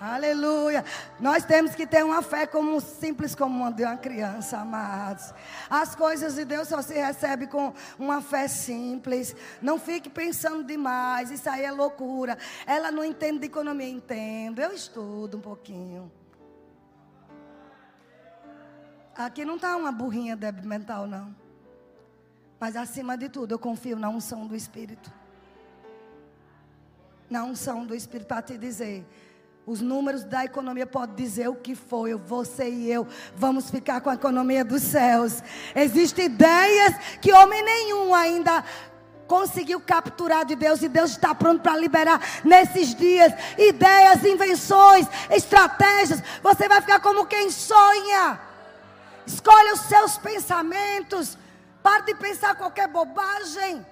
Aleluia. 0.00 0.84
Nós 1.18 1.44
temos 1.44 1.74
que 1.74 1.84
ter 1.84 2.04
uma 2.04 2.22
fé 2.22 2.46
como 2.46 2.80
simples 2.80 3.34
como 3.34 3.62
uma 3.62 3.72
de 3.72 3.82
uma 3.82 3.96
criança, 3.96 4.58
amados. 4.58 5.34
As 5.68 5.96
coisas 5.96 6.36
de 6.36 6.44
Deus 6.44 6.68
só 6.68 6.80
se 6.80 6.94
recebe 6.94 7.48
com 7.48 7.74
uma 7.98 8.22
fé 8.22 8.46
simples. 8.46 9.34
Não 9.60 9.76
fique 9.76 10.08
pensando 10.08 10.62
demais. 10.62 11.32
Isso 11.32 11.50
aí 11.50 11.64
é 11.64 11.72
loucura. 11.72 12.38
Ela 12.64 12.92
não 12.92 13.04
entende 13.04 13.40
de 13.40 13.46
economia, 13.46 13.88
entendo. 13.88 14.60
Eu 14.60 14.72
estudo 14.72 15.38
um 15.38 15.40
pouquinho. 15.40 16.12
Aqui 19.16 19.44
não 19.44 19.56
está 19.56 19.76
uma 19.76 19.90
burrinha 19.90 20.36
débil 20.36 20.64
mental, 20.64 21.08
não. 21.08 21.34
Mas 22.60 22.76
acima 22.76 23.18
de 23.18 23.28
tudo, 23.28 23.52
eu 23.52 23.58
confio 23.58 23.98
na 23.98 24.08
unção 24.08 24.46
do 24.46 24.54
Espírito. 24.54 25.12
Na 27.28 27.42
unção 27.42 27.84
do 27.84 27.96
Espírito 27.96 28.28
para 28.28 28.42
te 28.42 28.56
dizer 28.56 29.04
os 29.68 29.82
números 29.82 30.24
da 30.24 30.46
economia 30.46 30.86
podem 30.86 31.14
dizer 31.14 31.46
o 31.48 31.54
que 31.54 31.74
foi. 31.74 32.14
Você 32.14 32.70
e 32.70 32.90
eu 32.90 33.06
vamos 33.36 33.70
ficar 33.70 34.00
com 34.00 34.08
a 34.08 34.14
economia 34.14 34.64
dos 34.64 34.82
céus. 34.82 35.42
Existem 35.74 36.24
ideias 36.24 36.94
que 37.20 37.30
homem 37.30 37.62
nenhum 37.62 38.14
ainda 38.14 38.64
conseguiu 39.26 39.78
capturar 39.78 40.46
de 40.46 40.56
Deus 40.56 40.80
e 40.80 40.88
Deus 40.88 41.10
está 41.10 41.34
pronto 41.34 41.60
para 41.60 41.76
liberar 41.76 42.18
nesses 42.42 42.94
dias 42.94 43.30
ideias, 43.58 44.24
invenções, 44.24 45.06
estratégias. 45.28 46.22
Você 46.42 46.66
vai 46.66 46.80
ficar 46.80 47.00
como 47.00 47.26
quem 47.26 47.50
sonha. 47.50 48.40
Escolha 49.26 49.74
os 49.74 49.80
seus 49.80 50.16
pensamentos. 50.16 51.36
Pare 51.82 52.04
de 52.04 52.14
pensar 52.14 52.54
qualquer 52.54 52.88
bobagem. 52.88 53.84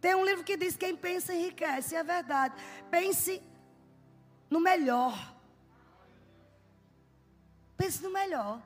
Tem 0.00 0.16
um 0.16 0.24
livro 0.24 0.42
que 0.42 0.56
diz: 0.56 0.76
quem 0.76 0.96
pensa 0.96 1.32
enriquece. 1.32 1.94
É 1.94 2.02
verdade. 2.02 2.52
Pense 2.90 3.40
no 4.52 4.60
melhor. 4.60 5.14
Pense 7.76 8.02
no 8.02 8.10
melhor. 8.10 8.60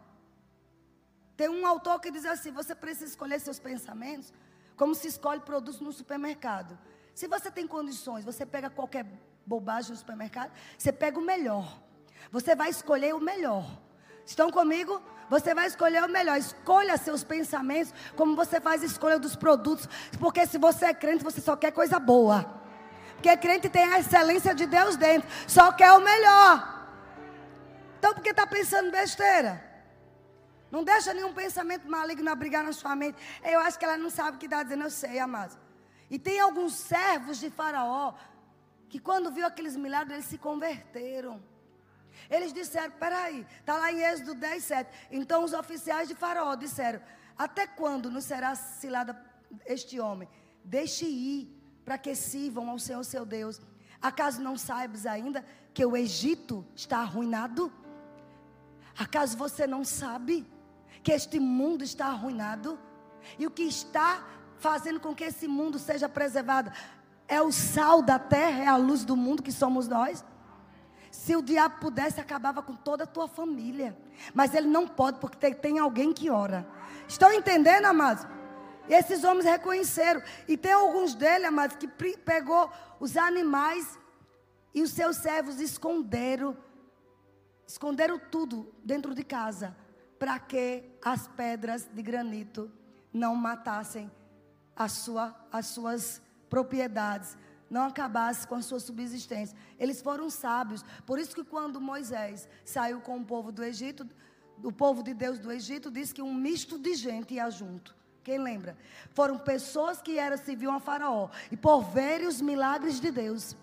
Tem 1.37 1.49
um 1.49 1.65
autor 1.67 2.01
que 2.01 2.11
diz 2.11 2.27
assim: 2.27 2.51
você 2.51 2.75
precisa 2.75 3.11
escolher 3.13 3.39
seus 3.41 3.61
pensamentos 3.61 4.33
como 4.77 4.95
se 4.95 5.07
escolhe 5.07 5.41
produtos 5.41 5.81
no 5.81 5.93
supermercado. 5.93 6.77
Se 7.15 7.27
você 7.29 7.51
tem 7.51 7.67
condições, 7.67 8.25
você 8.25 8.45
pega 8.45 8.69
qualquer 8.69 9.07
bobagem 9.47 9.93
no 9.93 9.97
supermercado, 9.97 10.51
você 10.77 10.93
pega 10.93 11.19
o 11.19 11.23
melhor. 11.23 11.81
Você 12.33 12.57
vai 12.57 12.69
escolher 12.69 13.15
o 13.15 13.21
melhor. 13.21 13.65
Estão 14.27 14.51
comigo? 14.51 15.01
Você 15.31 15.55
vai 15.55 15.67
escolher 15.69 16.03
o 16.03 16.09
melhor. 16.09 16.37
Escolha 16.37 16.97
seus 16.97 17.23
pensamentos 17.23 17.95
como 18.17 18.35
você 18.35 18.61
faz 18.61 18.83
a 18.83 18.87
escolha 18.87 19.19
dos 19.21 19.37
produtos. 19.37 19.89
Porque 20.19 20.45
se 20.47 20.59
você 20.59 20.87
é 20.87 20.95
crente, 20.95 21.23
você 21.23 21.41
só 21.41 21.55
quer 21.55 21.71
coisa 21.71 22.01
boa. 22.01 22.66
Porque 23.17 23.37
crente 23.37 23.69
tem 23.69 23.85
a 23.93 23.99
excelência 23.99 24.55
de 24.55 24.67
Deus 24.67 24.97
dentro, 24.97 25.29
só 25.49 25.73
quer 25.73 25.93
o 25.93 26.01
melhor. 26.01 26.89
Então 27.99 28.15
por 28.15 28.23
que 28.23 28.31
está 28.31 28.47
pensando 28.47 28.91
besteira? 28.91 29.65
Não 30.71 30.85
deixa 30.85 31.15
nenhum 31.15 31.33
pensamento 31.33 31.89
maligno 31.89 32.31
abrigar 32.31 32.63
na 32.63 32.73
sua 32.73 32.95
mente. 32.95 33.17
Eu 33.43 33.61
acho 33.61 33.79
que 33.79 33.85
ela 33.85 33.97
não 33.97 34.11
sabe 34.11 34.37
o 34.37 34.39
que 34.39 34.47
está 34.47 34.63
dizendo, 34.63 34.85
eu 34.85 34.91
sei, 34.91 35.19
amado. 35.19 35.59
E 36.11 36.19
tem 36.19 36.39
alguns 36.39 36.75
servos 36.75 37.39
de 37.39 37.51
Faraó 37.51 38.15
que 38.89 38.99
quando 38.99 39.31
viu 39.31 39.47
aqueles 39.47 39.77
milagres, 39.77 40.13
eles 40.13 40.27
se 40.27 40.39
converteram. 40.39 41.43
Eles 42.31 42.53
disseram, 42.53 42.93
peraí, 42.93 43.47
está 43.61 43.77
lá 43.77 43.93
em 43.93 44.03
Êxodo 44.03 44.35
10, 44.35 44.65
7. 44.65 44.91
Então 45.11 45.45
os 45.45 45.53
oficiais 45.53 46.09
de 46.09 46.15
Faraó 46.15 46.55
disseram, 46.55 47.01
até 47.37 47.67
quando 47.67 48.11
nos 48.11 48.25
será 48.25 48.55
cilada 48.55 49.21
este 49.65 50.01
homem? 50.01 50.29
Deixe 50.65 51.05
ir, 51.05 51.56
para 51.87 51.97
que 51.97 52.17
sirvam 52.17 52.69
ao 52.69 52.81
Senhor 52.81 53.05
seu 53.05 53.25
Deus. 53.25 53.61
Acaso 54.03 54.43
não 54.43 54.59
saibas 54.59 55.07
ainda 55.07 55.47
que 55.73 55.87
o 55.87 55.97
Egito 55.97 56.67
está 56.75 56.99
arruinado? 56.99 57.73
Acaso 58.99 59.39
você 59.39 59.69
não 59.69 59.85
sabe 59.85 60.45
que 61.05 61.13
este 61.13 61.39
mundo 61.39 61.85
está 61.85 62.07
arruinado? 62.07 62.77
E 63.39 63.47
o 63.47 63.51
que 63.53 63.63
está 63.63 64.27
fazendo 64.59 64.99
com 64.99 65.15
que 65.15 65.23
esse 65.23 65.47
mundo 65.47 65.79
seja 65.79 66.09
preservado 66.09 66.73
é 67.29 67.41
o 67.41 67.53
sal 67.53 68.03
da 68.03 68.19
terra, 68.19 68.65
é 68.65 68.67
a 68.67 68.77
luz 68.77 69.05
do 69.05 69.17
mundo 69.17 69.43
que 69.43 69.53
somos 69.53 69.87
nós? 69.87 70.25
Se 71.13 71.37
o 71.37 71.43
diabo 71.43 71.79
pudesse, 71.81 72.21
acabava 72.21 72.63
com 72.63 72.75
toda 72.75 73.05
a 73.05 73.07
tua 73.07 73.29
família. 73.29 73.97
Mas 74.35 74.55
ele 74.55 74.67
não 74.67 74.89
pode, 74.89 75.19
porque 75.21 75.39
tem, 75.39 75.55
tem 75.55 75.79
alguém 75.79 76.13
que 76.13 76.31
ora. 76.31 76.67
Estão 77.07 77.33
entendendo, 77.33 77.85
amados? 77.85 78.27
E 78.89 78.95
esses 78.95 79.25
homens 79.25 79.45
reconheceram. 79.45 80.23
E 80.47 80.57
tem 80.57 80.73
alguns 80.73 81.15
deles, 81.15 81.47
amados, 81.47 81.77
que 81.77 81.89
pegou 81.89 82.71
os 83.01 83.17
animais 83.17 83.99
e 84.75 84.83
os 84.83 84.91
seus 84.91 85.17
servos 85.17 85.61
esconderam. 85.61 86.57
Esconderam 87.67 88.19
tudo 88.19 88.73
dentro 88.85 89.15
de 89.15 89.25
casa. 89.25 89.77
Para 90.19 90.39
que 90.39 90.85
as 91.05 91.29
pedras 91.29 91.89
de 91.93 92.03
granito 92.03 92.71
não 93.13 93.35
matassem 93.35 94.11
a 94.75 94.89
sua, 94.89 95.35
as 95.51 95.67
suas 95.67 96.23
propriedades 96.49 97.37
não 97.69 97.85
acabasse 97.85 98.47
com 98.47 98.55
a 98.55 98.63
sua 98.63 98.79
subsistência. 98.79 99.57
Eles 99.79 100.01
foram 100.01 100.31
sábios. 100.31 100.85
Por 101.05 101.19
isso 101.19 101.35
que 101.35 101.45
quando 101.45 101.81
Moisés 101.81 102.49
saiu 102.65 103.01
com 103.01 103.19
o 103.19 103.25
povo 103.25 103.51
do 103.51 103.65
Egito, 103.65 104.09
o 104.63 104.73
povo 104.73 105.03
de 105.03 105.13
Deus 105.13 105.39
do 105.39 105.53
Egito, 105.53 105.91
diz 105.91 106.13
que 106.13 106.23
um 106.23 106.33
misto 106.33 106.79
de 106.79 106.95
gente 106.95 107.35
ia 107.35 107.51
junto. 107.51 107.95
Quem 108.27 108.39
lembra? 108.39 108.77
Foram 109.13 109.39
pessoas 109.39 110.03
que 110.03 110.19
eram 110.19 110.37
serviam 110.37 110.75
a 110.75 110.81
Faraó 110.81 111.29
e 111.49 111.57
por 111.57 111.85
verem 111.85 112.27
os 112.27 112.41
milagres 112.41 112.99
de 112.99 113.13
Deus 113.13 113.57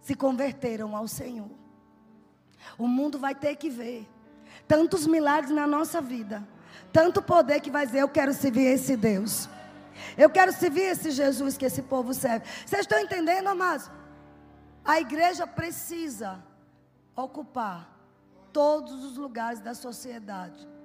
se 0.00 0.14
converteram 0.14 0.94
ao 0.94 1.08
Senhor. 1.08 1.50
O 2.78 2.86
mundo 2.86 3.18
vai 3.18 3.34
ter 3.34 3.56
que 3.56 3.68
ver 3.68 4.08
tantos 4.68 5.04
milagres 5.04 5.50
na 5.50 5.66
nossa 5.66 6.00
vida, 6.00 6.46
tanto 6.92 7.20
poder 7.20 7.60
que 7.60 7.72
vai 7.72 7.84
dizer 7.86 8.02
eu 8.02 8.08
quero 8.08 8.32
servir 8.32 8.66
esse 8.66 8.96
Deus. 8.96 9.48
Eu 10.16 10.30
quero 10.30 10.52
servir 10.52 10.82
esse 10.82 11.10
Jesus 11.10 11.58
que 11.58 11.64
esse 11.64 11.82
povo 11.82 12.14
serve. 12.14 12.46
Vocês 12.64 12.82
estão 12.82 13.00
entendendo, 13.00 13.48
amados? 13.48 13.90
A 14.84 15.00
igreja 15.00 15.44
precisa 15.44 16.40
ocupar 17.16 17.98
todos 18.52 19.02
os 19.02 19.16
lugares 19.16 19.58
da 19.58 19.74
sociedade. 19.74 20.77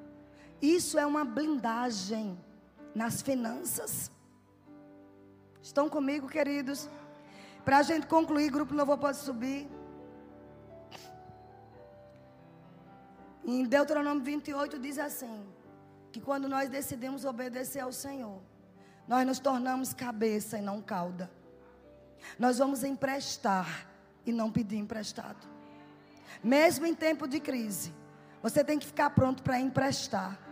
Isso 0.64 0.98
é 0.98 1.06
uma 1.06 1.26
blindagem 1.26 2.40
nas 2.96 3.22
finanças. 3.22 4.10
Estão 5.62 5.90
comigo, 5.90 6.30
queridos? 6.30 6.90
Para 7.66 7.80
a 7.80 7.84
gente 7.84 8.08
concluir, 8.08 8.50
grupo 8.50 8.74
louvor 8.74 8.98
pode 8.98 9.18
subir. 9.18 9.70
Em 13.44 13.66
Deuteronômio 13.66 14.24
28 14.24 14.80
diz 14.80 14.98
assim: 14.98 15.46
que 16.14 16.22
quando 16.22 16.48
nós 16.48 16.70
decidimos 16.70 17.26
obedecer 17.26 17.82
ao 17.82 17.92
Senhor, 17.92 18.40
nós 19.06 19.28
nos 19.28 19.40
tornamos 19.40 19.94
cabeça 19.94 20.58
e 20.58 20.62
não 20.62 20.82
cauda. 20.82 21.30
Nós 22.40 22.60
vamos 22.60 22.86
emprestar 22.86 23.86
e 24.26 24.32
não 24.32 24.50
pedir 24.50 24.78
emprestado. 24.78 25.46
Mesmo 26.42 26.86
em 26.86 26.96
tempo 26.96 27.28
de 27.28 27.42
crise, 27.42 27.94
você 28.42 28.64
tem 28.64 28.80
que 28.80 28.86
ficar 28.86 29.10
pronto 29.10 29.44
para 29.44 29.60
emprestar 29.60 30.43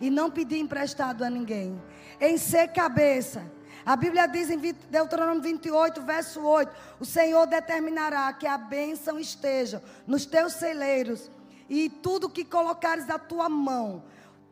e 0.00 0.10
não 0.10 0.30
pedir 0.30 0.58
emprestado 0.58 1.24
a 1.24 1.30
ninguém. 1.30 1.80
Em 2.20 2.36
ser 2.36 2.68
cabeça. 2.68 3.50
A 3.84 3.94
Bíblia 3.94 4.26
diz 4.26 4.50
em 4.50 4.58
Deuteronômio 4.58 5.42
28, 5.42 6.02
verso 6.02 6.42
8: 6.42 6.72
O 6.98 7.04
Senhor 7.04 7.46
determinará 7.46 8.32
que 8.32 8.46
a 8.46 8.58
bênção 8.58 9.18
esteja 9.18 9.82
nos 10.06 10.26
teus 10.26 10.54
celeiros 10.54 11.30
e 11.68 11.88
tudo 11.88 12.28
que 12.28 12.44
colocares 12.44 13.08
a 13.08 13.18
tua 13.18 13.48
mão, 13.48 14.02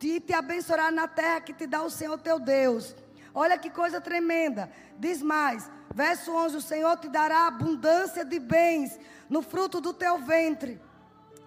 e 0.01 0.19
te 0.19 0.33
abençoará 0.33 0.91
na 0.91 1.07
terra 1.07 1.41
que 1.41 1.53
te 1.53 1.65
dá 1.65 1.81
o 1.81 1.89
Senhor 1.89 2.17
teu 2.19 2.39
Deus. 2.39 2.95
Olha 3.33 3.57
que 3.57 3.69
coisa 3.69 3.99
tremenda. 3.99 4.71
Diz 4.97 5.21
mais, 5.21 5.69
verso 5.93 6.31
11: 6.31 6.55
O 6.57 6.61
Senhor 6.61 6.95
te 6.97 7.09
dará 7.09 7.47
abundância 7.47 8.23
de 8.23 8.39
bens 8.39 8.97
no 9.29 9.41
fruto 9.41 9.81
do 9.81 9.93
teu 9.93 10.19
ventre, 10.19 10.79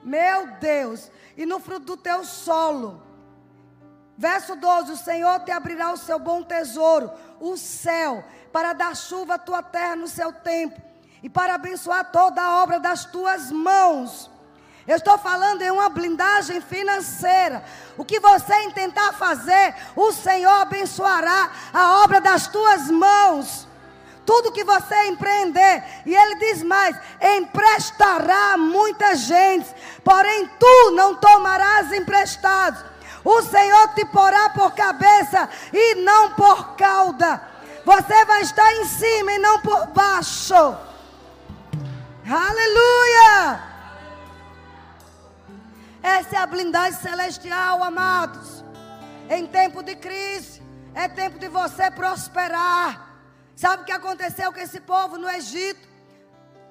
meu 0.03 0.49
Deus, 0.59 1.11
e 1.37 1.47
no 1.47 1.59
fruto 1.59 1.87
do 1.87 1.97
teu 1.97 2.25
solo. 2.25 3.08
Verso 4.19 4.57
12: 4.57 4.91
O 4.91 4.97
Senhor 4.97 5.39
te 5.41 5.53
abrirá 5.53 5.93
o 5.93 5.97
seu 5.97 6.19
bom 6.19 6.43
tesouro, 6.43 7.09
o 7.39 7.57
céu, 7.57 8.25
para 8.53 8.73
dar 8.73 8.97
chuva 8.97 9.35
à 9.35 9.39
tua 9.39 9.63
terra 9.63 9.95
no 9.95 10.09
seu 10.09 10.33
tempo, 10.33 10.83
e 11.23 11.31
para 11.31 11.55
abençoar 11.55 12.11
toda 12.11 12.43
a 12.43 12.61
obra 12.61 12.81
das 12.81 13.05
tuas 13.05 13.53
mãos. 13.53 14.29
Eu 14.89 14.97
estou 14.97 15.17
falando 15.19 15.63
em 15.63 15.71
uma 15.71 15.89
blindagem 15.89 16.61
financeira. 16.61 17.63
O 17.97 18.05
que 18.05 18.19
você 18.19 18.65
intentar 18.65 19.13
fazer, 19.13 19.75
o 19.95 20.11
Senhor 20.13 20.63
abençoará 20.63 21.51
a 21.73 22.03
obra 22.03 22.21
das 22.21 22.49
tuas 22.49 22.91
mãos. 22.91 23.69
Tudo 24.27 24.51
que 24.51 24.65
você 24.65 25.07
empreender, 25.07 25.85
e 26.05 26.13
Ele 26.13 26.35
diz 26.37 26.65
mais: 26.65 26.99
emprestará 27.37 28.57
muita 28.59 29.15
gente, 29.15 29.73
porém 30.03 30.51
tu 30.59 30.91
não 30.91 31.15
tomarás 31.15 31.93
emprestados. 31.93 32.88
O 33.25 33.43
Senhor 33.43 33.89
te 33.95 34.05
porá 34.07 34.51
por 34.51 34.73
cabeça 34.75 35.49
e 35.73 35.97
não 35.97 36.35
por 36.35 36.77
cauda. 36.77 37.43
Você 37.85 38.25
vai 38.25 38.43
estar 38.43 38.73
em 38.75 38.85
cima 38.85 39.33
e 39.33 39.39
não 39.39 39.61
por 39.61 39.87
baixo. 39.89 40.77
Aleluia! 42.31 43.61
Essa 46.03 46.37
é 46.37 46.39
a 46.39 46.47
blindagem 46.47 47.01
celestial, 47.01 47.83
amados. 47.83 48.65
Em 49.29 49.47
tempo 49.47 49.83
de 49.83 49.97
crise, 49.97 50.63
é 50.95 51.09
tempo 51.09 51.39
de 51.39 51.49
você 51.49 51.91
prosperar. 51.91 53.09
Sabe 53.57 53.83
o 53.83 53.87
que 53.87 53.93
aconteceu 53.93 54.53
com 54.53 54.61
esse 54.61 54.81
povo 54.81 55.19
no 55.19 55.29
Egito? 55.29 55.89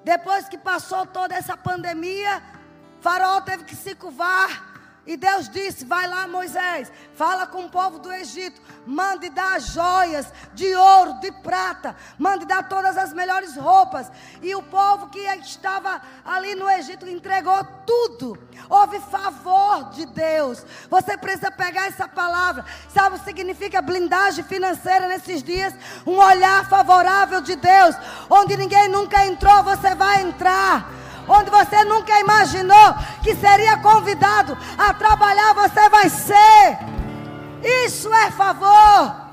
Depois 0.03 0.47
que 0.47 0.57
passou 0.57 1.05
toda 1.05 1.35
essa 1.35 1.57
pandemia, 1.57 2.41
Faraó 3.01 3.41
teve 3.41 3.65
que 3.65 3.75
se 3.75 3.93
curvar 3.93 4.66
e 5.07 5.15
Deus 5.15 5.47
disse: 5.49 5.85
Vai 5.85 6.05
lá, 6.07 6.27
Moisés, 6.27 6.91
fala 7.15 7.47
com 7.47 7.65
o 7.65 7.69
povo 7.69 7.97
do 7.97 8.11
Egito, 8.11 8.61
mande 8.85 9.29
dar 9.29 9.59
joias 9.61 10.27
de 10.53 10.75
ouro, 10.75 11.19
de 11.21 11.31
prata, 11.31 11.95
mande 12.19 12.45
dar 12.45 12.67
todas 12.67 12.97
as 12.97 13.13
melhores 13.13 13.55
roupas. 13.55 14.11
E 14.41 14.53
o 14.53 14.61
povo 14.61 15.07
que 15.07 15.19
estava 15.19 16.01
ali 16.25 16.53
no 16.55 16.69
Egito 16.69 17.07
entregou 17.07 17.63
tudo. 17.85 18.37
Houve 18.69 18.99
favor 18.99 19.91
de 19.91 20.05
Deus. 20.07 20.65
Você 20.89 21.17
precisa 21.17 21.49
pegar 21.49 21.87
essa 21.87 22.07
palavra. 22.07 22.65
Sabe 22.93 23.15
o 23.15 23.19
que 23.19 23.25
significa 23.25 23.81
blindagem 23.81 24.43
financeira 24.43 25.07
nesses 25.07 25.41
dias? 25.41 25.73
Um 26.05 26.17
olhar 26.17 26.67
favorável 26.69 27.39
de 27.39 27.55
Deus. 27.55 27.95
Onde 28.29 28.57
ninguém 28.57 28.89
nunca 28.89 29.25
entrou, 29.25 29.63
você 29.63 29.95
vai 29.95 30.21
entrar 30.23 31.06
onde 31.27 31.49
você 31.49 31.83
nunca 31.83 32.19
imaginou 32.19 32.93
que 33.23 33.35
seria 33.35 33.77
convidado 33.77 34.57
a 34.77 34.93
trabalhar, 34.93 35.53
você 35.53 35.89
vai 35.89 36.09
ser. 36.09 36.77
Isso 37.85 38.13
é 38.13 38.31
favor. 38.31 39.27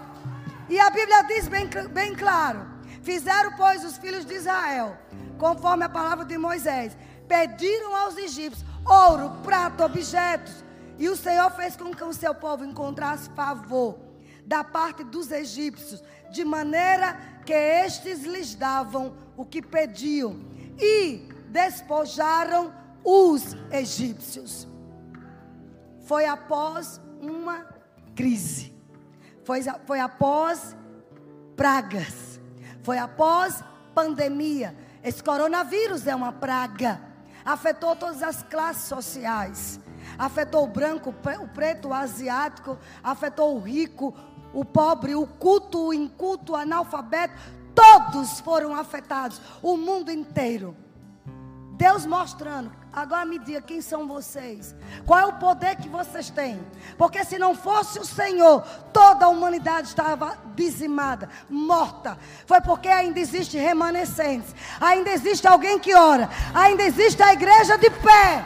E 0.68 0.80
a 0.80 0.90
Bíblia 0.90 1.22
diz 1.24 1.48
bem, 1.48 1.68
bem 1.90 2.14
claro: 2.14 2.66
fizeram, 3.02 3.52
pois, 3.56 3.84
os 3.84 3.98
filhos 3.98 4.24
de 4.24 4.34
Israel, 4.34 4.96
conforme 5.38 5.84
a 5.84 5.88
palavra 5.88 6.24
de 6.24 6.36
Moisés, 6.38 6.96
pediram 7.28 7.94
aos 7.94 8.16
egípcios 8.16 8.64
ouro, 8.86 9.30
prata, 9.42 9.84
objetos. 9.84 10.64
E 10.98 11.08
o 11.08 11.16
Senhor 11.16 11.50
fez 11.52 11.76
com 11.76 11.92
que 11.92 12.04
o 12.04 12.12
seu 12.12 12.34
povo 12.34 12.64
encontrasse 12.64 13.28
favor 13.30 13.98
da 14.46 14.62
parte 14.62 15.02
dos 15.02 15.32
egípcios, 15.32 16.02
de 16.30 16.44
maneira 16.44 17.18
que 17.44 17.52
estes 17.52 18.22
lhes 18.24 18.54
davam 18.54 19.16
o 19.36 19.44
que 19.44 19.62
pediam. 19.62 20.38
E 20.78 21.28
despojaram 21.54 22.74
os 23.04 23.56
egípcios. 23.70 24.66
Foi 26.04 26.26
após 26.26 27.00
uma 27.20 27.64
crise. 28.16 28.74
Foi, 29.44 29.60
foi 29.86 30.00
após 30.00 30.76
pragas. 31.54 32.40
Foi 32.82 32.98
após 32.98 33.62
pandemia. 33.94 34.76
Esse 35.00 35.22
coronavírus 35.22 36.08
é 36.08 36.14
uma 36.14 36.32
praga. 36.32 37.00
afetou 37.44 37.94
todas 37.94 38.20
as 38.20 38.42
classes 38.42 38.88
sociais. 38.88 39.78
Afetou 40.18 40.64
o 40.64 40.66
branco, 40.68 41.14
o 41.40 41.48
preto, 41.48 41.88
o 41.88 41.94
asiático, 41.94 42.76
afetou 43.02 43.54
o 43.54 43.60
rico, 43.60 44.12
o 44.52 44.64
pobre, 44.64 45.14
o 45.14 45.24
culto, 45.24 45.86
o 45.86 45.94
inculto, 45.94 46.52
o 46.52 46.56
analfabeto. 46.56 47.34
Todos 47.74 48.40
foram 48.40 48.74
afetados, 48.74 49.40
o 49.62 49.76
mundo 49.76 50.10
inteiro. 50.10 50.83
Deus 51.76 52.06
mostrando 52.06 52.70
Agora 52.94 53.26
me 53.26 53.40
diga 53.40 53.60
quem 53.60 53.80
são 53.80 54.06
vocês. 54.06 54.72
Qual 55.04 55.18
é 55.18 55.26
o 55.26 55.32
poder 55.32 55.74
que 55.74 55.88
vocês 55.88 56.30
têm? 56.30 56.64
Porque 56.96 57.24
se 57.24 57.40
não 57.40 57.52
fosse 57.52 57.98
o 57.98 58.04
Senhor, 58.04 58.62
toda 58.92 59.24
a 59.24 59.28
humanidade 59.28 59.88
estava 59.88 60.38
dizimada, 60.54 61.28
morta. 61.50 62.16
Foi 62.46 62.60
porque 62.60 62.86
ainda 62.86 63.18
existe 63.18 63.58
remanescentes. 63.58 64.54
Ainda 64.80 65.10
existe 65.10 65.44
alguém 65.44 65.76
que 65.80 65.92
ora. 65.92 66.30
Ainda 66.54 66.84
existe 66.84 67.20
a 67.20 67.32
igreja 67.32 67.76
de 67.76 67.90
pé. 67.90 68.44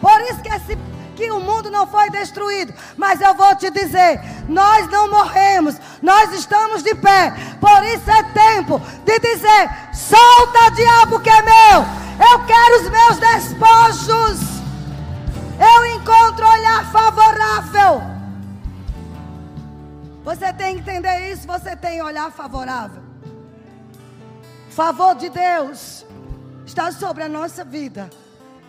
Por 0.00 0.20
isso 0.22 0.40
que 0.40 0.48
esse 0.48 0.78
que 1.14 1.30
o 1.30 1.38
mundo 1.38 1.70
não 1.70 1.86
foi 1.86 2.08
destruído. 2.08 2.72
Mas 2.96 3.20
eu 3.20 3.34
vou 3.34 3.54
te 3.56 3.70
dizer: 3.70 4.22
nós 4.48 4.88
não 4.88 5.10
morremos, 5.10 5.76
nós 6.00 6.32
estamos 6.32 6.82
de 6.82 6.94
pé. 6.94 7.34
Por 7.60 7.84
isso 7.84 8.10
é 8.10 8.22
tempo 8.22 8.80
de 9.04 9.18
dizer: 9.18 9.70
solta, 9.92 10.70
diabo, 10.74 11.20
que 11.20 11.28
é 11.28 11.42
meu. 11.42 12.09
Eu 12.20 12.46
quero 12.46 12.82
os 12.82 12.90
meus 12.90 13.18
despojos. 13.18 14.40
Eu 15.58 15.86
encontro 15.96 16.46
olhar 16.46 16.92
favorável. 16.92 18.02
Você 20.22 20.52
tem 20.52 20.74
que 20.74 20.80
entender 20.80 21.32
isso. 21.32 21.46
Você 21.46 21.74
tem 21.74 22.02
olhar 22.02 22.30
favorável. 22.30 23.02
Favor 24.70 25.14
de 25.14 25.30
Deus 25.30 26.04
está 26.66 26.92
sobre 26.92 27.22
a 27.22 27.28
nossa 27.28 27.64
vida 27.64 28.08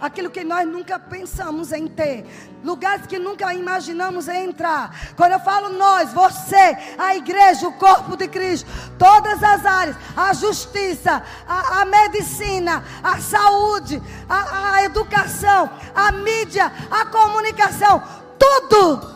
aquilo 0.02 0.32
que 0.32 0.44
nós 0.44 0.68
nunca 0.68 0.98
pensamos 0.98 1.72
em 1.72 1.88
ter, 1.88 2.26
lugares 2.64 3.06
que 3.06 3.20
nunca 3.20 3.54
imaginamos 3.54 4.28
em 4.28 4.46
entrar. 4.46 5.14
Quando 5.16 5.34
eu 5.34 5.40
falo 5.40 5.70
nós, 5.70 6.12
você, 6.12 6.76
a 6.98 7.16
igreja, 7.16 7.68
o 7.68 7.74
corpo 7.74 8.18
de 8.18 8.28
Cristo, 8.28 8.68
todas 8.98 9.44
as 9.44 9.64
áreas, 9.64 9.96
a 10.18 10.34
justiça, 10.34 11.24
a, 11.48 11.82
a 11.82 11.86
medicina, 11.86 12.84
a 13.04 13.20
saúde, 13.20 14.02
a, 14.28 14.74
a 14.74 14.84
educação, 14.84 15.70
a 15.94 16.12
mídia, 16.12 16.72
a 16.90 17.06
comunicação, 17.06 18.02
tudo 18.40 19.16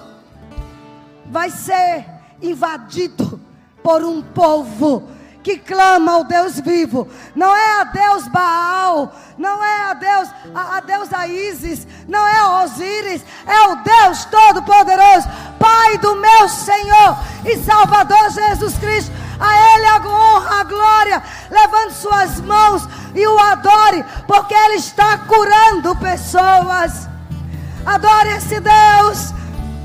vai 1.26 1.50
ser 1.50 2.06
invadido 2.42 3.42
por 3.82 4.04
um 4.04 4.22
povo 4.22 5.15
que 5.46 5.60
clama 5.60 6.14
ao 6.14 6.24
Deus 6.24 6.60
vivo. 6.60 7.08
Não 7.36 7.56
é 7.56 7.82
a 7.82 7.84
Deus 7.84 8.28
Baal, 8.30 9.14
não 9.38 9.64
é 9.64 9.92
a 9.92 9.94
Deus, 9.94 10.30
a, 10.56 10.78
a 10.78 10.80
Deus 10.80 11.14
a 11.14 11.28
Isis, 11.28 11.88
não 12.08 12.28
é 12.28 12.40
a 12.40 12.64
Osíris, 12.64 13.24
é 13.46 13.68
o 13.70 13.76
Deus 13.76 14.26
Todo-Poderoso, 14.26 15.30
Pai 15.60 16.00
do 16.00 16.16
meu 16.16 16.50
Senhor 16.50 17.20
e 17.46 17.58
Salvador 17.58 18.32
Jesus 18.32 18.76
Cristo. 18.80 19.12
A 19.40 19.76
Ele 19.76 19.86
a 19.86 19.98
honra, 19.98 20.62
a 20.62 20.64
glória, 20.64 21.24
levante 21.52 21.94
suas 21.94 22.42
mãos 22.42 22.88
e 23.14 23.28
o 23.28 23.38
adore, 23.38 24.04
porque 24.26 24.56
Ele 24.56 24.78
está 24.78 25.20
curando 25.20 25.96
pessoas. 25.98 27.08
Adore 27.86 28.30
esse 28.30 28.60
Deus. 28.60 29.32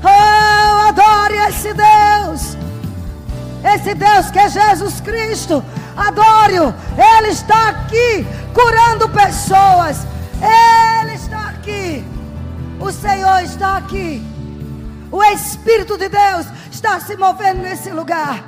Oh, 0.03 0.87
adore 0.87 1.35
esse 1.49 1.71
Deus. 1.71 2.70
Esse 3.63 3.93
Deus 3.93 4.31
que 4.31 4.39
é 4.39 4.49
Jesus 4.49 4.99
Cristo, 5.01 5.63
adore-o. 5.95 6.73
Ele 6.97 7.29
está 7.29 7.69
aqui 7.69 8.25
curando 8.53 9.07
pessoas. 9.09 10.05
Ele 10.41 11.13
está 11.13 11.49
aqui. 11.49 12.03
O 12.79 12.91
Senhor 12.91 13.43
está 13.43 13.77
aqui. 13.77 14.25
O 15.11 15.23
Espírito 15.23 15.97
de 15.97 16.09
Deus 16.09 16.47
está 16.71 16.99
se 16.99 17.15
movendo 17.15 17.61
nesse 17.61 17.91
lugar, 17.91 18.43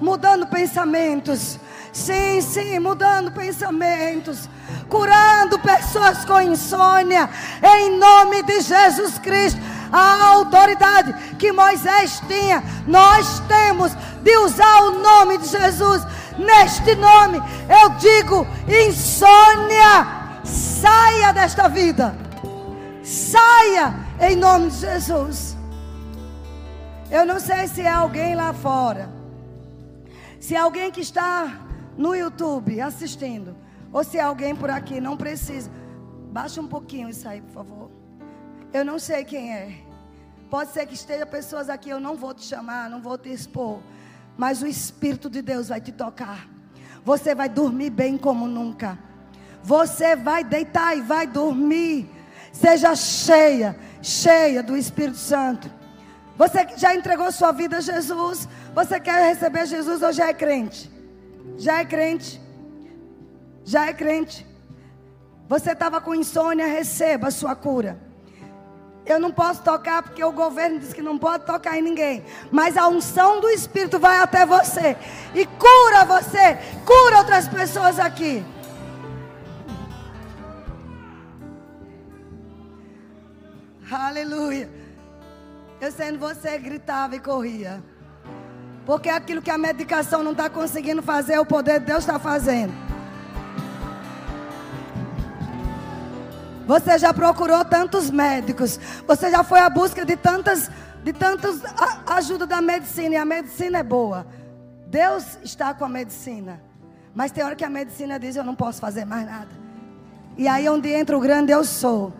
mudando 0.00 0.46
pensamentos. 0.46 1.58
Sim, 1.92 2.40
sim, 2.40 2.78
mudando 2.78 3.30
pensamentos, 3.30 4.48
curando 4.88 5.58
pessoas 5.58 6.24
com 6.24 6.40
insônia, 6.40 7.28
em 7.62 7.98
nome 7.98 8.42
de 8.42 8.60
Jesus 8.60 9.18
Cristo 9.18 9.60
a 9.92 10.26
autoridade 10.28 11.12
que 11.36 11.52
Moisés 11.52 12.20
tinha, 12.26 12.62
nós 12.86 13.40
temos 13.40 13.92
de 14.22 14.36
usar 14.38 14.82
o 14.82 14.98
nome 15.00 15.38
de 15.38 15.48
Jesus. 15.48 16.02
Neste 16.38 16.94
nome, 16.94 17.38
eu 17.68 17.90
digo: 17.96 18.46
insônia, 18.68 20.42
saia 20.44 21.32
desta 21.32 21.68
vida, 21.68 22.14
saia 23.02 23.94
em 24.20 24.36
nome 24.36 24.70
de 24.70 24.80
Jesus. 24.80 25.56
Eu 27.10 27.24
não 27.24 27.40
sei 27.40 27.66
se 27.68 27.82
é 27.82 27.90
alguém 27.90 28.34
lá 28.34 28.52
fora, 28.52 29.08
se 30.38 30.54
é 30.54 30.58
alguém 30.58 30.90
que 30.90 31.00
está 31.00 31.60
no 31.96 32.14
YouTube 32.14 32.80
assistindo, 32.80 33.56
ou 33.92 34.04
se 34.04 34.18
é 34.18 34.20
alguém 34.20 34.54
por 34.54 34.70
aqui, 34.70 35.00
não 35.00 35.16
precisa. 35.16 35.70
Baixa 36.30 36.60
um 36.60 36.68
pouquinho 36.68 37.08
isso 37.08 37.26
aí, 37.26 37.40
por 37.40 37.52
favor. 37.52 37.97
Eu 38.72 38.84
não 38.84 38.98
sei 38.98 39.24
quem 39.24 39.52
é. 39.52 39.88
Pode 40.50 40.72
ser 40.72 40.86
que 40.86 40.94
esteja 40.94 41.26
pessoas 41.26 41.68
aqui, 41.68 41.90
eu 41.90 42.00
não 42.00 42.14
vou 42.14 42.32
te 42.34 42.44
chamar, 42.44 42.88
não 42.88 43.00
vou 43.00 43.18
te 43.18 43.30
expor. 43.30 43.80
Mas 44.36 44.62
o 44.62 44.66
Espírito 44.66 45.28
de 45.28 45.42
Deus 45.42 45.68
vai 45.68 45.80
te 45.80 45.92
tocar. 45.92 46.48
Você 47.04 47.34
vai 47.34 47.48
dormir 47.48 47.90
bem 47.90 48.16
como 48.16 48.46
nunca. 48.46 48.98
Você 49.62 50.16
vai 50.16 50.44
deitar 50.44 50.96
e 50.96 51.00
vai 51.00 51.26
dormir. 51.26 52.08
Seja 52.52 52.94
cheia, 52.94 53.78
cheia 54.02 54.62
do 54.62 54.76
Espírito 54.76 55.18
Santo. 55.18 55.70
Você 56.36 56.64
que 56.64 56.78
já 56.78 56.94
entregou 56.94 57.30
sua 57.32 57.52
vida 57.52 57.78
a 57.78 57.80
Jesus, 57.80 58.48
você 58.74 59.00
quer 59.00 59.28
receber 59.28 59.66
Jesus 59.66 60.02
ou 60.02 60.12
já 60.12 60.28
é 60.28 60.34
crente? 60.34 60.90
Já 61.56 61.80
é 61.80 61.84
crente? 61.84 62.40
Já 63.64 63.86
é 63.86 63.92
crente? 63.92 64.46
Você 65.48 65.72
estava 65.72 66.00
com 66.00 66.14
insônia, 66.14 66.66
receba 66.66 67.28
a 67.28 67.30
sua 67.30 67.56
cura. 67.56 68.07
Eu 69.08 69.18
não 69.18 69.32
posso 69.32 69.62
tocar 69.62 70.02
porque 70.02 70.22
o 70.22 70.30
governo 70.30 70.78
diz 70.78 70.92
que 70.92 71.00
não 71.00 71.16
pode 71.16 71.46
tocar 71.46 71.78
em 71.78 71.82
ninguém. 71.82 72.22
Mas 72.52 72.76
a 72.76 72.86
unção 72.86 73.40
do 73.40 73.48
Espírito 73.48 73.98
vai 73.98 74.18
até 74.18 74.44
você 74.44 74.98
e 75.34 75.46
cura 75.46 76.04
você, 76.04 76.58
cura 76.84 77.18
outras 77.18 77.48
pessoas 77.48 77.98
aqui. 77.98 78.44
Aleluia. 83.90 84.68
Eu 85.80 85.90
sendo 85.90 86.18
você 86.18 86.58
gritava 86.58 87.16
e 87.16 87.20
corria. 87.20 87.82
Porque 88.84 89.08
aquilo 89.08 89.40
que 89.40 89.50
a 89.50 89.56
medicação 89.56 90.22
não 90.22 90.32
está 90.32 90.50
conseguindo 90.50 91.02
fazer, 91.02 91.38
o 91.38 91.46
poder 91.46 91.80
de 91.80 91.86
Deus 91.86 92.00
está 92.00 92.18
fazendo. 92.18 92.87
Você 96.68 96.98
já 96.98 97.14
procurou 97.14 97.64
tantos 97.64 98.10
médicos. 98.10 98.78
Você 99.06 99.30
já 99.30 99.42
foi 99.42 99.58
à 99.58 99.70
busca 99.70 100.04
de 100.04 100.14
tantas, 100.16 100.70
de 101.02 101.14
tantas 101.14 101.64
a, 101.64 102.16
ajuda 102.16 102.46
da 102.46 102.60
medicina. 102.60 103.14
E 103.14 103.16
a 103.16 103.24
medicina 103.24 103.78
é 103.78 103.82
boa. 103.82 104.26
Deus 104.86 105.24
está 105.42 105.72
com 105.72 105.86
a 105.86 105.88
medicina. 105.88 106.60
Mas 107.14 107.32
tem 107.32 107.42
hora 107.42 107.56
que 107.56 107.64
a 107.64 107.70
medicina 107.70 108.20
diz: 108.20 108.36
Eu 108.36 108.44
não 108.44 108.54
posso 108.54 108.82
fazer 108.82 109.06
mais 109.06 109.24
nada. 109.24 109.48
E 110.36 110.46
aí 110.46 110.68
onde 110.68 110.92
entra 110.92 111.16
o 111.16 111.20
grande 111.20 111.50
eu 111.52 111.64
sou. 111.64 112.12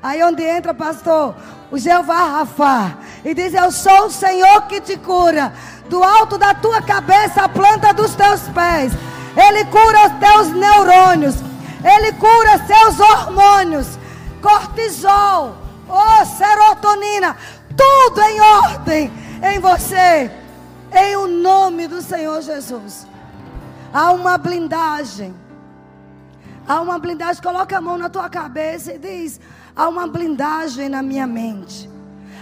Aí 0.00 0.22
onde 0.22 0.44
entra, 0.44 0.72
pastor, 0.72 1.34
o 1.72 1.76
Jeová 1.76 2.38
Rafa. 2.38 2.98
E 3.24 3.34
diz: 3.34 3.54
Eu 3.54 3.72
sou 3.72 4.06
o 4.06 4.10
Senhor 4.10 4.68
que 4.68 4.80
te 4.80 4.96
cura. 4.96 5.52
Do 5.90 6.04
alto 6.04 6.38
da 6.38 6.54
tua 6.54 6.80
cabeça, 6.80 7.42
a 7.42 7.48
planta 7.48 7.92
dos 7.92 8.14
teus 8.14 8.42
pés. 8.50 8.92
Ele 9.36 9.64
cura 9.64 10.06
os 10.06 10.12
teus 10.20 10.48
neurônios. 10.52 11.55
Ele 11.84 12.12
cura 12.12 12.66
seus 12.66 12.98
hormônios, 12.98 13.98
cortisol, 14.40 15.56
oh, 15.88 16.24
serotonina, 16.24 17.36
tudo 17.76 18.20
em 18.22 18.40
ordem 18.40 19.12
em 19.42 19.58
você, 19.58 20.30
em 20.92 21.16
o 21.16 21.26
nome 21.26 21.86
do 21.86 22.00
Senhor 22.00 22.40
Jesus. 22.40 23.06
Há 23.92 24.12
uma 24.12 24.38
blindagem. 24.38 25.34
Há 26.66 26.80
uma 26.80 26.98
blindagem. 26.98 27.42
Coloca 27.42 27.76
a 27.76 27.80
mão 27.80 27.96
na 27.96 28.08
tua 28.08 28.28
cabeça 28.28 28.92
e 28.94 28.98
diz: 28.98 29.40
há 29.74 29.88
uma 29.88 30.06
blindagem 30.06 30.88
na 30.88 31.02
minha 31.02 31.26
mente. 31.26 31.88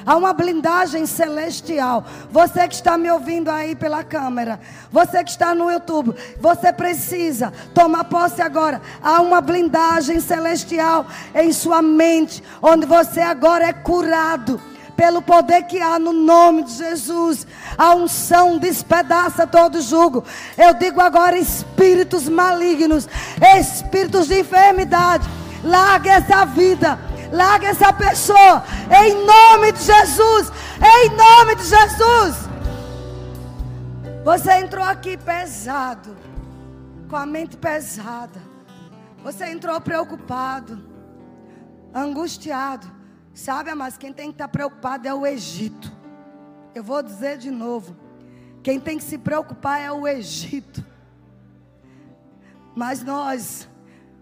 Há 0.07 0.17
uma 0.17 0.33
blindagem 0.33 1.07
celestial. 1.07 2.05
Você 2.31 2.67
que 2.69 2.75
está 2.75 2.97
me 2.99 3.11
ouvindo 3.11 3.51
aí 3.51 3.75
pela 3.75 4.05
câmera, 4.05 4.61
você 4.91 5.23
que 5.25 5.31
está 5.31 5.55
no 5.55 5.71
YouTube, 5.71 6.15
você 6.41 6.73
precisa 6.73 7.53
tomar 7.73 8.05
posse 8.05 8.43
agora. 8.43 8.81
Há 9.03 9.21
uma 9.21 9.41
blindagem 9.41 10.21
celestial 10.21 11.07
em 11.35 11.53
sua 11.53 11.81
mente, 11.83 12.43
onde 12.61 12.87
você 12.87 13.21
agora 13.21 13.67
é 13.67 13.73
curado 13.73 14.61
pelo 14.97 15.21
poder 15.21 15.63
que 15.65 15.81
há 15.81 15.99
no 15.99 16.13
nome 16.13 16.65
de 16.65 16.73
Jesus. 16.73 17.47
A 17.77 17.95
unção 17.95 18.59
despedaça 18.59 19.47
todo 19.47 19.81
jugo. 19.81 20.25
Eu 20.57 20.75
digo 20.75 21.01
agora: 21.01 21.39
espíritos 21.39 22.29
malignos, 22.29 23.09
espíritos 23.59 24.29
de 24.29 24.41
enfermidade 24.41 25.29
Larga 25.65 26.13
essa 26.13 26.45
vida. 26.45 26.99
Larga 27.35 27.67
essa 27.67 27.93
pessoa. 27.93 28.63
Em 29.03 29.27
nome 29.27 29.73
de 29.73 29.83
Jesus. 29.83 30.53
Em 30.79 31.11
nome 31.11 31.57
de 31.57 31.65
Jesus. 31.65 32.49
Você 34.25 34.53
entrou 34.53 34.85
aqui 34.85 35.17
pesado. 35.17 36.17
Com 37.11 37.17
a 37.17 37.27
mente 37.27 37.57
pesada. 37.57 38.41
Você 39.25 39.47
entrou 39.47 39.81
preocupado. 39.81 40.81
Angustiado. 41.93 42.87
Sabe, 43.35 43.75
mas 43.75 43.99
quem 43.99 44.13
tem 44.13 44.29
que 44.29 44.35
estar 44.35 44.47
preocupado 44.47 45.09
é 45.09 45.13
o 45.13 45.27
Egito. 45.27 45.93
Eu 46.73 46.85
vou 46.85 47.03
dizer 47.03 47.37
de 47.37 47.51
novo. 47.51 47.97
Quem 48.63 48.79
tem 48.79 48.97
que 48.97 49.03
se 49.03 49.19
preocupar 49.19 49.81
é 49.81 49.91
o 49.91 50.07
Egito. 50.07 50.85
Mas 52.77 53.03
nós, 53.03 53.69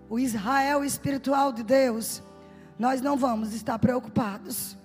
o 0.08 0.18
Israel 0.18 0.82
espiritual 0.82 1.52
de 1.52 1.62
Deus, 1.62 2.22
nós 2.82 3.00
não 3.00 3.16
vamos 3.16 3.54
estar 3.54 3.78
preocupados. 3.78 4.76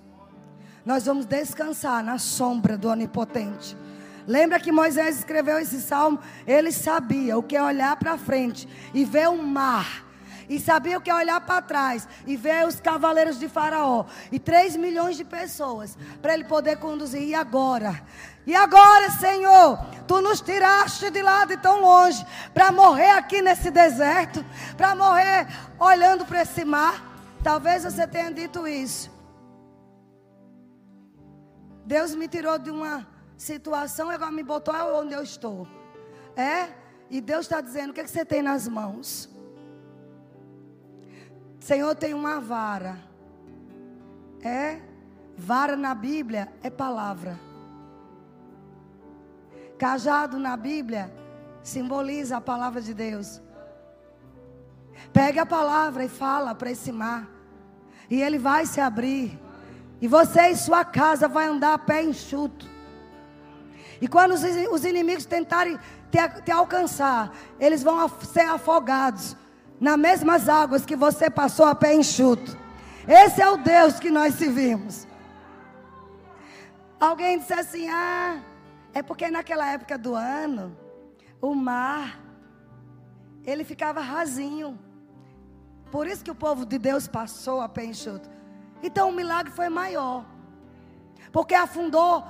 Nós 0.86 1.06
vamos 1.06 1.26
descansar 1.26 2.00
na 2.00 2.16
sombra 2.16 2.78
do 2.78 2.88
Onipotente. 2.88 3.76
Lembra 4.24 4.60
que 4.60 4.70
Moisés 4.70 5.18
escreveu 5.18 5.58
esse 5.58 5.80
salmo? 5.80 6.20
Ele 6.46 6.70
sabia 6.70 7.36
o 7.36 7.42
que 7.42 7.56
é 7.56 7.62
olhar 7.62 7.96
para 7.96 8.16
frente 8.16 8.68
e 8.94 9.04
ver 9.04 9.28
o 9.28 9.42
mar. 9.42 10.06
E 10.48 10.60
sabia 10.60 10.96
o 10.96 11.00
que 11.00 11.10
é 11.10 11.14
olhar 11.14 11.40
para 11.40 11.60
trás 11.60 12.06
e 12.24 12.36
ver 12.36 12.68
os 12.68 12.78
cavaleiros 12.78 13.36
de 13.36 13.48
Faraó. 13.48 14.04
E 14.30 14.38
3 14.38 14.76
milhões 14.76 15.16
de 15.16 15.24
pessoas 15.24 15.98
para 16.22 16.34
ele 16.34 16.44
poder 16.44 16.76
conduzir. 16.76 17.22
E 17.22 17.34
agora? 17.34 18.00
E 18.46 18.54
agora, 18.54 19.10
Senhor, 19.10 19.76
tu 20.06 20.20
nos 20.20 20.40
tiraste 20.40 21.10
de 21.10 21.20
lá 21.20 21.44
de 21.44 21.56
tão 21.56 21.80
longe 21.80 22.24
para 22.54 22.70
morrer 22.70 23.10
aqui 23.10 23.42
nesse 23.42 23.72
deserto, 23.72 24.46
para 24.76 24.94
morrer 24.94 25.48
olhando 25.80 26.24
para 26.24 26.42
esse 26.42 26.64
mar. 26.64 27.07
Talvez 27.48 27.82
você 27.82 28.06
tenha 28.06 28.30
dito 28.30 28.68
isso. 28.68 29.10
Deus 31.86 32.14
me 32.14 32.28
tirou 32.28 32.58
de 32.58 32.70
uma 32.70 33.08
situação 33.38 34.12
e 34.12 34.14
agora 34.14 34.30
me 34.30 34.42
botou 34.42 34.74
onde 35.00 35.14
eu 35.14 35.22
estou. 35.22 35.66
É? 36.36 36.68
E 37.08 37.22
Deus 37.22 37.46
está 37.46 37.62
dizendo: 37.62 37.88
o 37.88 37.94
que, 37.94 38.02
é 38.02 38.04
que 38.04 38.10
você 38.10 38.22
tem 38.22 38.42
nas 38.42 38.68
mãos? 38.68 39.30
Senhor, 41.58 41.94
tem 41.94 42.12
uma 42.12 42.38
vara. 42.38 42.98
É? 44.42 44.82
Vara 45.34 45.74
na 45.74 45.94
Bíblia 45.94 46.52
é 46.62 46.68
palavra. 46.68 47.40
Cajado 49.78 50.38
na 50.38 50.54
Bíblia 50.54 51.10
simboliza 51.62 52.36
a 52.36 52.42
palavra 52.42 52.82
de 52.82 52.92
Deus. 52.92 53.40
Pegue 55.14 55.38
a 55.38 55.46
palavra 55.46 56.04
e 56.04 56.10
fala 56.10 56.54
para 56.54 56.70
esse 56.70 56.92
mar. 56.92 57.37
E 58.10 58.22
ele 58.22 58.38
vai 58.38 58.66
se 58.66 58.80
abrir. 58.80 59.38
E 60.00 60.08
você 60.08 60.48
e 60.48 60.56
sua 60.56 60.84
casa 60.84 61.28
vai 61.28 61.46
andar 61.46 61.74
a 61.74 61.78
pé 61.78 62.02
enxuto. 62.02 62.66
E 64.00 64.06
quando 64.06 64.32
os, 64.32 64.42
os 64.70 64.84
inimigos 64.84 65.26
tentarem 65.26 65.78
te, 66.10 66.18
te, 66.42 66.50
alcançar, 66.50 67.32
eles 67.58 67.82
vão 67.82 68.08
ser 68.08 68.48
afogados 68.48 69.36
nas 69.80 69.98
mesmas 69.98 70.48
águas 70.48 70.86
que 70.86 70.96
você 70.96 71.28
passou 71.28 71.66
a 71.66 71.74
pé 71.74 71.94
enxuto. 71.94 72.56
Esse 73.06 73.42
é 73.42 73.48
o 73.48 73.56
Deus 73.56 73.98
que 73.98 74.10
nós 74.10 74.34
servimos. 74.34 75.06
Alguém 77.00 77.38
disse 77.38 77.52
assim: 77.52 77.88
Ah, 77.88 78.40
é 78.92 79.02
porque 79.02 79.30
naquela 79.30 79.70
época 79.70 79.98
do 79.98 80.14
ano, 80.14 80.76
o 81.40 81.54
mar, 81.54 82.20
ele 83.44 83.64
ficava 83.64 84.00
rasinho. 84.00 84.78
Por 85.90 86.06
isso 86.06 86.22
que 86.22 86.30
o 86.30 86.34
povo 86.34 86.66
de 86.66 86.78
Deus 86.78 87.08
passou 87.08 87.60
a 87.60 87.68
pé 87.68 87.84
enxuto. 87.84 88.28
Então 88.82 89.08
o 89.08 89.12
milagre 89.12 89.52
foi 89.52 89.68
maior. 89.68 90.24
Porque 91.32 91.54
afundou 91.54 92.24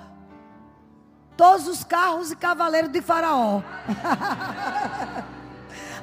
todos 1.36 1.68
os 1.68 1.84
carros 1.84 2.30
e 2.30 2.36
cavaleiros 2.36 2.90
de 2.90 3.00
Faraó. 3.00 3.62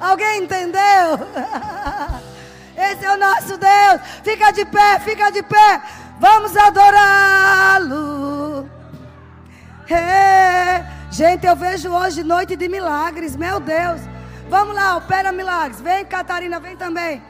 Alguém 0.00 0.44
entendeu? 0.44 0.80
Esse 2.76 3.04
é 3.04 3.14
o 3.14 3.16
nosso 3.16 3.56
Deus. 3.56 4.00
Fica 4.22 4.50
de 4.50 4.64
pé, 4.66 4.98
fica 5.00 5.30
de 5.30 5.42
pé. 5.42 5.82
Vamos 6.18 6.56
adorá-lo. 6.56 8.68
Gente, 11.10 11.46
eu 11.46 11.56
vejo 11.56 11.90
hoje 11.90 12.22
noite 12.22 12.56
de 12.56 12.68
milagres, 12.68 13.36
meu 13.36 13.58
Deus. 13.58 14.00
Vamos 14.48 14.74
lá, 14.74 14.96
opera 14.96 15.32
milagres. 15.32 15.80
Vem, 15.80 16.04
Catarina, 16.04 16.60
vem 16.60 16.76
também. 16.76 17.22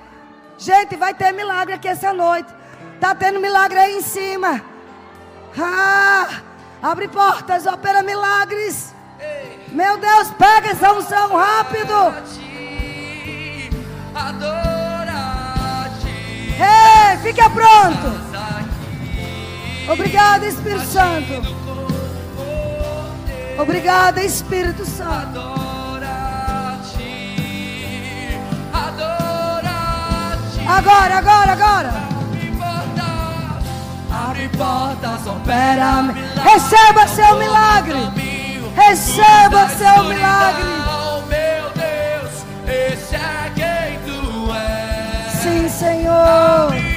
Gente, 0.58 0.96
vai 0.96 1.12
ter 1.12 1.32
milagre 1.32 1.74
aqui 1.74 1.88
essa 1.88 2.12
noite. 2.12 2.48
Tá 3.00 3.14
tendo 3.14 3.40
milagre 3.40 3.78
aí 3.78 3.96
em 3.96 4.02
cima. 4.02 4.62
Ah, 5.58 6.28
abre 6.82 7.08
portas, 7.08 7.66
opera 7.66 8.02
milagres. 8.02 8.94
Meu 9.68 9.98
Deus, 9.98 10.30
pega 10.32 10.70
essa 10.70 10.92
unção 10.92 11.36
rápido. 11.36 12.14
Ei, 16.58 17.18
fica 17.22 17.50
pronto. 17.50 18.26
Obrigado, 19.92 20.44
Espírito 20.44 20.86
Santo. 20.86 21.56
Obrigada, 23.58 24.22
Espírito 24.22 24.84
Santo. 24.84 25.55
Agora, 30.68 31.18
agora, 31.18 31.52
agora. 31.52 31.92
Abre 34.10 34.48
portas, 34.48 35.26
opera. 35.26 36.14
Receba 36.42 37.06
seu 37.06 37.38
milagre. 37.38 37.98
Receba 38.74 39.68
seu 39.68 40.04
milagre. 40.04 40.64
Meu 41.28 41.70
Deus, 41.74 42.44
esse 42.66 43.14
é 43.14 43.52
quem 43.54 43.98
tu 44.04 44.52
és. 44.52 45.32
Sim, 45.40 45.68
Senhor. 45.68 46.95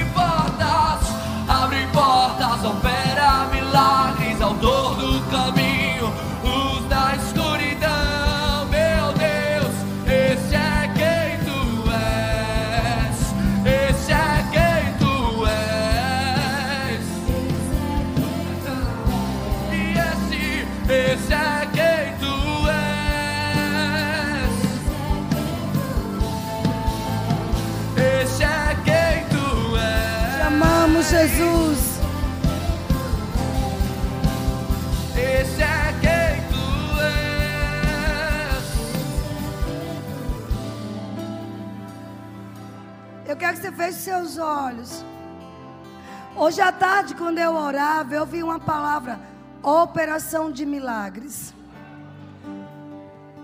Feche 43.90 43.98
seus 43.98 44.38
olhos. 44.38 45.04
Hoje 46.36 46.60
à 46.60 46.70
tarde, 46.70 47.14
quando 47.14 47.38
eu 47.38 47.54
orava, 47.54 48.14
eu 48.14 48.24
vi 48.24 48.42
uma 48.42 48.58
palavra: 48.58 49.20
operação 49.62 50.50
de 50.50 50.64
milagres. 50.64 51.54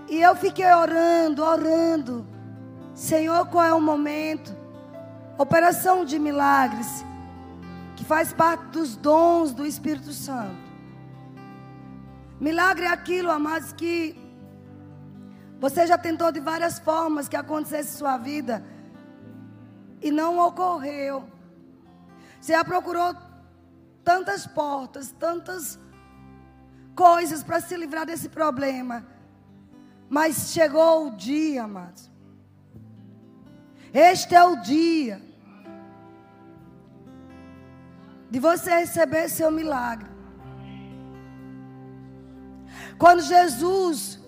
E 0.09 0.21
eu 0.21 0.35
fiquei 0.35 0.71
orando, 0.73 1.43
orando. 1.43 2.25
Senhor, 2.95 3.45
qual 3.47 3.65
é 3.65 3.73
o 3.73 3.81
momento? 3.81 4.55
Operação 5.37 6.05
de 6.05 6.17
milagres 6.17 7.05
faz 8.07 8.31
parte 8.31 8.63
dos 8.67 8.95
dons 8.95 9.53
do 9.53 9.65
Espírito 9.65 10.13
Santo. 10.13 10.55
Milagre 12.39 12.85
é 12.85 12.87
aquilo, 12.89 13.29
amados, 13.29 13.73
que 13.73 14.15
você 15.59 15.85
já 15.85 15.97
tentou 15.97 16.31
de 16.31 16.39
várias 16.39 16.79
formas 16.79 17.27
que 17.27 17.35
acontecesse 17.35 17.95
em 17.95 17.97
sua 17.97 18.17
vida 18.17 18.63
e 20.01 20.11
não 20.11 20.39
ocorreu. 20.39 21.27
Você 22.39 22.53
já 22.53 22.63
procurou 22.63 23.15
tantas 24.03 24.45
portas, 24.45 25.11
tantas 25.11 25.79
coisas 26.95 27.43
para 27.43 27.59
se 27.59 27.75
livrar 27.75 28.05
desse 28.05 28.29
problema. 28.29 29.05
Mas 30.09 30.51
chegou 30.51 31.07
o 31.07 31.15
dia, 31.15 31.63
amados. 31.63 32.09
Este 33.93 34.35
é 34.35 34.43
o 34.43 34.55
dia 34.57 35.21
de 38.29 38.39
você 38.39 38.79
receber 38.79 39.29
seu 39.29 39.51
milagre. 39.51 40.09
Quando 42.97 43.21
Jesus 43.21 44.19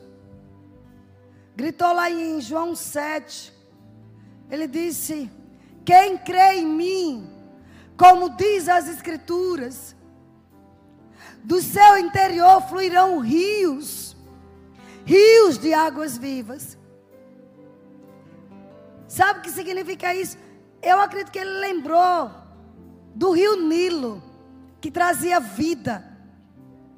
gritou 1.55 1.91
lá 1.93 2.09
em 2.09 2.39
João 2.39 2.76
7, 2.76 3.53
ele 4.49 4.67
disse: 4.67 5.30
Quem 5.90 6.20
crê 6.20 6.58
em 6.58 6.68
mim, 6.68 7.28
como 7.98 8.30
diz 8.38 8.70
as 8.70 8.88
Escrituras, 8.88 9.96
do 11.44 11.60
seu 11.60 11.98
interior 11.98 12.62
fluirão 12.62 13.18
rios, 13.18 14.16
rios 15.04 15.58
de 15.58 15.74
águas 15.74 16.16
vivas. 16.16 16.78
Sabe 19.08 19.40
o 19.40 19.42
que 19.42 19.50
significa 19.50 20.14
isso? 20.14 20.38
Eu 20.80 21.00
acredito 21.00 21.32
que 21.32 21.40
ele 21.40 21.58
lembrou 21.60 22.30
do 23.16 23.32
rio 23.32 23.56
Nilo, 23.56 24.22
que 24.80 24.92
trazia 24.92 25.40
vida 25.40 26.06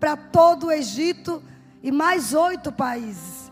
para 0.01 0.17
todo 0.17 0.65
o 0.65 0.71
Egito 0.73 1.41
e 1.81 1.93
mais 1.93 2.33
oito 2.33 2.73
países. 2.73 3.49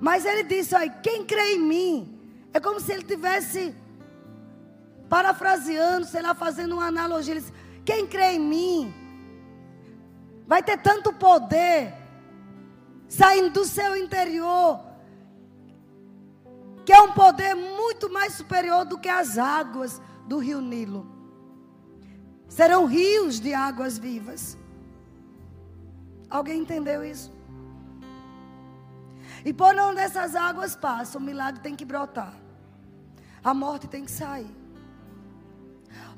Mas 0.00 0.24
ele 0.24 0.44
disse: 0.44 0.74
olha, 0.74 0.88
quem 0.88 1.26
crê 1.26 1.56
em 1.56 1.60
mim, 1.60 2.18
é 2.54 2.58
como 2.58 2.80
se 2.80 2.90
ele 2.90 3.02
tivesse 3.02 3.76
parafraseando, 5.08 6.06
sei 6.06 6.22
lá, 6.22 6.34
fazendo 6.34 6.74
uma 6.74 6.86
analogia. 6.86 7.34
Ele 7.34 7.40
disse, 7.40 7.52
quem 7.84 8.06
crê 8.06 8.32
em 8.32 8.40
mim, 8.40 8.94
vai 10.46 10.62
ter 10.62 10.78
tanto 10.78 11.12
poder 11.12 11.94
saindo 13.08 13.50
do 13.50 13.64
seu 13.64 13.96
interior, 13.96 14.80
que 16.84 16.92
é 16.92 17.00
um 17.00 17.12
poder 17.12 17.54
muito 17.54 18.10
mais 18.10 18.34
superior 18.34 18.84
do 18.84 18.98
que 18.98 19.08
as 19.08 19.38
águas 19.38 20.00
do 20.26 20.38
rio 20.38 20.60
Nilo. 20.60 21.06
Serão 22.48 22.86
rios 22.86 23.40
de 23.40 23.52
águas 23.54 23.98
vivas. 23.98 24.56
Alguém 26.30 26.60
entendeu 26.60 27.04
isso? 27.04 27.32
E 29.44 29.52
por 29.52 29.74
onde 29.76 29.96
dessas 29.96 30.34
águas 30.34 30.74
passam, 30.74 31.20
o 31.20 31.24
milagre 31.24 31.60
tem 31.60 31.76
que 31.76 31.84
brotar. 31.84 32.34
A 33.42 33.54
morte 33.54 33.86
tem 33.86 34.04
que 34.04 34.10
sair. 34.10 34.57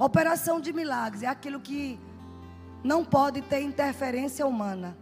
Operação 0.01 0.59
de 0.59 0.73
milagres 0.73 1.23
é 1.23 1.27
aquilo 1.27 1.61
que 1.61 2.01
não 2.83 3.05
pode 3.05 3.43
ter 3.43 3.61
interferência 3.61 4.47
humana. 4.47 4.97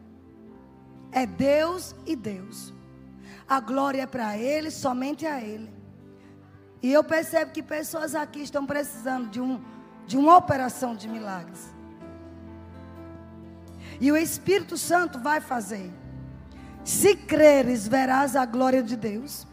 É 1.13 1.25
Deus 1.25 1.95
e 2.05 2.17
Deus. 2.17 2.75
A 3.49 3.61
glória 3.61 4.03
é 4.03 4.07
para 4.07 4.37
Ele, 4.37 4.73
somente 4.73 5.25
a 5.25 5.41
Ele. 5.41 5.73
E 6.83 6.93
eu 6.93 7.05
percebo 7.05 7.53
que 7.53 7.63
pessoas 7.63 8.17
aqui 8.17 8.41
estão 8.41 8.67
precisando 8.67 9.31
de, 9.31 9.41
um, 9.41 9.63
de 10.05 10.17
uma 10.17 10.37
operação 10.37 10.97
de 10.97 11.09
milagres. 11.09 11.73
E 14.01 14.11
o 14.11 14.17
Espírito 14.17 14.77
Santo 14.77 15.21
vai 15.21 15.41
fazer. 15.41 15.93
Se 16.83 17.15
creres, 17.15 17.87
verás 17.87 18.35
a 18.35 18.45
glória 18.45 18.83
de 18.83 18.97
Deus. 18.97 19.47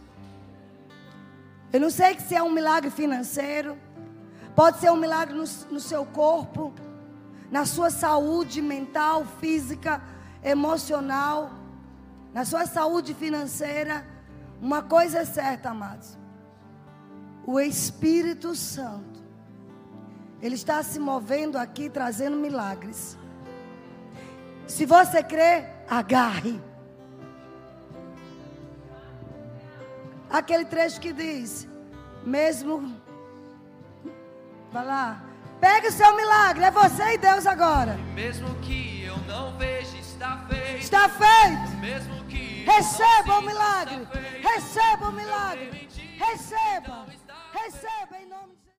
Eu 1.71 1.79
não 1.79 1.91
sei 1.91 2.19
se 2.19 2.33
é 2.33 2.41
um 2.41 2.51
milagre 2.51 2.89
financeiro, 2.89 3.77
pode 4.55 4.79
ser 4.79 4.91
um 4.91 4.95
milagre 4.95 5.35
no, 5.35 5.43
no 5.69 5.79
seu 5.79 6.05
corpo, 6.05 6.73
na 7.51 7.65
sua 7.65 7.89
saúde 7.89 8.61
mental, 8.61 9.25
física, 9.39 10.01
emocional, 10.43 11.51
na 12.33 12.45
sua 12.45 12.65
saúde 12.65 13.13
financeira. 13.13 14.05
Uma 14.61 14.81
coisa 14.81 15.19
é 15.19 15.25
certa, 15.25 15.69
amados. 15.69 16.17
O 17.45 17.59
Espírito 17.59 18.55
Santo, 18.55 19.23
Ele 20.41 20.55
está 20.55 20.81
se 20.81 20.99
movendo 20.99 21.57
aqui, 21.57 21.89
trazendo 21.89 22.37
milagres. 22.37 23.17
Se 24.65 24.85
você 24.85 25.21
crê, 25.21 25.65
agarre. 25.87 26.59
Aquele 30.29 30.65
trecho 30.65 30.99
que 30.99 31.13
diz: 31.13 31.67
mesmo. 32.25 33.04
Vai 34.72 34.86
lá. 34.86 35.24
Pega 35.59 35.88
o 35.88 35.91
seu 35.91 36.16
milagre. 36.16 36.66
É 36.66 36.72
você 36.72 37.13
e 37.13 37.18
Deus 37.18 37.45
agora. 37.45 37.95
Mesmo 38.13 38.53
que 38.55 39.03
eu 39.03 39.18
não 39.28 39.57
veja, 39.57 39.97
está 39.97 40.45
feito. 40.49 40.78
Está 40.80 41.09
feito. 41.09 41.78
Mesmo 41.80 42.26
que 42.26 42.63
Receba 42.66 43.39
o 43.39 43.41
milagre. 43.41 44.07
Receba 44.41 45.09
o 45.09 45.11
milagre. 45.11 45.89
Receba. 46.18 47.05
Receba 47.53 48.18
em 48.20 48.28
nome 48.28 48.54